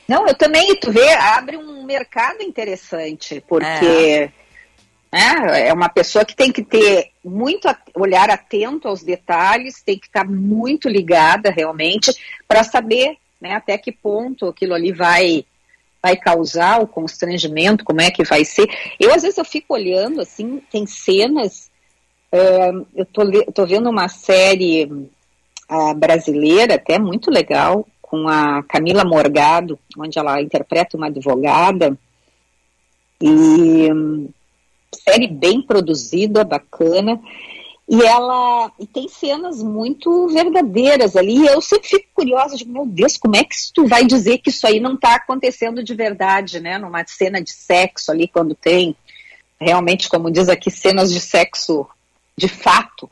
Não, 0.08 0.26
eu 0.26 0.34
também, 0.34 0.74
tu 0.80 0.89
vê, 0.89 1.14
abre 1.14 1.58
um 1.58 1.84
mercado 1.84 2.41
interessante, 2.41 3.43
porque 3.47 4.32
é. 5.14 5.68
É 5.68 5.74
uma 5.74 5.89
pessoa 5.89 6.24
que 6.24 6.34
tem 6.34 6.54
que 6.54 6.64
ter 6.64 7.12
muito 7.24 7.68
olhar 7.93 8.30
atento 8.30 8.88
aos 8.88 9.04
detalhes, 9.04 9.84
tem 9.84 9.99
que 9.99 10.08
estar 10.08 10.26
muito 10.26 10.88
ligada 10.88 11.52
realmente 11.52 12.14
para 12.47 12.64
saber 12.64 13.18
né, 13.41 13.56
até 13.56 13.78
que 13.78 13.91
ponto 13.91 14.47
aquilo 14.47 14.74
ali 14.74 14.93
vai 14.93 15.45
vai 16.02 16.16
causar 16.16 16.82
o 16.82 16.88
constrangimento, 16.88 17.84
como 17.84 18.02
é 18.02 18.10
que 18.10 18.24
vai 18.24 18.43
ser. 18.43 18.68
Eu, 18.99 19.14
às 19.14 19.22
vezes, 19.22 19.38
eu 19.38 19.45
fico 19.45 19.76
olhando, 19.76 20.20
assim, 20.20 20.60
tem 20.72 20.88
cenas, 20.88 21.70
uh, 22.34 22.88
eu 22.95 23.05
tô, 23.05 23.23
tô 23.53 23.65
vendo 23.65 23.89
uma 23.89 24.07
série 24.07 24.86
uh, 24.86 25.93
brasileira, 25.95 26.75
até 26.75 26.97
muito 26.97 27.29
legal, 27.29 27.88
com 28.01 28.27
a 28.27 28.63
Camila 28.63 29.03
Morgado, 29.05 29.79
onde 29.97 30.17
ela 30.19 30.41
interpreta 30.41 30.97
uma 30.97 31.07
advogada. 31.07 31.97
E 33.21 33.88
série 34.93 35.27
bem 35.27 35.61
produzida, 35.61 36.43
bacana. 36.43 37.19
E 37.89 38.01
ela 38.01 38.71
e 38.79 38.86
tem 38.86 39.07
cenas 39.07 39.61
muito 39.61 40.27
verdadeiras 40.27 41.15
ali. 41.15 41.39
E 41.39 41.47
eu 41.47 41.61
sempre 41.61 41.89
fico 41.89 42.07
curiosa, 42.13 42.55
de 42.55 42.67
meu 42.67 42.86
Deus, 42.86 43.17
como 43.17 43.36
é 43.36 43.43
que 43.43 43.55
tu 43.73 43.86
vai 43.86 44.05
dizer 44.05 44.38
que 44.38 44.49
isso 44.49 44.65
aí 44.65 44.79
não 44.79 44.93
está 44.95 45.15
acontecendo 45.15 45.84
de 45.84 45.93
verdade, 45.93 46.59
né? 46.59 46.77
Numa 46.77 47.05
cena 47.05 47.41
de 47.41 47.51
sexo 47.51 48.11
ali, 48.11 48.27
quando 48.27 48.55
tem 48.55 48.95
realmente, 49.59 50.09
como 50.09 50.32
diz 50.32 50.49
aqui, 50.49 50.71
cenas 50.71 51.11
de 51.11 51.19
sexo 51.19 51.88
de 52.42 52.48
fato. 52.48 53.10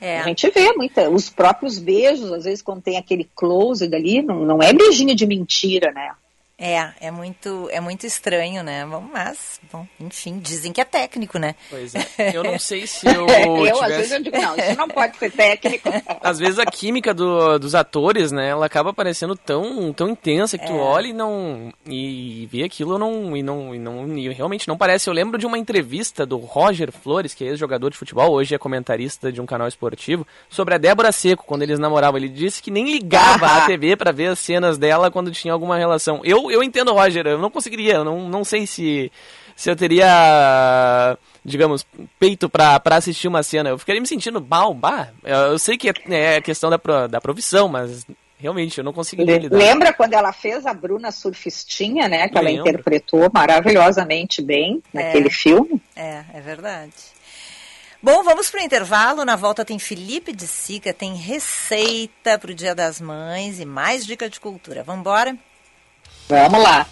É. 0.00 0.20
A 0.20 0.24
gente 0.24 0.48
vê 0.50 0.72
muita, 0.74 1.08
os 1.08 1.30
próprios 1.30 1.78
beijos, 1.78 2.30
às 2.30 2.44
vezes 2.44 2.62
quando 2.62 2.82
tem 2.82 2.98
aquele 2.98 3.24
close 3.34 3.88
dali, 3.88 4.22
não, 4.22 4.44
não 4.44 4.62
é 4.62 4.72
beijinho 4.72 5.14
de 5.14 5.26
mentira, 5.26 5.90
né? 5.90 6.12
É, 6.60 6.90
é 7.00 7.10
muito, 7.12 7.68
é 7.70 7.80
muito 7.80 8.04
estranho, 8.04 8.64
né? 8.64 8.84
Mas, 8.84 9.60
bom, 9.72 9.86
enfim, 10.00 10.40
dizem 10.40 10.72
que 10.72 10.80
é 10.80 10.84
técnico, 10.84 11.38
né? 11.38 11.54
Pois 11.70 11.94
é. 11.94 12.34
Eu 12.34 12.42
não 12.42 12.58
sei 12.58 12.84
se 12.84 13.06
eu. 13.06 13.28
eu, 13.28 13.64
tivesse... 13.64 13.84
às 13.84 13.96
vezes, 13.96 14.12
eu 14.12 14.22
digo, 14.24 14.36
não, 14.36 14.56
isso 14.56 14.76
não 14.76 14.88
pode 14.88 15.16
ser 15.18 15.30
técnico. 15.30 15.88
às 16.20 16.40
vezes 16.40 16.58
a 16.58 16.66
química 16.66 17.14
do, 17.14 17.60
dos 17.60 17.76
atores, 17.76 18.32
né, 18.32 18.48
ela 18.48 18.66
acaba 18.66 18.92
parecendo 18.92 19.36
tão, 19.36 19.92
tão 19.92 20.08
intensa 20.08 20.58
que 20.58 20.64
é. 20.64 20.66
tu 20.66 20.74
olha 20.74 21.06
e 21.06 21.12
não. 21.12 21.72
E 21.86 22.48
vê 22.50 22.64
aquilo 22.64 22.98
não, 22.98 23.36
e 23.36 23.42
não. 23.42 23.72
E 23.72 23.78
não 23.78 24.18
e 24.18 24.28
realmente 24.30 24.66
não 24.66 24.76
parece. 24.76 25.08
Eu 25.08 25.14
lembro 25.14 25.38
de 25.38 25.46
uma 25.46 25.58
entrevista 25.58 26.26
do 26.26 26.38
Roger 26.38 26.90
Flores, 26.90 27.34
que 27.34 27.44
é 27.44 27.48
ex-jogador 27.50 27.90
de 27.90 27.96
futebol, 27.96 28.32
hoje 28.32 28.56
é 28.56 28.58
comentarista 28.58 29.30
de 29.30 29.40
um 29.40 29.46
canal 29.46 29.68
esportivo, 29.68 30.26
sobre 30.50 30.74
a 30.74 30.78
Débora 30.78 31.12
Seco, 31.12 31.44
quando 31.46 31.62
eles 31.62 31.78
namoravam. 31.78 32.18
Ele 32.18 32.28
disse 32.28 32.60
que 32.60 32.70
nem 32.72 32.90
ligava 32.90 33.46
a 33.46 33.60
TV 33.66 33.94
para 33.94 34.10
ver 34.10 34.26
as 34.26 34.40
cenas 34.40 34.76
dela 34.76 35.08
quando 35.08 35.30
tinha 35.30 35.52
alguma 35.52 35.76
relação. 35.76 36.20
Eu 36.24 36.47
eu, 36.50 36.62
entendo, 36.62 36.92
Roger, 36.92 37.26
eu 37.26 37.38
não 37.38 37.50
conseguiria, 37.50 37.94
eu 37.94 38.04
não, 38.04 38.28
não 38.28 38.44
sei 38.44 38.66
se, 38.66 39.10
se 39.56 39.70
eu 39.70 39.76
teria, 39.76 41.16
digamos, 41.44 41.86
peito 42.18 42.48
pra, 42.48 42.78
pra 42.80 42.96
assistir 42.96 43.28
uma 43.28 43.42
cena. 43.42 43.70
Eu 43.70 43.78
ficaria 43.78 44.00
me 44.00 44.06
sentindo 44.06 44.40
mal, 44.40 44.72
bah, 44.74 45.08
eu 45.24 45.58
sei 45.58 45.76
que 45.76 45.88
é, 45.88 45.92
é 46.36 46.40
questão 46.40 46.70
da, 46.70 47.06
da 47.06 47.20
profissão, 47.20 47.68
mas 47.68 48.06
realmente 48.38 48.78
eu 48.78 48.84
não 48.84 48.92
conseguiria 48.92 49.38
lidar. 49.38 49.56
Lembra 49.56 49.92
quando 49.92 50.14
ela 50.14 50.32
fez 50.32 50.64
a 50.64 50.72
Bruna 50.72 51.10
Surfistinha, 51.10 52.08
né, 52.08 52.28
que 52.28 52.38
ela 52.38 52.50
interpretou 52.50 53.30
maravilhosamente 53.32 54.40
bem 54.40 54.82
naquele 54.92 55.28
é, 55.28 55.30
filme? 55.30 55.82
É, 55.96 56.24
é 56.34 56.40
verdade. 56.40 56.92
Bom, 58.00 58.22
vamos 58.22 58.48
para 58.48 58.60
o 58.60 58.64
intervalo. 58.64 59.24
Na 59.24 59.34
volta 59.34 59.64
tem 59.64 59.76
Felipe 59.76 60.32
de 60.32 60.46
Sica, 60.46 60.94
tem 60.94 61.16
receita 61.16 62.38
para 62.38 62.52
o 62.52 62.54
Dia 62.54 62.72
das 62.72 63.00
Mães 63.00 63.58
e 63.58 63.64
mais 63.64 64.06
dica 64.06 64.30
de 64.30 64.38
cultura. 64.38 64.84
Vamos 64.84 65.00
embora? 65.00 65.36
Vamos 66.28 66.62
lá. 66.62 66.86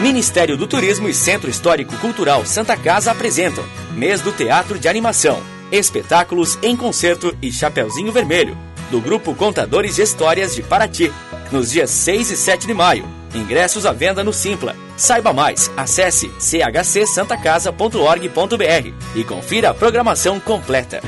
Ministério 0.00 0.56
do 0.56 0.66
Turismo 0.66 1.08
e 1.08 1.14
Centro 1.14 1.50
Histórico 1.50 1.96
Cultural 1.98 2.44
Santa 2.44 2.76
Casa 2.76 3.10
apresentam 3.10 3.64
Mês 3.98 4.20
do 4.20 4.30
Teatro 4.30 4.78
de 4.78 4.88
Animação, 4.88 5.42
espetáculos 5.72 6.56
em 6.62 6.76
concerto 6.76 7.36
e 7.42 7.50
Chapeuzinho 7.50 8.12
Vermelho, 8.12 8.56
do 8.92 9.00
Grupo 9.00 9.34
Contadores 9.34 9.96
de 9.96 10.02
Histórias 10.02 10.54
de 10.54 10.62
Paraty, 10.62 11.12
nos 11.50 11.72
dias 11.72 11.90
6 11.90 12.30
e 12.30 12.36
7 12.36 12.68
de 12.68 12.74
maio. 12.74 13.04
Ingressos 13.34 13.84
à 13.84 13.92
venda 13.92 14.22
no 14.22 14.32
Simpla. 14.32 14.76
Saiba 14.96 15.32
mais, 15.32 15.68
acesse 15.76 16.30
chcsantacasa.org.br 16.38 18.92
e 19.16 19.24
confira 19.24 19.70
a 19.70 19.74
programação 19.74 20.38
completa. 20.38 21.00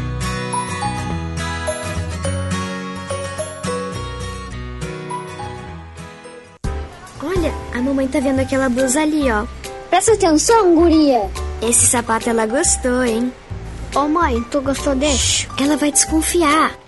Olha, 7.23 7.53
a 7.73 7.81
mamãe 7.81 8.09
tá 8.09 8.19
vendo 8.19 8.41
aquela 8.41 8.69
blusa 8.69 9.03
ali, 9.03 9.31
ó. 9.31 9.60
Presta 9.91 10.13
atenção, 10.13 10.77
guria. 10.77 11.29
Esse 11.61 11.89
sapato 11.89 12.31
ela 12.31 12.47
gostou, 12.47 13.03
hein? 13.03 13.33
Ô 13.95 14.07
mãe, 14.07 14.41
tu 14.51 14.61
gostou 14.63 14.95
desse? 14.95 15.49
Ela 15.59 15.77
vai 15.77 15.91
desconfiar. 15.91 16.79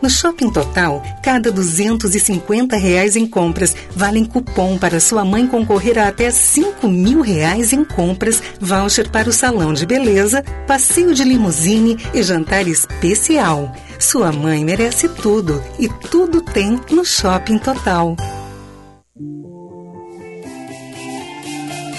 No 0.00 0.08
Shopping 0.08 0.50
Total, 0.50 1.02
cada 1.22 1.50
250 1.50 2.76
reais 2.76 3.16
em 3.16 3.26
compras 3.26 3.74
valem 3.90 4.24
cupom 4.24 4.78
para 4.78 5.00
sua 5.00 5.24
mãe 5.24 5.46
concorrer 5.46 5.98
a 5.98 6.08
até 6.08 6.30
5 6.30 6.88
mil 6.88 7.20
reais 7.20 7.72
em 7.72 7.84
compras, 7.84 8.40
voucher 8.58 9.10
para 9.10 9.28
o 9.28 9.32
salão 9.32 9.74
de 9.74 9.84
beleza, 9.84 10.42
passeio 10.66 11.12
de 11.12 11.24
limusine 11.24 11.98
e 12.14 12.22
jantar 12.22 12.66
especial. 12.66 13.74
Sua 13.98 14.32
mãe 14.32 14.64
merece 14.64 15.08
tudo 15.08 15.62
e 15.78 15.88
tudo 15.88 16.40
tem 16.40 16.80
no 16.90 17.04
Shopping 17.04 17.58
Total. 17.58 18.16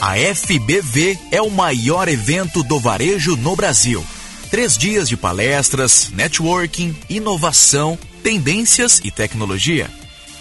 A 0.02 0.16
FBV 0.16 1.18
é 1.30 1.40
o 1.44 1.52
maior 1.52 2.08
evento 2.08 2.64
do 2.64 2.80
varejo 2.80 3.36
no 3.36 3.56
Brasil. 3.56 4.04
Três 4.50 4.76
dias 4.76 5.08
de 5.08 5.16
palestras, 5.16 6.10
networking, 6.10 6.96
inovação, 7.08 8.00
tendências 8.24 9.00
e 9.04 9.12
tecnologia. 9.12 9.88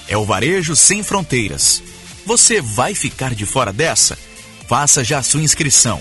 É 0.08 0.16
o 0.16 0.24
varejo 0.24 0.74
sem 0.74 1.02
fronteiras. 1.02 1.82
Você 2.24 2.62
vai 2.62 2.94
ficar 2.94 3.34
de 3.34 3.44
fora 3.44 3.70
dessa? 3.70 4.18
Faça 4.66 5.04
já 5.04 5.22
sua 5.22 5.42
inscrição. 5.42 6.00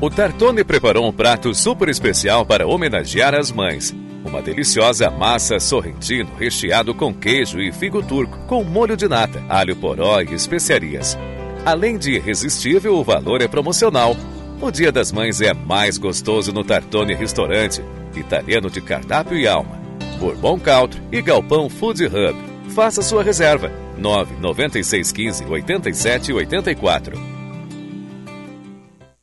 O 0.00 0.08
Tartone 0.08 0.62
preparou 0.62 1.08
um 1.08 1.12
prato 1.12 1.52
super 1.52 1.88
especial 1.88 2.46
para 2.46 2.64
homenagear 2.64 3.34
as 3.34 3.50
mães. 3.50 3.92
Uma 4.24 4.40
deliciosa 4.40 5.10
massa 5.10 5.58
sorrentino 5.58 6.30
recheado 6.38 6.94
com 6.94 7.12
queijo 7.12 7.58
e 7.60 7.72
figo 7.72 8.00
turco, 8.00 8.38
com 8.46 8.62
molho 8.62 8.96
de 8.96 9.08
nata, 9.08 9.42
alho 9.48 9.74
poró 9.74 10.20
e 10.20 10.32
especiarias. 10.32 11.18
Além 11.66 11.98
de 11.98 12.12
irresistível, 12.12 12.94
o 12.94 13.02
valor 13.02 13.42
é 13.42 13.48
promocional. 13.48 14.16
O 14.60 14.70
Dia 14.70 14.92
das 14.92 15.10
Mães 15.10 15.40
é 15.40 15.52
mais 15.52 15.98
gostoso 15.98 16.52
no 16.52 16.62
Tartone 16.62 17.14
Restaurante, 17.14 17.82
italiano 18.14 18.70
de 18.70 18.80
cardápio 18.80 19.36
e 19.36 19.48
alma. 19.48 19.80
Bourbon 20.20 20.60
Country 20.60 21.02
e 21.10 21.20
Galpão 21.20 21.68
Food 21.68 22.06
Hub. 22.06 22.38
Faça 22.72 23.02
sua 23.02 23.24
reserva. 23.24 23.72
99615 23.96 25.44
8784. 25.44 27.37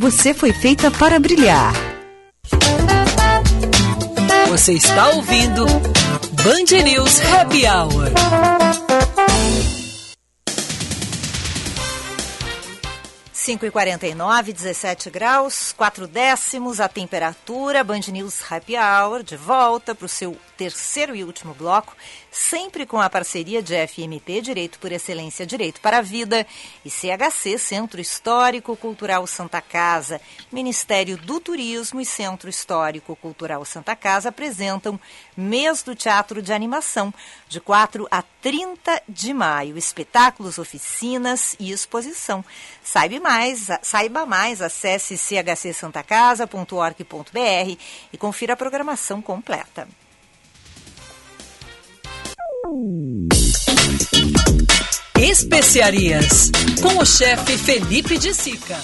você 0.00 0.32
foi 0.32 0.50
feita 0.50 0.90
para 0.90 1.20
brilhar. 1.20 1.74
Você 4.48 4.72
está 4.72 5.10
ouvindo 5.10 5.66
Band 6.42 6.82
News 6.82 7.20
Happy 7.20 7.66
Hour. 7.66 8.10
Cinco 13.30 13.66
e 13.66 13.70
quarenta 13.70 14.06
e 14.06 14.14
nove, 14.14 14.54
17 14.54 15.10
graus, 15.10 15.74
4 15.76 16.06
décimos 16.06 16.80
a 16.80 16.88
temperatura. 16.88 17.84
Band 17.84 18.00
News 18.08 18.40
Happy 18.50 18.76
Hour 18.78 19.22
de 19.22 19.36
volta 19.36 19.94
para 19.94 20.06
o 20.06 20.08
seu 20.08 20.34
terceiro 20.56 21.14
e 21.14 21.24
último 21.24 21.52
bloco 21.52 21.94
sempre 22.30 22.86
com 22.86 23.00
a 23.00 23.10
parceria 23.10 23.62
de 23.62 23.74
FMP 23.86 24.40
Direito 24.40 24.78
por 24.78 24.92
Excelência 24.92 25.44
Direito 25.44 25.80
para 25.80 25.98
a 25.98 26.02
Vida 26.02 26.46
e 26.84 26.90
CHC 26.90 27.58
Centro 27.58 28.00
Histórico 28.00 28.76
Cultural 28.76 29.26
Santa 29.26 29.60
Casa, 29.60 30.20
Ministério 30.52 31.16
do 31.16 31.40
Turismo 31.40 32.00
e 32.00 32.06
Centro 32.06 32.48
Histórico 32.48 33.16
Cultural 33.16 33.64
Santa 33.64 33.96
Casa 33.96 34.28
apresentam 34.28 35.00
Mês 35.36 35.82
do 35.82 35.94
Teatro 35.94 36.42
de 36.42 36.52
Animação, 36.52 37.12
de 37.48 37.60
4 37.60 38.06
a 38.10 38.22
30 38.22 39.02
de 39.08 39.34
maio, 39.34 39.76
espetáculos, 39.76 40.58
oficinas 40.58 41.56
e 41.58 41.72
exposição. 41.72 42.44
Saiba 42.82 43.20
mais, 43.20 43.66
saiba 43.82 44.26
mais, 44.26 44.62
acesse 44.62 45.16
chcsantacasa.org.br 45.16 47.76
e 48.12 48.18
confira 48.18 48.52
a 48.52 48.56
programação 48.56 49.20
completa. 49.20 49.88
Especiarias, 55.18 56.50
com 56.80 56.98
o 56.98 57.04
chefe 57.04 57.58
Felipe 57.58 58.16
de 58.16 58.32
Sica. 58.32 58.76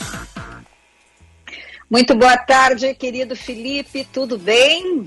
Muito 1.88 2.16
boa 2.16 2.36
tarde, 2.36 2.94
querido 2.94 3.36
Felipe, 3.36 4.04
tudo 4.12 4.36
bem? 4.38 5.04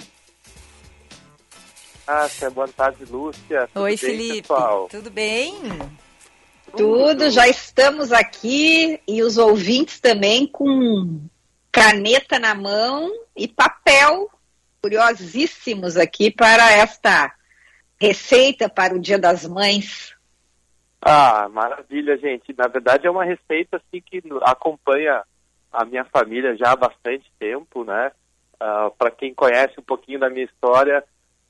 Ah, 2.08 2.28
boa 2.54 2.68
tarde, 2.70 3.04
Lúcia. 3.06 3.68
Tudo 3.74 3.84
Oi, 3.84 3.92
bem, 3.92 3.98
Felipe. 3.98 4.42
Pessoal? 4.42 4.88
Tudo 4.90 5.12
bem? 5.12 5.56
Tudo, 6.76 7.30
já 7.30 7.48
estamos 7.48 8.12
aqui 8.12 9.00
e 9.08 9.22
os 9.22 9.38
ouvintes 9.38 10.00
também 10.00 10.48
com 10.48 11.20
caneta 11.72 12.40
na 12.40 12.56
mão 12.56 13.12
e 13.36 13.48
papel, 13.48 14.30
curiosíssimos 14.82 15.98
aqui 15.98 16.32
para 16.32 16.72
esta 16.72 17.34
receita 18.00 18.70
para 18.70 18.96
o 18.96 19.00
Dia 19.00 19.20
das 19.20 19.48
Mães? 19.48 20.16
Ah, 21.02 21.48
maravilha, 21.50 22.18
gente. 22.18 22.54
Na 22.58 22.68
verdade 22.68 23.08
é 23.08 23.12
uma 23.12 23.24
receita 23.24 23.78
assim 23.78 24.02
que 24.02 24.22
acompanha 24.42 25.24
a 25.72 25.86
minha 25.86 26.06
família 26.06 26.56
já 26.56 26.72
há 26.72 26.76
bastante 26.76 27.32
tempo, 27.40 27.84
né? 27.84 28.12
Uh, 28.60 28.64
ah, 28.64 28.92
para 28.98 29.12
quem 29.12 29.34
conhece 29.34 29.80
um 29.80 29.84
pouquinho 29.84 30.20
da 30.20 30.30
minha 30.30 30.46
história, 30.46 31.04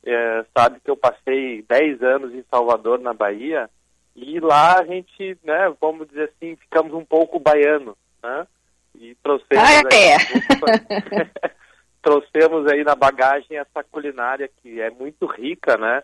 é, 0.04 0.46
sabe 0.56 0.80
que 0.80 0.90
eu 0.90 0.96
passei 0.96 1.64
10 1.64 2.02
anos 2.04 2.34
em 2.34 2.44
Salvador, 2.50 3.00
na 3.00 3.14
Bahia, 3.14 3.70
e 4.16 4.40
lá 4.40 4.80
a 4.80 4.86
gente, 4.86 5.38
né, 5.44 5.74
vamos 5.80 6.08
dizer 6.08 6.32
assim, 6.36 6.56
ficamos 6.56 6.94
um 6.94 7.06
pouco 7.06 7.40
baiano, 7.40 7.98
né? 8.22 8.48
E 8.96 9.16
trouxemos, 9.24 9.64
ah, 9.64 9.82
é. 9.94 10.16
aí, 10.16 11.30
trouxemos 12.02 12.68
aí 12.68 12.84
na 12.84 12.96
bagagem 12.96 13.58
essa 13.58 13.84
culinária 13.84 14.50
que 14.62 14.82
é 14.82 14.90
muito 14.90 15.26
rica, 15.26 15.78
né? 15.78 16.02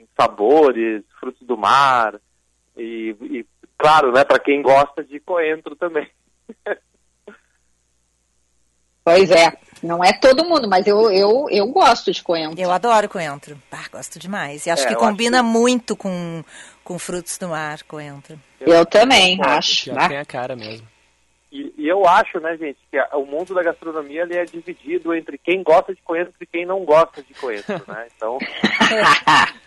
Em 0.00 0.08
sabores, 0.16 1.02
frutos 1.18 1.46
do 1.46 1.56
mar 1.56 2.20
e, 2.76 3.16
e 3.20 3.46
claro, 3.78 4.12
né, 4.12 4.24
para 4.24 4.38
quem 4.38 4.62
gosta 4.62 5.02
de 5.04 5.20
coentro 5.20 5.76
também. 5.76 6.08
Pois 9.04 9.30
é, 9.30 9.52
não 9.82 10.02
é 10.02 10.14
todo 10.14 10.46
mundo, 10.46 10.66
mas 10.66 10.86
eu, 10.86 11.10
eu, 11.10 11.46
eu 11.50 11.66
gosto 11.66 12.10
de 12.10 12.22
coentro. 12.22 12.58
Eu 12.58 12.70
adoro 12.70 13.06
coentro, 13.06 13.54
ah, 13.70 13.84
gosto 13.92 14.18
demais. 14.18 14.64
E 14.64 14.70
acho 14.70 14.86
é, 14.86 14.88
que 14.88 14.94
combina 14.94 15.40
acho 15.40 15.46
que... 15.46 15.52
muito 15.52 15.94
com, 15.94 16.42
com 16.82 16.98
frutos 16.98 17.36
do 17.36 17.48
mar, 17.50 17.82
coentro. 17.82 18.40
Eu, 18.58 18.72
eu 18.72 18.86
também, 18.86 19.38
acho. 19.42 19.92
Já 19.92 20.08
tem 20.08 20.16
a 20.16 20.24
cara 20.24 20.56
mesmo. 20.56 20.88
E, 21.52 21.72
e, 21.76 21.86
eu 21.86 22.08
acho, 22.08 22.40
né, 22.40 22.56
gente, 22.56 22.78
que 22.90 22.96
a, 22.96 23.16
o 23.18 23.26
mundo 23.26 23.54
da 23.54 23.62
gastronomia 23.62 24.22
ele 24.22 24.38
é 24.38 24.44
dividido 24.44 25.14
entre 25.14 25.36
quem 25.36 25.62
gosta 25.62 25.94
de 25.94 26.00
coentro 26.00 26.32
e 26.40 26.46
quem 26.46 26.64
não 26.64 26.82
gosta 26.84 27.22
de 27.22 27.34
coentro, 27.34 27.80
né? 27.86 28.08
Então. 28.16 28.38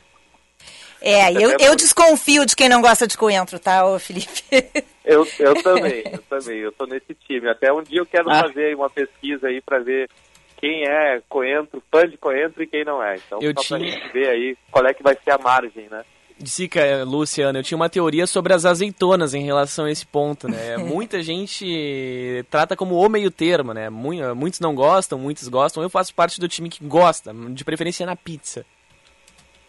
É, 1.02 1.32
eu, 1.32 1.58
eu 1.60 1.76
desconfio 1.76 2.46
de 2.46 2.56
quem 2.56 2.70
não 2.70 2.82
gosta 2.82 3.08
de 3.08 3.18
coentro, 3.18 3.60
tá, 3.60 3.86
ô 3.86 4.00
Felipe? 4.00 4.44
Eu, 5.08 5.26
eu 5.40 5.64
também, 5.64 6.04
eu 6.12 6.22
também, 6.24 6.58
eu 6.58 6.72
tô 6.74 6.86
nesse 6.86 7.16
time. 7.26 7.48
Até 7.48 7.72
um 7.72 7.82
dia 7.82 8.02
eu 8.02 8.06
quero 8.06 8.30
ah. 8.30 8.42
fazer 8.42 8.76
uma 8.76 8.90
pesquisa 8.90 9.48
aí 9.48 9.62
para 9.62 9.80
ver 9.80 10.10
quem 10.58 10.84
é 10.84 11.22
coentro, 11.30 11.82
fã 11.90 12.06
de 12.06 12.18
coentro 12.18 12.62
e 12.62 12.68
quem 12.68 12.84
não 12.84 13.02
é. 13.02 13.16
Então, 13.16 13.40
eu 13.42 13.54
só 13.56 13.78
tinha... 13.78 13.80
pra 13.80 13.88
gente 13.88 14.12
ver 14.12 14.28
aí 14.28 14.58
qual 14.70 14.86
é 14.86 14.94
que 14.94 15.02
vai 15.02 15.16
ser 15.16 15.32
a 15.32 15.38
margem, 15.38 15.88
né? 15.90 16.04
Sica, 16.46 17.04
Luciano, 17.04 17.58
eu 17.58 17.64
tinha 17.64 17.76
uma 17.78 17.90
teoria 17.90 18.28
sobre 18.28 18.54
as 18.54 18.66
azeitonas 18.66 19.34
em 19.34 19.44
relação 19.44 19.86
a 19.86 19.92
esse 19.92 20.06
ponto, 20.06 20.48
né? 20.48 20.76
Muita 20.78 21.24
gente 21.24 22.46
trata 22.52 22.76
como 22.76 22.96
o 22.96 23.10
meio 23.10 23.32
termo, 23.32 23.74
né? 23.74 23.90
Muitos 23.90 24.60
não 24.60 24.76
gostam, 24.76 25.18
muitos 25.18 25.48
gostam. 25.48 25.82
Eu 25.82 25.90
faço 25.90 26.14
parte 26.14 26.40
do 26.40 26.48
time 26.48 26.70
que 26.70 26.84
gosta, 26.84 27.34
de 27.34 27.64
preferência 27.64 28.06
na 28.06 28.16
pizza. 28.16 28.66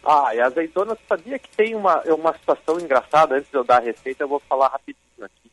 Ah, 0.04 0.34
e 0.34 0.40
azeitona, 0.40 0.96
sabia 1.08 1.38
que 1.38 1.48
tem 1.50 1.74
uma, 1.74 2.02
uma 2.04 2.32
situação 2.34 2.78
engraçada, 2.78 3.36
antes 3.36 3.50
de 3.50 3.56
eu 3.56 3.64
dar 3.64 3.78
a 3.78 3.84
receita, 3.84 4.24
eu 4.24 4.28
vou 4.28 4.40
falar 4.40 4.68
rapidinho 4.68 5.02
aqui, 5.22 5.50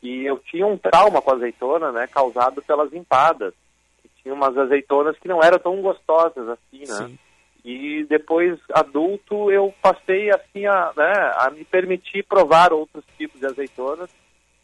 que 0.00 0.24
eu 0.24 0.38
tinha 0.38 0.66
um 0.66 0.76
trauma 0.76 1.22
com 1.22 1.32
azeitona, 1.32 1.90
né, 1.90 2.06
causado 2.06 2.62
pelas 2.62 2.92
empadas, 2.92 3.54
que 4.02 4.08
tinha 4.22 4.34
umas 4.34 4.56
azeitonas 4.56 5.18
que 5.18 5.28
não 5.28 5.42
eram 5.42 5.58
tão 5.58 5.80
gostosas 5.80 6.48
assim, 6.48 6.80
né, 6.80 7.06
Sim. 7.06 7.18
e 7.64 8.04
depois, 8.04 8.58
adulto, 8.72 9.50
eu 9.50 9.74
passei 9.80 10.30
assim 10.30 10.66
a, 10.66 10.92
né, 10.96 11.32
a 11.38 11.50
me 11.50 11.64
permitir 11.64 12.22
provar 12.24 12.72
outros 12.72 13.04
tipos 13.16 13.40
de 13.40 13.46
azeitonas, 13.46 14.10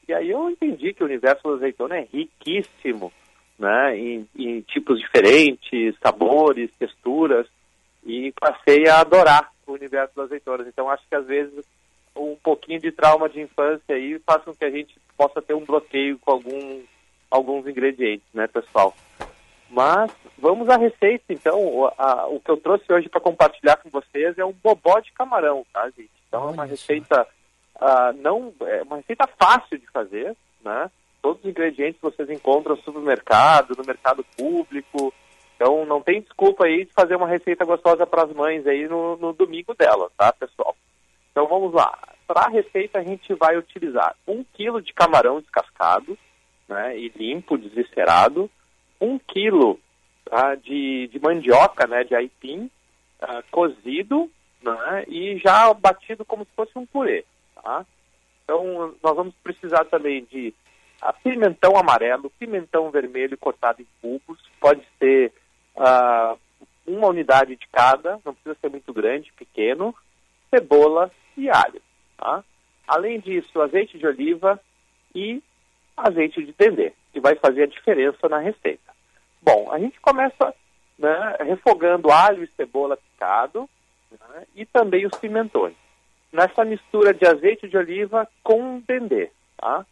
e 0.06 0.12
aí 0.12 0.30
eu 0.30 0.50
entendi 0.50 0.92
que 0.92 1.02
o 1.02 1.06
universo 1.06 1.42
da 1.42 1.54
azeitona 1.54 1.96
é 1.96 2.06
riquíssimo, 2.12 3.10
né, 3.58 3.96
em, 3.96 4.28
em 4.36 4.60
tipos 4.60 5.00
diferentes, 5.00 5.96
sabores, 6.02 6.70
texturas, 6.78 7.46
e 8.04 8.32
passei 8.32 8.88
a 8.88 9.00
adorar 9.00 9.50
o 9.66 9.72
universo 9.72 10.14
das 10.16 10.26
azeitonas. 10.26 10.66
Então 10.66 10.88
acho 10.88 11.06
que 11.08 11.14
às 11.14 11.26
vezes 11.26 11.64
um 12.14 12.36
pouquinho 12.36 12.80
de 12.80 12.92
trauma 12.92 13.28
de 13.28 13.40
infância 13.40 13.94
aí 13.94 14.18
faz 14.26 14.42
com 14.44 14.54
que 14.54 14.64
a 14.64 14.70
gente 14.70 14.94
possa 15.16 15.40
ter 15.40 15.54
um 15.54 15.64
bloqueio 15.64 16.18
com 16.18 16.32
algum, 16.32 16.82
alguns 17.30 17.66
ingredientes, 17.66 18.26
né, 18.34 18.46
pessoal? 18.46 18.94
Mas 19.70 20.12
vamos 20.36 20.68
à 20.68 20.76
receita, 20.76 21.24
então. 21.30 21.58
O, 21.58 21.86
a, 21.96 22.26
o 22.26 22.38
que 22.40 22.50
eu 22.50 22.58
trouxe 22.58 22.92
hoje 22.92 23.08
para 23.08 23.20
compartilhar 23.20 23.78
com 23.78 23.88
vocês 23.88 24.36
é 24.36 24.44
um 24.44 24.52
bobó 24.52 25.00
de 25.00 25.10
camarão, 25.12 25.64
tá, 25.72 25.84
gente? 25.96 26.10
Então 26.28 26.48
é 26.48 26.52
uma 26.52 26.66
receita 26.66 27.26
uh, 27.76 28.12
não 28.20 28.52
é 28.60 28.82
uma 28.82 28.96
receita 28.96 29.28
fácil 29.38 29.78
de 29.78 29.86
fazer, 29.90 30.36
né? 30.62 30.90
Todos 31.20 31.42
os 31.42 31.50
ingredientes 31.50 32.00
vocês 32.00 32.28
encontram 32.28 32.76
no 32.76 32.82
supermercado, 32.82 33.74
no 33.76 33.84
mercado 33.84 34.24
público. 34.36 35.14
Então 35.62 35.86
não 35.86 36.02
tem 36.02 36.20
desculpa 36.20 36.66
aí 36.66 36.84
de 36.84 36.92
fazer 36.92 37.14
uma 37.14 37.28
receita 37.28 37.64
gostosa 37.64 38.04
para 38.04 38.24
as 38.24 38.32
mães 38.32 38.66
aí 38.66 38.88
no, 38.88 39.16
no 39.16 39.32
domingo 39.32 39.72
dela, 39.74 40.10
tá, 40.18 40.32
pessoal? 40.32 40.76
Então 41.30 41.46
vamos 41.46 41.72
lá. 41.72 41.96
Para 42.26 42.46
a 42.46 42.50
receita 42.50 42.98
a 42.98 43.04
gente 43.04 43.32
vai 43.34 43.56
utilizar 43.56 44.16
um 44.26 44.44
quilo 44.54 44.82
de 44.82 44.92
camarão 44.92 45.40
descascado, 45.40 46.18
né, 46.68 46.98
e 46.98 47.08
limpo, 47.10 47.56
desviscerado, 47.56 48.50
um 49.00 49.20
quilo 49.20 49.78
tá, 50.24 50.56
de, 50.56 51.06
de 51.06 51.20
mandioca, 51.20 51.86
né, 51.86 52.02
de 52.02 52.16
aipim, 52.16 52.68
uh, 53.22 53.44
cozido, 53.52 54.28
né, 54.60 55.04
e 55.06 55.38
já 55.38 55.72
batido 55.72 56.24
como 56.24 56.44
se 56.44 56.50
fosse 56.56 56.76
um 56.76 56.86
purê, 56.86 57.24
tá? 57.54 57.86
Então 58.42 58.96
nós 59.00 59.14
vamos 59.14 59.34
precisar 59.44 59.84
também 59.84 60.24
de 60.24 60.52
uh, 61.04 61.14
pimentão 61.22 61.76
amarelo, 61.76 62.30
pimentão 62.30 62.90
vermelho 62.90 63.38
cortado 63.38 63.80
em 63.80 63.86
cubos, 64.00 64.40
pode 64.60 64.82
ser 64.98 65.32
uh, 65.76 66.38
uma 66.86 67.08
unidade 67.08 67.56
de 67.56 67.66
cada, 67.68 68.20
não 68.24 68.34
precisa 68.34 68.56
ser 68.60 68.68
muito 68.68 68.92
grande, 68.92 69.32
pequeno, 69.32 69.94
cebola 70.50 71.10
e 71.36 71.48
alho. 71.48 71.80
Tá? 72.16 72.44
Além 72.86 73.20
disso, 73.20 73.60
azeite 73.60 73.98
de 73.98 74.06
oliva 74.06 74.60
e 75.14 75.42
azeite 75.96 76.44
de 76.44 76.52
dendê, 76.52 76.92
que 77.12 77.20
vai 77.20 77.34
fazer 77.36 77.64
a 77.64 77.66
diferença 77.66 78.28
na 78.28 78.38
receita. 78.38 78.92
Bom, 79.40 79.70
a 79.72 79.78
gente 79.78 79.98
começa 80.00 80.54
né, 80.98 81.36
refogando 81.40 82.10
alho 82.10 82.44
e 82.44 82.50
cebola 82.56 82.96
picado 82.96 83.68
né, 84.10 84.46
e 84.54 84.66
também 84.66 85.06
os 85.06 85.18
pimentões. 85.18 85.74
Nessa 86.32 86.64
mistura 86.64 87.12
de 87.12 87.26
azeite 87.26 87.68
de 87.68 87.76
oliva 87.76 88.28
com 88.42 88.80
dendê. 88.80 89.30
Tá? 89.56 89.84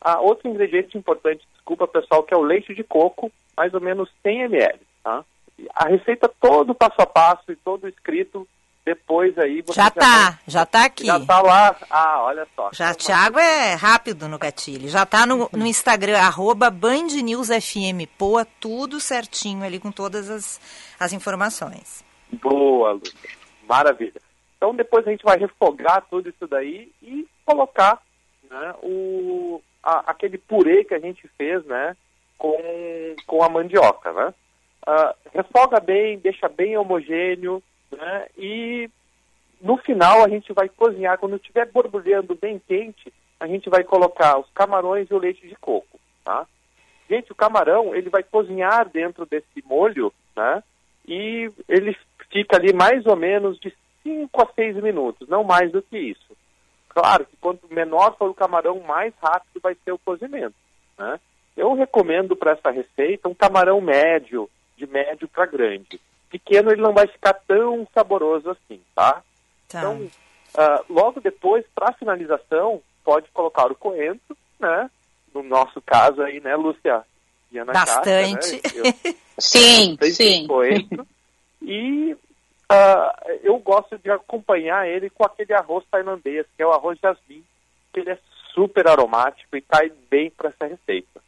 Ah, 0.00 0.20
outro 0.20 0.48
ingrediente 0.48 0.96
importante, 0.96 1.46
desculpa 1.54 1.86
pessoal, 1.86 2.22
que 2.22 2.34
é 2.34 2.36
o 2.36 2.42
leite 2.42 2.74
de 2.74 2.84
coco, 2.84 3.30
mais 3.56 3.72
ou 3.72 3.80
menos 3.80 4.10
100 4.22 4.42
ml. 4.42 4.80
Tá? 5.06 5.24
A 5.72 5.86
receita 5.86 6.28
todo 6.40 6.74
passo 6.74 7.00
a 7.00 7.06
passo 7.06 7.52
e 7.52 7.54
todo 7.54 7.86
escrito 7.86 8.46
depois 8.84 9.38
aí 9.38 9.62
você 9.62 9.74
já, 9.74 9.84
já 9.84 9.90
tá, 9.90 10.38
já 10.48 10.66
tá 10.66 10.84
aqui. 10.84 11.06
Já 11.06 11.24
tá 11.24 11.40
lá. 11.40 11.76
Ah, 11.88 12.22
olha 12.24 12.46
só. 12.56 12.70
Já, 12.72 12.92
Thiago 12.92 13.38
é 13.38 13.74
rápido 13.74 14.26
no 14.26 14.36
gatilho. 14.36 14.88
Já 14.88 15.06
tá 15.06 15.24
no, 15.24 15.48
no 15.52 15.64
Instagram, 15.64 16.18
arroba 16.18 16.70
Band 16.70 17.06
News 17.22 17.48
FM 17.48 18.08
Poa, 18.18 18.44
tudo 18.60 18.98
certinho 18.98 19.62
ali 19.64 19.78
com 19.78 19.92
todas 19.92 20.28
as, 20.28 20.60
as 20.98 21.12
informações. 21.12 22.04
Boa, 22.42 22.92
Lu. 22.92 23.02
Maravilha. 23.68 24.20
Então 24.56 24.74
depois 24.74 25.06
a 25.06 25.10
gente 25.10 25.24
vai 25.24 25.38
refogar 25.38 26.04
tudo 26.10 26.28
isso 26.28 26.48
daí 26.48 26.90
e 27.00 27.28
colocar 27.44 28.02
né, 28.50 28.74
o, 28.82 29.62
a, 29.84 30.10
aquele 30.10 30.36
purê 30.36 30.82
que 30.82 30.94
a 30.94 30.98
gente 30.98 31.28
fez, 31.38 31.64
né, 31.64 31.96
com, 32.36 32.56
com 33.24 33.42
a 33.44 33.48
mandioca, 33.48 34.12
né? 34.12 34.34
Uh, 34.86 35.14
refoga 35.34 35.80
bem, 35.80 36.18
deixa 36.18 36.48
bem 36.48 36.76
homogêneo, 36.76 37.62
né? 37.90 38.26
E 38.36 38.88
no 39.60 39.76
final 39.78 40.24
a 40.24 40.28
gente 40.28 40.52
vai 40.52 40.68
cozinhar, 40.68 41.18
quando 41.18 41.36
estiver 41.36 41.66
borbulhando 41.66 42.34
bem 42.34 42.60
quente, 42.66 43.12
a 43.40 43.46
gente 43.46 43.68
vai 43.68 43.82
colocar 43.82 44.38
os 44.38 44.48
camarões 44.50 45.08
e 45.10 45.14
o 45.14 45.18
leite 45.18 45.46
de 45.46 45.56
coco, 45.56 45.98
tá? 46.24 46.46
Gente, 47.08 47.30
o 47.32 47.36
camarão, 47.36 47.94
ele 47.94 48.10
vai 48.10 48.22
cozinhar 48.22 48.88
dentro 48.88 49.26
desse 49.26 49.62
molho, 49.64 50.12
né? 50.36 50.62
E 51.06 51.50
ele 51.68 51.96
fica 52.30 52.56
ali 52.56 52.72
mais 52.72 53.06
ou 53.06 53.16
menos 53.16 53.58
de 53.58 53.72
5 54.02 54.42
a 54.42 54.46
6 54.54 54.76
minutos, 54.82 55.28
não 55.28 55.44
mais 55.44 55.70
do 55.70 55.82
que 55.82 55.96
isso. 55.96 56.36
Claro 56.88 57.26
que 57.26 57.36
quanto 57.36 57.72
menor 57.72 58.16
for 58.16 58.30
o 58.30 58.34
camarão, 58.34 58.80
mais 58.80 59.12
rápido 59.22 59.60
vai 59.60 59.76
ser 59.84 59.92
o 59.92 59.98
cozimento, 59.98 60.54
né? 60.98 61.20
Eu 61.56 61.74
recomendo 61.74 62.36
para 62.36 62.52
essa 62.52 62.70
receita 62.70 63.28
um 63.28 63.34
camarão 63.34 63.80
médio, 63.80 64.48
de 64.76 64.86
médio 64.86 65.28
para 65.28 65.46
grande 65.46 66.00
pequeno 66.38 66.70
ele 66.70 66.82
não 66.82 66.92
vai 66.92 67.06
ficar 67.06 67.34
tão 67.46 67.86
saboroso 67.94 68.50
assim, 68.50 68.80
tá? 68.94 69.22
tá. 69.68 69.78
Então, 69.78 70.02
uh, 70.02 70.84
logo 70.92 71.20
depois, 71.20 71.64
para 71.74 71.92
finalização, 71.94 72.82
pode 73.04 73.28
colocar 73.30 73.70
o 73.70 73.74
coentro, 73.74 74.36
né? 74.58 74.90
No 75.34 75.42
nosso 75.42 75.80
caso 75.80 76.22
aí, 76.22 76.40
né, 76.40 76.56
Lúcia? 76.56 77.04
E 77.52 77.58
Ana 77.58 77.72
Bastante. 77.72 78.58
Cássia, 78.58 78.82
né? 78.82 78.92
Eu, 79.04 79.14
sim, 79.38 79.98
sim. 80.02 80.46
Coentro. 80.46 81.06
E 81.62 82.14
uh, 82.14 83.30
eu 83.42 83.58
gosto 83.58 83.98
de 83.98 84.10
acompanhar 84.10 84.88
ele 84.88 85.10
com 85.10 85.24
aquele 85.24 85.52
arroz 85.52 85.84
tailandês, 85.90 86.46
que 86.56 86.62
é 86.62 86.66
o 86.66 86.72
arroz 86.72 86.98
jasmim, 87.00 87.44
que 87.92 88.00
ele 88.00 88.10
é 88.10 88.18
super 88.54 88.88
aromático 88.88 89.56
e 89.56 89.60
cai 89.60 89.92
bem 90.10 90.30
para 90.30 90.48
essa 90.48 90.66
receita. 90.66 91.20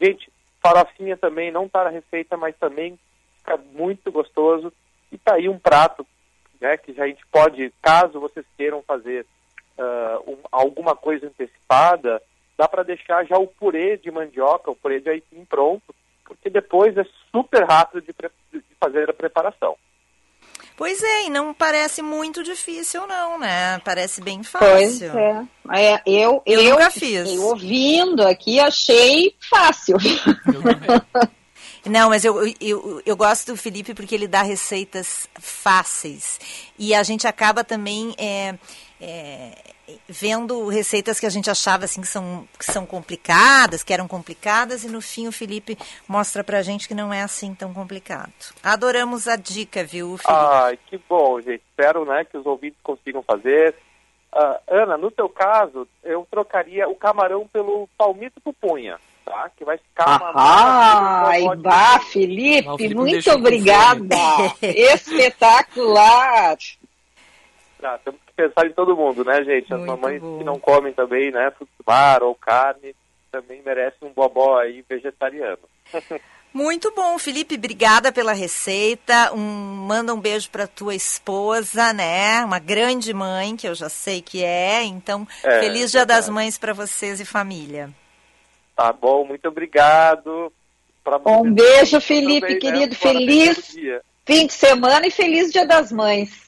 Gente, 0.00 0.30
farofinha 0.64 1.14
também 1.18 1.52
não 1.52 1.66
está 1.66 1.84
na 1.84 1.90
receita, 1.90 2.38
mas 2.38 2.56
também 2.56 2.98
fica 3.38 3.58
muito 3.74 4.10
gostoso. 4.10 4.72
E 5.12 5.18
tá 5.18 5.34
aí 5.34 5.46
um 5.46 5.58
prato 5.58 6.06
né, 6.58 6.78
que 6.78 6.98
a 6.98 7.06
gente 7.06 7.24
pode, 7.26 7.70
caso 7.82 8.18
vocês 8.18 8.46
queiram 8.56 8.82
fazer 8.82 9.26
uh, 9.76 10.30
um, 10.30 10.38
alguma 10.50 10.96
coisa 10.96 11.26
antecipada, 11.26 12.22
dá 12.56 12.66
para 12.66 12.82
deixar 12.82 13.26
já 13.26 13.36
o 13.36 13.46
purê 13.46 13.98
de 13.98 14.10
mandioca, 14.10 14.70
o 14.70 14.76
purê 14.76 15.00
de 15.00 15.10
aipim 15.10 15.44
pronto, 15.44 15.94
porque 16.24 16.48
depois 16.48 16.96
é 16.96 17.04
super 17.30 17.64
rápido 17.64 18.00
de, 18.00 18.14
de 18.52 18.74
fazer 18.80 19.10
a 19.10 19.14
preparação. 19.14 19.76
Pois 20.76 21.00
é, 21.02 21.26
e 21.26 21.30
não 21.30 21.54
parece 21.54 22.02
muito 22.02 22.42
difícil, 22.42 23.06
não, 23.06 23.38
né? 23.38 23.80
Parece 23.84 24.20
bem 24.20 24.42
fácil. 24.42 24.68
Pois 24.68 25.02
é. 25.02 25.46
é 25.72 26.02
eu, 26.04 26.42
eu, 26.44 26.60
eu 26.60 26.70
nunca 26.70 26.90
fiz. 26.90 27.28
Eu, 27.28 27.42
ouvindo 27.44 28.26
aqui, 28.26 28.58
achei 28.58 29.34
fácil. 29.48 29.96
Eu 30.52 31.90
Não, 31.90 32.08
mas 32.08 32.24
eu, 32.24 32.46
eu, 32.60 33.02
eu 33.04 33.16
gosto 33.16 33.52
do 33.52 33.58
Felipe 33.58 33.92
porque 33.94 34.14
ele 34.14 34.26
dá 34.26 34.42
receitas 34.42 35.28
fáceis. 35.38 36.40
E 36.78 36.94
a 36.94 37.02
gente 37.02 37.26
acaba 37.26 37.62
também 37.62 38.14
é, 38.16 38.54
é, 39.04 39.52
vendo 40.08 40.66
receitas 40.68 41.20
que 41.20 41.26
a 41.26 41.30
gente 41.30 41.50
achava 41.50 41.84
assim 41.84 42.00
que 42.00 42.06
são, 42.06 42.48
que 42.58 42.64
são 42.64 42.86
complicadas, 42.86 43.82
que 43.82 43.92
eram 43.92 44.08
complicadas, 44.08 44.82
e 44.82 44.88
no 44.88 45.02
fim 45.02 45.28
o 45.28 45.32
Felipe 45.32 45.76
mostra 46.08 46.42
pra 46.42 46.62
gente 46.62 46.88
que 46.88 46.94
não 46.94 47.12
é 47.12 47.22
assim 47.22 47.54
tão 47.54 47.74
complicado. 47.74 48.32
Adoramos 48.62 49.28
a 49.28 49.36
dica, 49.36 49.84
viu, 49.84 50.16
Felipe? 50.16 50.32
Ai, 50.32 50.78
que 50.86 50.98
bom, 51.08 51.40
gente. 51.40 51.62
Espero 51.68 52.06
né, 52.06 52.24
que 52.24 52.38
os 52.38 52.46
ouvintes 52.46 52.78
consigam 52.82 53.22
fazer. 53.22 53.74
Uh, 54.32 54.58
Ana, 54.68 54.96
no 54.96 55.10
teu 55.10 55.28
caso, 55.28 55.86
eu 56.02 56.26
trocaria 56.30 56.88
o 56.88 56.96
camarão 56.96 57.46
pelo 57.46 57.88
palmito 57.96 58.40
pupunha 58.40 58.98
tá? 59.24 59.50
Que 59.56 59.64
vai 59.64 59.78
ficar 59.78 60.20
uma 60.20 60.32
Ai, 60.34 61.42
bah, 61.56 61.98
Felipe, 62.00 62.68
Não, 62.68 62.76
Felipe 62.76 62.94
muito 62.94 63.30
obrigada. 63.30 64.16
Espetacular. 64.60 66.56
Tá, 67.80 67.98
temos 67.98 68.20
que 68.23 68.23
pensar 68.34 68.66
em 68.66 68.72
todo 68.72 68.96
mundo, 68.96 69.24
né, 69.24 69.42
gente? 69.44 69.72
As 69.72 69.80
muito 69.80 69.86
mamães 69.86 70.20
bom. 70.20 70.38
que 70.38 70.44
não 70.44 70.58
comem 70.58 70.92
também, 70.92 71.30
né, 71.30 71.50
frutos 71.50 71.74
do 71.78 71.84
mar 71.86 72.22
ou 72.22 72.34
carne, 72.34 72.94
também 73.30 73.62
merecem 73.62 74.08
um 74.08 74.12
bobó 74.12 74.58
aí 74.58 74.84
vegetariano. 74.88 75.58
Muito 76.54 76.92
bom, 76.94 77.18
Felipe, 77.18 77.56
obrigada 77.56 78.12
pela 78.12 78.32
receita. 78.32 79.34
Um, 79.34 79.40
manda 79.40 80.14
um 80.14 80.20
beijo 80.20 80.48
para 80.50 80.68
tua 80.68 80.94
esposa, 80.94 81.92
né? 81.92 82.44
Uma 82.44 82.60
grande 82.60 83.12
mãe, 83.12 83.56
que 83.56 83.66
eu 83.66 83.74
já 83.74 83.88
sei 83.88 84.22
que 84.22 84.44
é. 84.44 84.84
Então, 84.84 85.26
é, 85.42 85.58
feliz 85.58 85.90
Dia 85.90 86.06
das 86.06 86.28
Mães 86.28 86.56
para 86.56 86.72
vocês 86.72 87.18
e 87.18 87.24
família. 87.24 87.90
Tá 88.76 88.92
bom, 88.92 89.24
muito 89.24 89.48
obrigado. 89.48 90.52
um 91.26 91.52
beijo, 91.52 92.00
Felipe, 92.00 92.42
também, 92.42 92.54
né, 92.54 92.60
querido. 92.60 92.92
Né? 92.92 93.00
Feliz 93.00 93.74
fim 94.24 94.46
de 94.46 94.52
semana 94.52 95.06
e 95.08 95.10
feliz 95.10 95.52
Dia 95.52 95.66
das 95.66 95.90
Mães. 95.90 96.43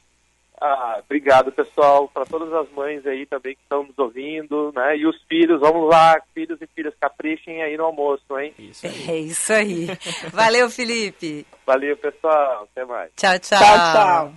Ah, 0.61 1.01
obrigado, 1.05 1.53
pessoal, 1.53 2.09
para 2.09 2.25
todas 2.25 2.53
as 2.53 2.71
mães 2.71 3.07
aí 3.07 3.27
também 3.27 3.55
que 3.55 3.61
estão 3.63 3.85
nos 3.85 3.99
ouvindo, 3.99 4.73
né? 4.75 4.97
E 4.97 5.07
os 5.07 5.21
filhos, 5.29 5.61
vamos 5.61 5.89
lá, 5.89 6.19
filhos 6.35 6.59
e 6.63 6.67
filhas, 6.75 6.95
caprichem 6.99 7.63
aí 7.63 7.77
no 7.77 7.85
almoço, 7.85 8.39
hein? 8.39 8.55
Isso 8.59 8.87
é 8.87 9.17
isso 9.17 9.53
aí. 9.53 9.87
Valeu, 10.33 10.71
Felipe. 10.71 11.47
Valeu, 11.67 11.97
pessoal. 11.97 12.67
Até 12.73 12.85
mais. 12.87 13.11
Tchau, 13.17 13.39
tchau. 13.39 13.59
Tchau, 13.59 13.93
tchau. 13.93 14.33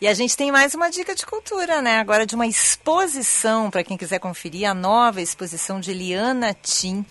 E 0.00 0.08
a 0.08 0.14
gente 0.14 0.36
tem 0.36 0.50
mais 0.50 0.74
uma 0.74 0.90
dica 0.90 1.14
de 1.14 1.24
cultura, 1.24 1.80
né? 1.80 1.98
Agora 1.98 2.26
de 2.26 2.34
uma 2.34 2.46
exposição, 2.46 3.70
para 3.70 3.84
quem 3.84 3.96
quiser 3.96 4.18
conferir, 4.18 4.68
a 4.68 4.74
nova 4.74 5.22
exposição 5.22 5.78
de 5.78 5.94
Liana 5.94 6.52
Tim 6.52 7.06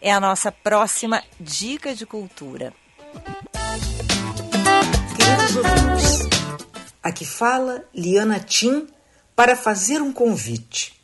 é 0.00 0.10
a 0.10 0.18
nossa 0.18 0.50
próxima 0.50 1.22
dica 1.38 1.94
de 1.94 2.04
cultura. 2.06 2.72
Queridos 5.16 5.56
ouvintes, 5.56 6.03
Aqui 7.04 7.26
fala 7.26 7.84
Liana 7.94 8.40
Tim 8.40 8.86
para 9.36 9.54
fazer 9.54 10.00
um 10.00 10.10
convite. 10.10 10.98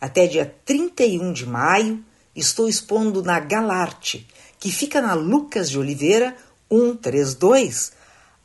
Até 0.00 0.28
dia 0.28 0.54
31 0.64 1.32
de 1.32 1.44
maio 1.44 2.04
estou 2.32 2.68
expondo 2.68 3.24
na 3.24 3.40
Galarte, 3.40 4.24
que 4.60 4.70
fica 4.70 5.02
na 5.02 5.14
Lucas 5.14 5.68
de 5.68 5.80
Oliveira 5.80 6.36
132, 6.70 7.90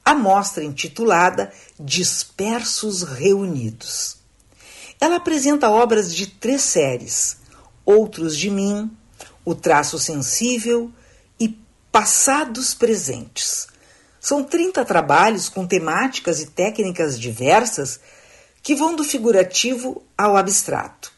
a 0.03 0.15
mostra 0.15 0.63
intitulada 0.63 1.53
Dispersos 1.79 3.03
Reunidos. 3.03 4.17
Ela 4.99 5.17
apresenta 5.17 5.69
obras 5.69 6.15
de 6.15 6.25
três 6.25 6.63
séries: 6.63 7.37
Outros 7.85 8.35
de 8.35 8.49
Mim, 8.49 8.89
O 9.45 9.53
Traço 9.53 9.99
Sensível 9.99 10.91
e 11.39 11.55
Passados 11.91 12.73
Presentes. 12.73 13.67
São 14.21 14.43
30 14.43 14.85
trabalhos 14.85 15.49
com 15.49 15.65
temáticas 15.65 16.39
e 16.39 16.45
técnicas 16.45 17.19
diversas 17.19 17.99
que 18.61 18.75
vão 18.75 18.95
do 18.95 19.03
figurativo 19.03 20.03
ao 20.15 20.37
abstrato. 20.37 21.11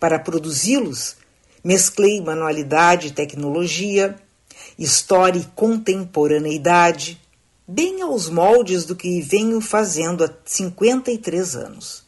Para 0.00 0.18
produzi-los, 0.18 1.16
mesclei 1.62 2.22
manualidade 2.22 3.08
e 3.08 3.10
tecnologia, 3.10 4.16
história 4.78 5.38
e 5.38 5.44
contemporaneidade, 5.54 7.20
bem 7.68 8.00
aos 8.00 8.30
moldes 8.30 8.86
do 8.86 8.96
que 8.96 9.20
venho 9.20 9.60
fazendo 9.60 10.24
há 10.24 10.30
53 10.46 11.56
anos. 11.56 12.04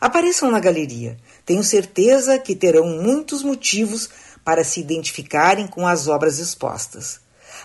Apareçam 0.00 0.50
na 0.50 0.58
galeria. 0.58 1.16
Tenho 1.46 1.62
certeza 1.62 2.36
que 2.36 2.56
terão 2.56 2.88
muitos 3.00 3.44
motivos 3.44 4.10
para 4.44 4.64
se 4.64 4.80
identificarem 4.80 5.68
com 5.68 5.86
as 5.86 6.08
obras 6.08 6.40
expostas. 6.40 7.21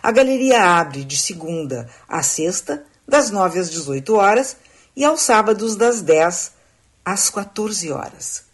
A 0.07 0.11
galeria 0.13 0.63
abre 0.63 1.03
de 1.03 1.17
segunda 1.17 1.89
a 2.07 2.23
sexta, 2.23 2.85
das 3.05 3.29
9 3.29 3.59
às 3.59 3.69
18 3.69 4.15
horas, 4.15 4.55
e 4.95 5.03
aos 5.03 5.19
sábados, 5.19 5.75
das 5.75 6.01
10 6.01 6.53
às 7.03 7.29
14 7.29 7.91
horas. 7.91 8.45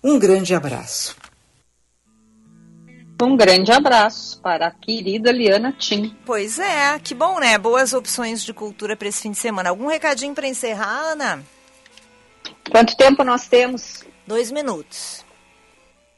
Um 0.00 0.16
grande 0.16 0.54
abraço. 0.54 1.16
Um 3.20 3.36
grande 3.36 3.72
abraço 3.72 4.40
para 4.42 4.68
a 4.68 4.70
querida 4.70 5.32
Liana 5.32 5.72
Tim. 5.76 6.16
Pois 6.24 6.60
é, 6.60 6.96
que 7.00 7.14
bom, 7.14 7.40
né? 7.40 7.58
Boas 7.58 7.92
opções 7.92 8.44
de 8.44 8.54
cultura 8.54 8.96
para 8.96 9.08
esse 9.08 9.22
fim 9.22 9.32
de 9.32 9.38
semana. 9.38 9.70
Algum 9.70 9.88
recadinho 9.88 10.36
para 10.36 10.46
encerrar, 10.46 11.10
Ana? 11.10 11.42
Quanto 12.70 12.96
tempo 12.96 13.24
nós 13.24 13.48
temos? 13.48 14.04
Dois 14.24 14.52
minutos. 14.52 15.24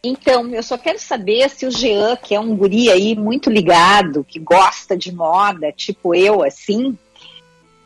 Então, 0.04 0.54
eu 0.54 0.62
só 0.62 0.76
quero 0.76 0.98
saber 0.98 1.48
se 1.48 1.64
o 1.66 1.70
Jean, 1.70 2.16
que 2.16 2.34
é 2.34 2.40
um 2.40 2.54
guri 2.54 2.90
aí 2.90 3.16
muito 3.16 3.48
ligado, 3.48 4.22
que 4.22 4.38
gosta 4.38 4.96
de 4.96 5.10
moda, 5.10 5.72
tipo 5.72 6.14
eu, 6.14 6.42
assim, 6.42 6.96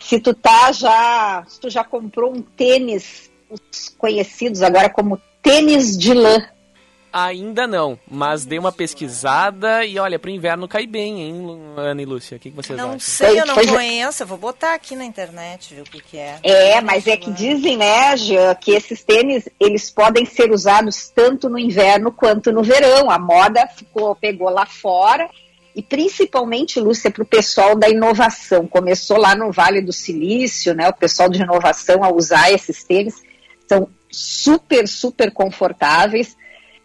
se 0.01 0.19
tu 0.19 0.35
tá 0.35 0.73
já, 0.73 1.45
se 1.47 1.61
tu 1.61 1.71
já 1.71 1.85
comprou 1.85 2.35
um 2.35 2.43
tênis, 2.43 3.31
os 3.49 3.89
conhecidos 3.97 4.63
agora 4.63 4.91
como 4.91 5.21
tênis 5.41 5.97
de 5.97 6.13
lã. 6.13 6.45
Ainda 7.13 7.67
não, 7.67 7.99
mas 8.11 8.45
dei 8.45 8.59
uma 8.59 8.71
pesquisada 8.71 9.85
e 9.85 9.99
olha, 9.99 10.19
pro 10.19 10.31
inverno 10.31 10.69
cai 10.69 10.87
bem, 10.87 11.23
hein, 11.23 11.47
Ana 11.77 12.03
e 12.03 12.05
Lúcia? 12.05 12.37
O 12.37 12.41
que, 12.41 12.51
que 12.51 12.57
vocês 12.57 12.77
não 12.77 12.85
acham? 12.85 12.93
Não 12.93 13.01
sei, 13.01 13.41
eu 13.41 13.47
não 13.47 13.55
conheço, 13.55 14.23
eu 14.23 14.27
vou 14.27 14.37
botar 14.37 14.75
aqui 14.75 14.95
na 14.95 15.07
internet, 15.07 15.75
ver 15.75 15.81
o 15.81 15.85
que, 15.85 16.03
que 16.03 16.19
é. 16.19 16.39
É, 16.43 16.81
mas 16.83 17.07
é 17.07 17.17
que 17.17 17.31
dizem, 17.31 17.79
né, 17.79 18.15
Jean, 18.17 18.55
que 18.55 18.73
esses 18.73 19.03
tênis, 19.03 19.49
eles 19.59 19.91
podem 19.91 20.27
ser 20.27 20.53
usados 20.53 21.09
tanto 21.09 21.49
no 21.49 21.59
inverno 21.59 22.13
quanto 22.13 22.53
no 22.53 22.63
verão. 22.63 23.11
A 23.11 23.19
moda 23.19 23.67
ficou, 23.67 24.15
pegou 24.15 24.51
lá 24.51 24.67
fora 24.67 25.31
e 25.75 25.83
principalmente, 25.83 26.79
Lúcia, 26.79 27.11
para 27.11 27.23
o 27.23 27.27
pessoal 27.27 27.75
da 27.75 27.89
inovação. 27.89 28.67
Começou 28.67 29.17
lá 29.17 29.35
no 29.35 29.51
Vale 29.51 29.81
do 29.81 29.95
Silício, 29.95 30.75
né, 30.75 30.89
o 30.89 30.95
pessoal 30.95 31.31
de 31.31 31.41
inovação 31.41 32.05
a 32.05 32.13
usar 32.13 32.53
esses 32.53 32.85
tênis. 32.85 33.23
São 33.67 33.89
super, 34.11 34.87
super 34.87 35.33
confortáveis 35.33 36.37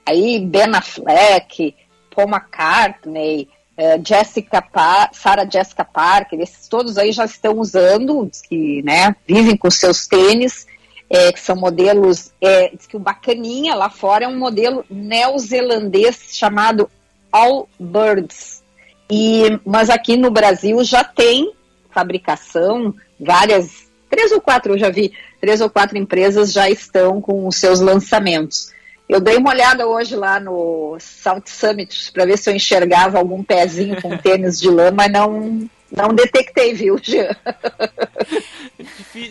aí 0.06 0.40
Ben 0.40 0.76
Affleck, 0.76 1.76
Paul 2.14 2.30
McCartney, 2.30 3.50
uh, 3.78 4.02
Jessica 4.06 4.62
pa 4.62 5.10
Sarah 5.14 5.50
Jessica 5.50 5.84
Parker, 5.86 6.40
esses 6.40 6.68
todos 6.68 6.98
aí 6.98 7.12
já 7.12 7.26
estão 7.26 7.60
usando, 7.60 8.30
que 8.48 8.82
né, 8.84 9.16
vivem 9.28 9.58
com 9.58 9.70
seus 9.70 10.08
tênis, 10.08 10.66
é, 11.10 11.32
que 11.32 11.40
são 11.40 11.56
modelos, 11.56 12.32
é, 12.42 12.70
diz 12.70 12.88
que 12.88 12.98
o 12.98 13.00
bacaninha 13.00 13.76
lá 13.76 13.90
fora 13.90 14.26
é 14.26 14.28
um 14.28 14.38
modelo 14.38 14.84
neozelandês 14.90 16.30
chamado 16.32 16.90
All 17.32 17.70
Birds. 17.80 18.64
E, 19.12 19.60
mas 19.64 19.90
aqui 19.92 20.18
no 20.18 20.32
Brasil 20.32 20.84
já 20.84 21.04
tem 21.04 21.54
fabricação, 21.92 22.96
várias, 23.20 23.88
três 24.10 24.32
ou 24.32 24.42
quatro, 24.42 24.74
eu 24.74 24.78
já 24.80 24.90
vi, 24.90 25.14
três 25.40 25.62
ou 25.62 25.70
quatro 25.70 25.98
empresas 25.98 26.52
já 26.52 26.68
estão 26.68 27.22
com 27.22 27.48
os 27.48 27.58
seus 27.58 27.80
lançamentos. 27.80 28.73
Eu 29.08 29.20
dei 29.20 29.38
uma 29.38 29.52
olhada 29.52 29.86
hoje 29.86 30.16
lá 30.16 30.40
no 30.40 30.98
South 31.00 31.44
Summit 31.46 32.12
para 32.12 32.26
ver 32.26 32.38
se 32.38 32.50
eu 32.50 32.56
enxergava 32.56 33.18
algum 33.18 33.44
pezinho 33.44 34.02
com 34.02 34.16
tênis 34.18 34.60
de 34.60 34.70
lã, 34.70 34.92
mas 34.92 35.12
não, 35.12 35.70
não 35.92 36.10
detectei, 36.10 36.74
viu, 36.74 36.98
Jean? 37.02 37.36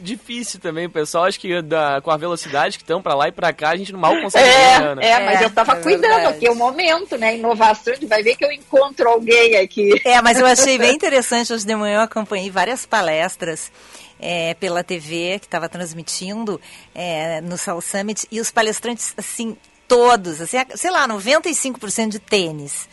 Difícil 0.01 0.61
também, 0.61 0.89
pessoal. 0.89 1.25
Acho 1.25 1.41
que 1.41 1.61
da, 1.61 2.01
com 2.01 2.11
a 2.11 2.17
velocidade 2.17 2.77
que 2.77 2.85
estão 2.85 3.03
para 3.03 3.15
lá 3.15 3.29
e 3.29 3.33
para 3.33 3.53
cá, 3.53 3.71
a 3.71 3.77
gente 3.77 3.93
mal 3.93 4.15
consegue 4.21 4.49
é, 4.49 4.81
ver, 4.81 4.97
né? 4.97 5.07
É, 5.09 5.27
mas 5.27 5.41
é, 5.41 5.45
eu 5.45 5.51
tava 5.51 5.73
é 5.73 5.83
cuidando 5.83 6.03
verdade. 6.03 6.37
aqui, 6.37 6.47
é 6.47 6.51
o 6.51 6.55
momento, 6.55 7.17
né? 7.17 7.37
Inovação, 7.37 7.95
vai 8.03 8.23
ver 8.23 8.37
que 8.37 8.45
eu 8.45 8.53
encontro 8.53 9.09
alguém 9.09 9.57
aqui. 9.57 10.01
É, 10.05 10.21
mas 10.23 10.39
eu 10.39 10.47
achei 10.47 10.79
bem 10.79 10.95
interessante. 10.95 11.53
Hoje 11.53 11.67
de 11.67 11.75
manhã 11.75 11.97
eu 11.97 12.03
acompanhei 12.03 12.51
várias 12.51 12.87
palestras 12.87 13.73
é, 14.23 14.55
pela 14.55 14.85
TV 14.85 15.39
que 15.41 15.47
estava 15.47 15.69
transmitindo 15.69 16.61
é, 16.95 17.41
no 17.41 17.59
South 17.59 17.83
Summit 17.83 18.27
e 18.31 18.41
os 18.41 18.51
palestrantes, 18.51 19.13
assim, 19.17 19.57
todos, 19.89 20.41
assim, 20.41 20.57
sei 20.77 20.91
lá, 20.91 21.07
95% 21.09 22.09
de 22.09 22.19
tênis. 22.21 22.89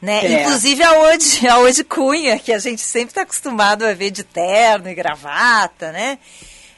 Né? 0.00 0.24
É. 0.24 0.42
Inclusive 0.42 0.82
a 0.82 1.00
Ode, 1.00 1.46
a 1.46 1.58
Ode 1.58 1.84
Cunha, 1.84 2.38
que 2.38 2.52
a 2.52 2.58
gente 2.58 2.80
sempre 2.80 3.10
está 3.10 3.22
acostumado 3.22 3.84
a 3.84 3.92
ver 3.92 4.10
de 4.10 4.24
terno 4.24 4.88
e 4.88 4.94
gravata, 4.94 5.92
né? 5.92 6.18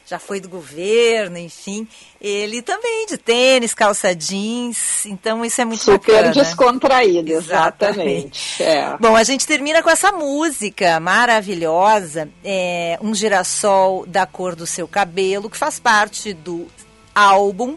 Já 0.06 0.18
foi 0.18 0.38
do 0.38 0.48
governo, 0.50 1.38
enfim. 1.38 1.88
Ele 2.20 2.60
também 2.60 3.06
de 3.06 3.16
tênis, 3.16 3.72
calça 3.72 4.14
jeans, 4.14 5.06
então 5.06 5.42
isso 5.44 5.60
é 5.60 5.64
muito 5.64 5.82
Super 5.82 6.24
bacana. 6.24 6.32
descontraído, 6.32 7.32
exatamente. 7.32 8.60
exatamente. 8.60 8.62
É. 8.62 8.96
Bom, 9.00 9.16
a 9.16 9.22
gente 9.22 9.46
termina 9.46 9.82
com 9.82 9.88
essa 9.88 10.12
música 10.12 11.00
maravilhosa, 11.00 12.28
é, 12.44 12.98
Um 13.00 13.14
Girassol 13.14 14.04
da 14.06 14.26
Cor 14.26 14.54
do 14.54 14.66
Seu 14.66 14.86
Cabelo, 14.86 15.48
que 15.48 15.56
faz 15.56 15.78
parte 15.78 16.34
do 16.34 16.66
álbum 17.14 17.76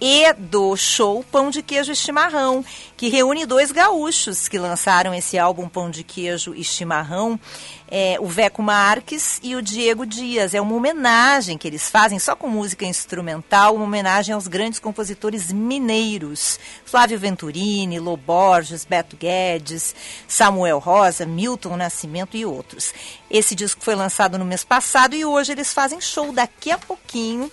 e 0.00 0.32
do 0.32 0.74
show 0.76 1.22
Pão 1.30 1.50
de 1.50 1.62
Queijo 1.62 1.92
e 1.92 1.96
Chimarrão, 1.96 2.64
que 2.96 3.08
reúne 3.08 3.44
dois 3.44 3.70
gaúchos 3.70 4.48
que 4.48 4.58
lançaram 4.58 5.12
esse 5.12 5.38
álbum 5.38 5.68
Pão 5.68 5.90
de 5.90 6.02
Queijo 6.02 6.54
e 6.54 6.64
Chimarrão, 6.64 7.38
é, 7.86 8.16
o 8.18 8.26
Veco 8.26 8.62
Marques 8.62 9.38
e 9.42 9.54
o 9.54 9.60
Diego 9.60 10.06
Dias. 10.06 10.54
É 10.54 10.60
uma 10.60 10.74
homenagem 10.74 11.58
que 11.58 11.68
eles 11.68 11.90
fazem 11.90 12.18
só 12.18 12.34
com 12.34 12.48
música 12.48 12.86
instrumental, 12.86 13.74
uma 13.74 13.84
homenagem 13.84 14.34
aos 14.34 14.46
grandes 14.46 14.78
compositores 14.78 15.52
mineiros, 15.52 16.58
Flávio 16.84 17.18
Venturini, 17.18 17.98
Lô 17.98 18.16
Borges, 18.16 18.86
Beto 18.86 19.16
Guedes, 19.16 19.94
Samuel 20.26 20.78
Rosa, 20.78 21.26
Milton 21.26 21.76
Nascimento 21.76 22.36
e 22.36 22.46
outros. 22.46 22.94
Esse 23.30 23.54
disco 23.54 23.82
foi 23.82 23.94
lançado 23.94 24.38
no 24.38 24.44
mês 24.46 24.64
passado 24.64 25.14
e 25.14 25.24
hoje 25.24 25.52
eles 25.52 25.74
fazem 25.74 26.00
show 26.00 26.32
daqui 26.32 26.70
a 26.70 26.78
pouquinho 26.78 27.50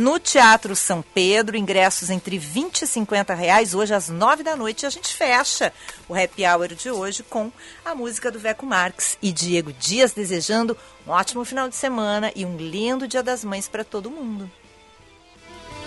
no 0.00 0.18
Teatro 0.18 0.74
São 0.74 1.02
Pedro, 1.02 1.56
ingressos 1.56 2.08
entre 2.08 2.38
20 2.38 2.82
e 2.82 2.86
50 2.86 3.34
reais, 3.34 3.74
hoje 3.74 3.92
às 3.92 4.08
9 4.08 4.42
da 4.42 4.56
noite. 4.56 4.82
E 4.82 4.86
a 4.86 4.90
gente 4.90 5.14
fecha 5.14 5.72
o 6.08 6.14
happy 6.14 6.44
hour 6.46 6.68
de 6.68 6.90
hoje 6.90 7.22
com 7.22 7.52
a 7.84 7.94
música 7.94 8.30
do 8.30 8.38
Veco 8.38 8.64
Marques 8.64 9.18
e 9.20 9.30
Diego 9.30 9.72
Dias, 9.74 10.12
desejando 10.12 10.76
um 11.06 11.10
ótimo 11.10 11.44
final 11.44 11.68
de 11.68 11.76
semana 11.76 12.32
e 12.34 12.46
um 12.46 12.56
lindo 12.56 13.06
Dia 13.06 13.22
das 13.22 13.44
Mães 13.44 13.68
para 13.68 13.84
todo 13.84 14.10
mundo. 14.10 14.50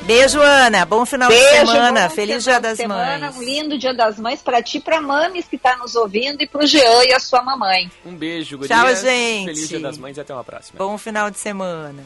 Beijo, 0.03 0.39
Ana. 0.39 0.85
Bom 0.85 1.05
final 1.05 1.29
Beijo, 1.29 1.49
de 1.49 1.71
semana. 1.71 2.09
Feliz 2.09 2.43
Dia 2.43 2.59
das 2.59 2.77
semana, 2.77 3.31
Mães. 3.31 3.37
Um 3.37 3.41
lindo 3.41 3.79
Dia 3.79 3.95
das 3.95 4.19
Mães 4.19 4.41
para 4.43 4.61
ti, 4.61 4.79
para 4.79 5.01
mames 5.01 5.47
que 5.47 5.55
está 5.55 5.75
nos 5.77 5.95
ouvindo 5.95 6.39
e 6.41 6.47
para 6.47 6.63
o 6.63 6.67
Jean 6.67 7.03
e 7.05 7.13
a 7.13 7.19
sua 7.19 7.41
mamãe. 7.41 7.89
Um 8.05 8.13
beijo, 8.13 8.57
gurias. 8.57 8.77
Tchau, 8.77 8.95
gente. 8.95 9.45
Feliz 9.45 9.69
Dia 9.69 9.79
das 9.79 9.97
Mães 9.97 10.17
e 10.17 10.21
até 10.21 10.33
uma 10.33 10.43
próxima. 10.43 10.77
Bom 10.77 10.97
final 10.99 11.31
de 11.31 11.39
semana. 11.39 12.03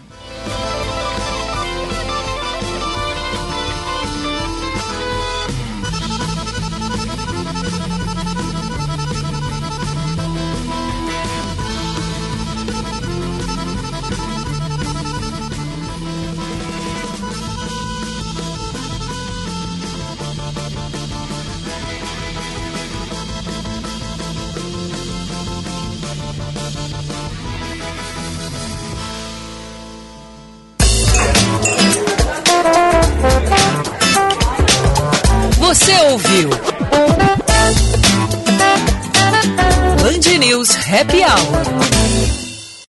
Happy 40.97 41.21
Hour. 41.21 41.76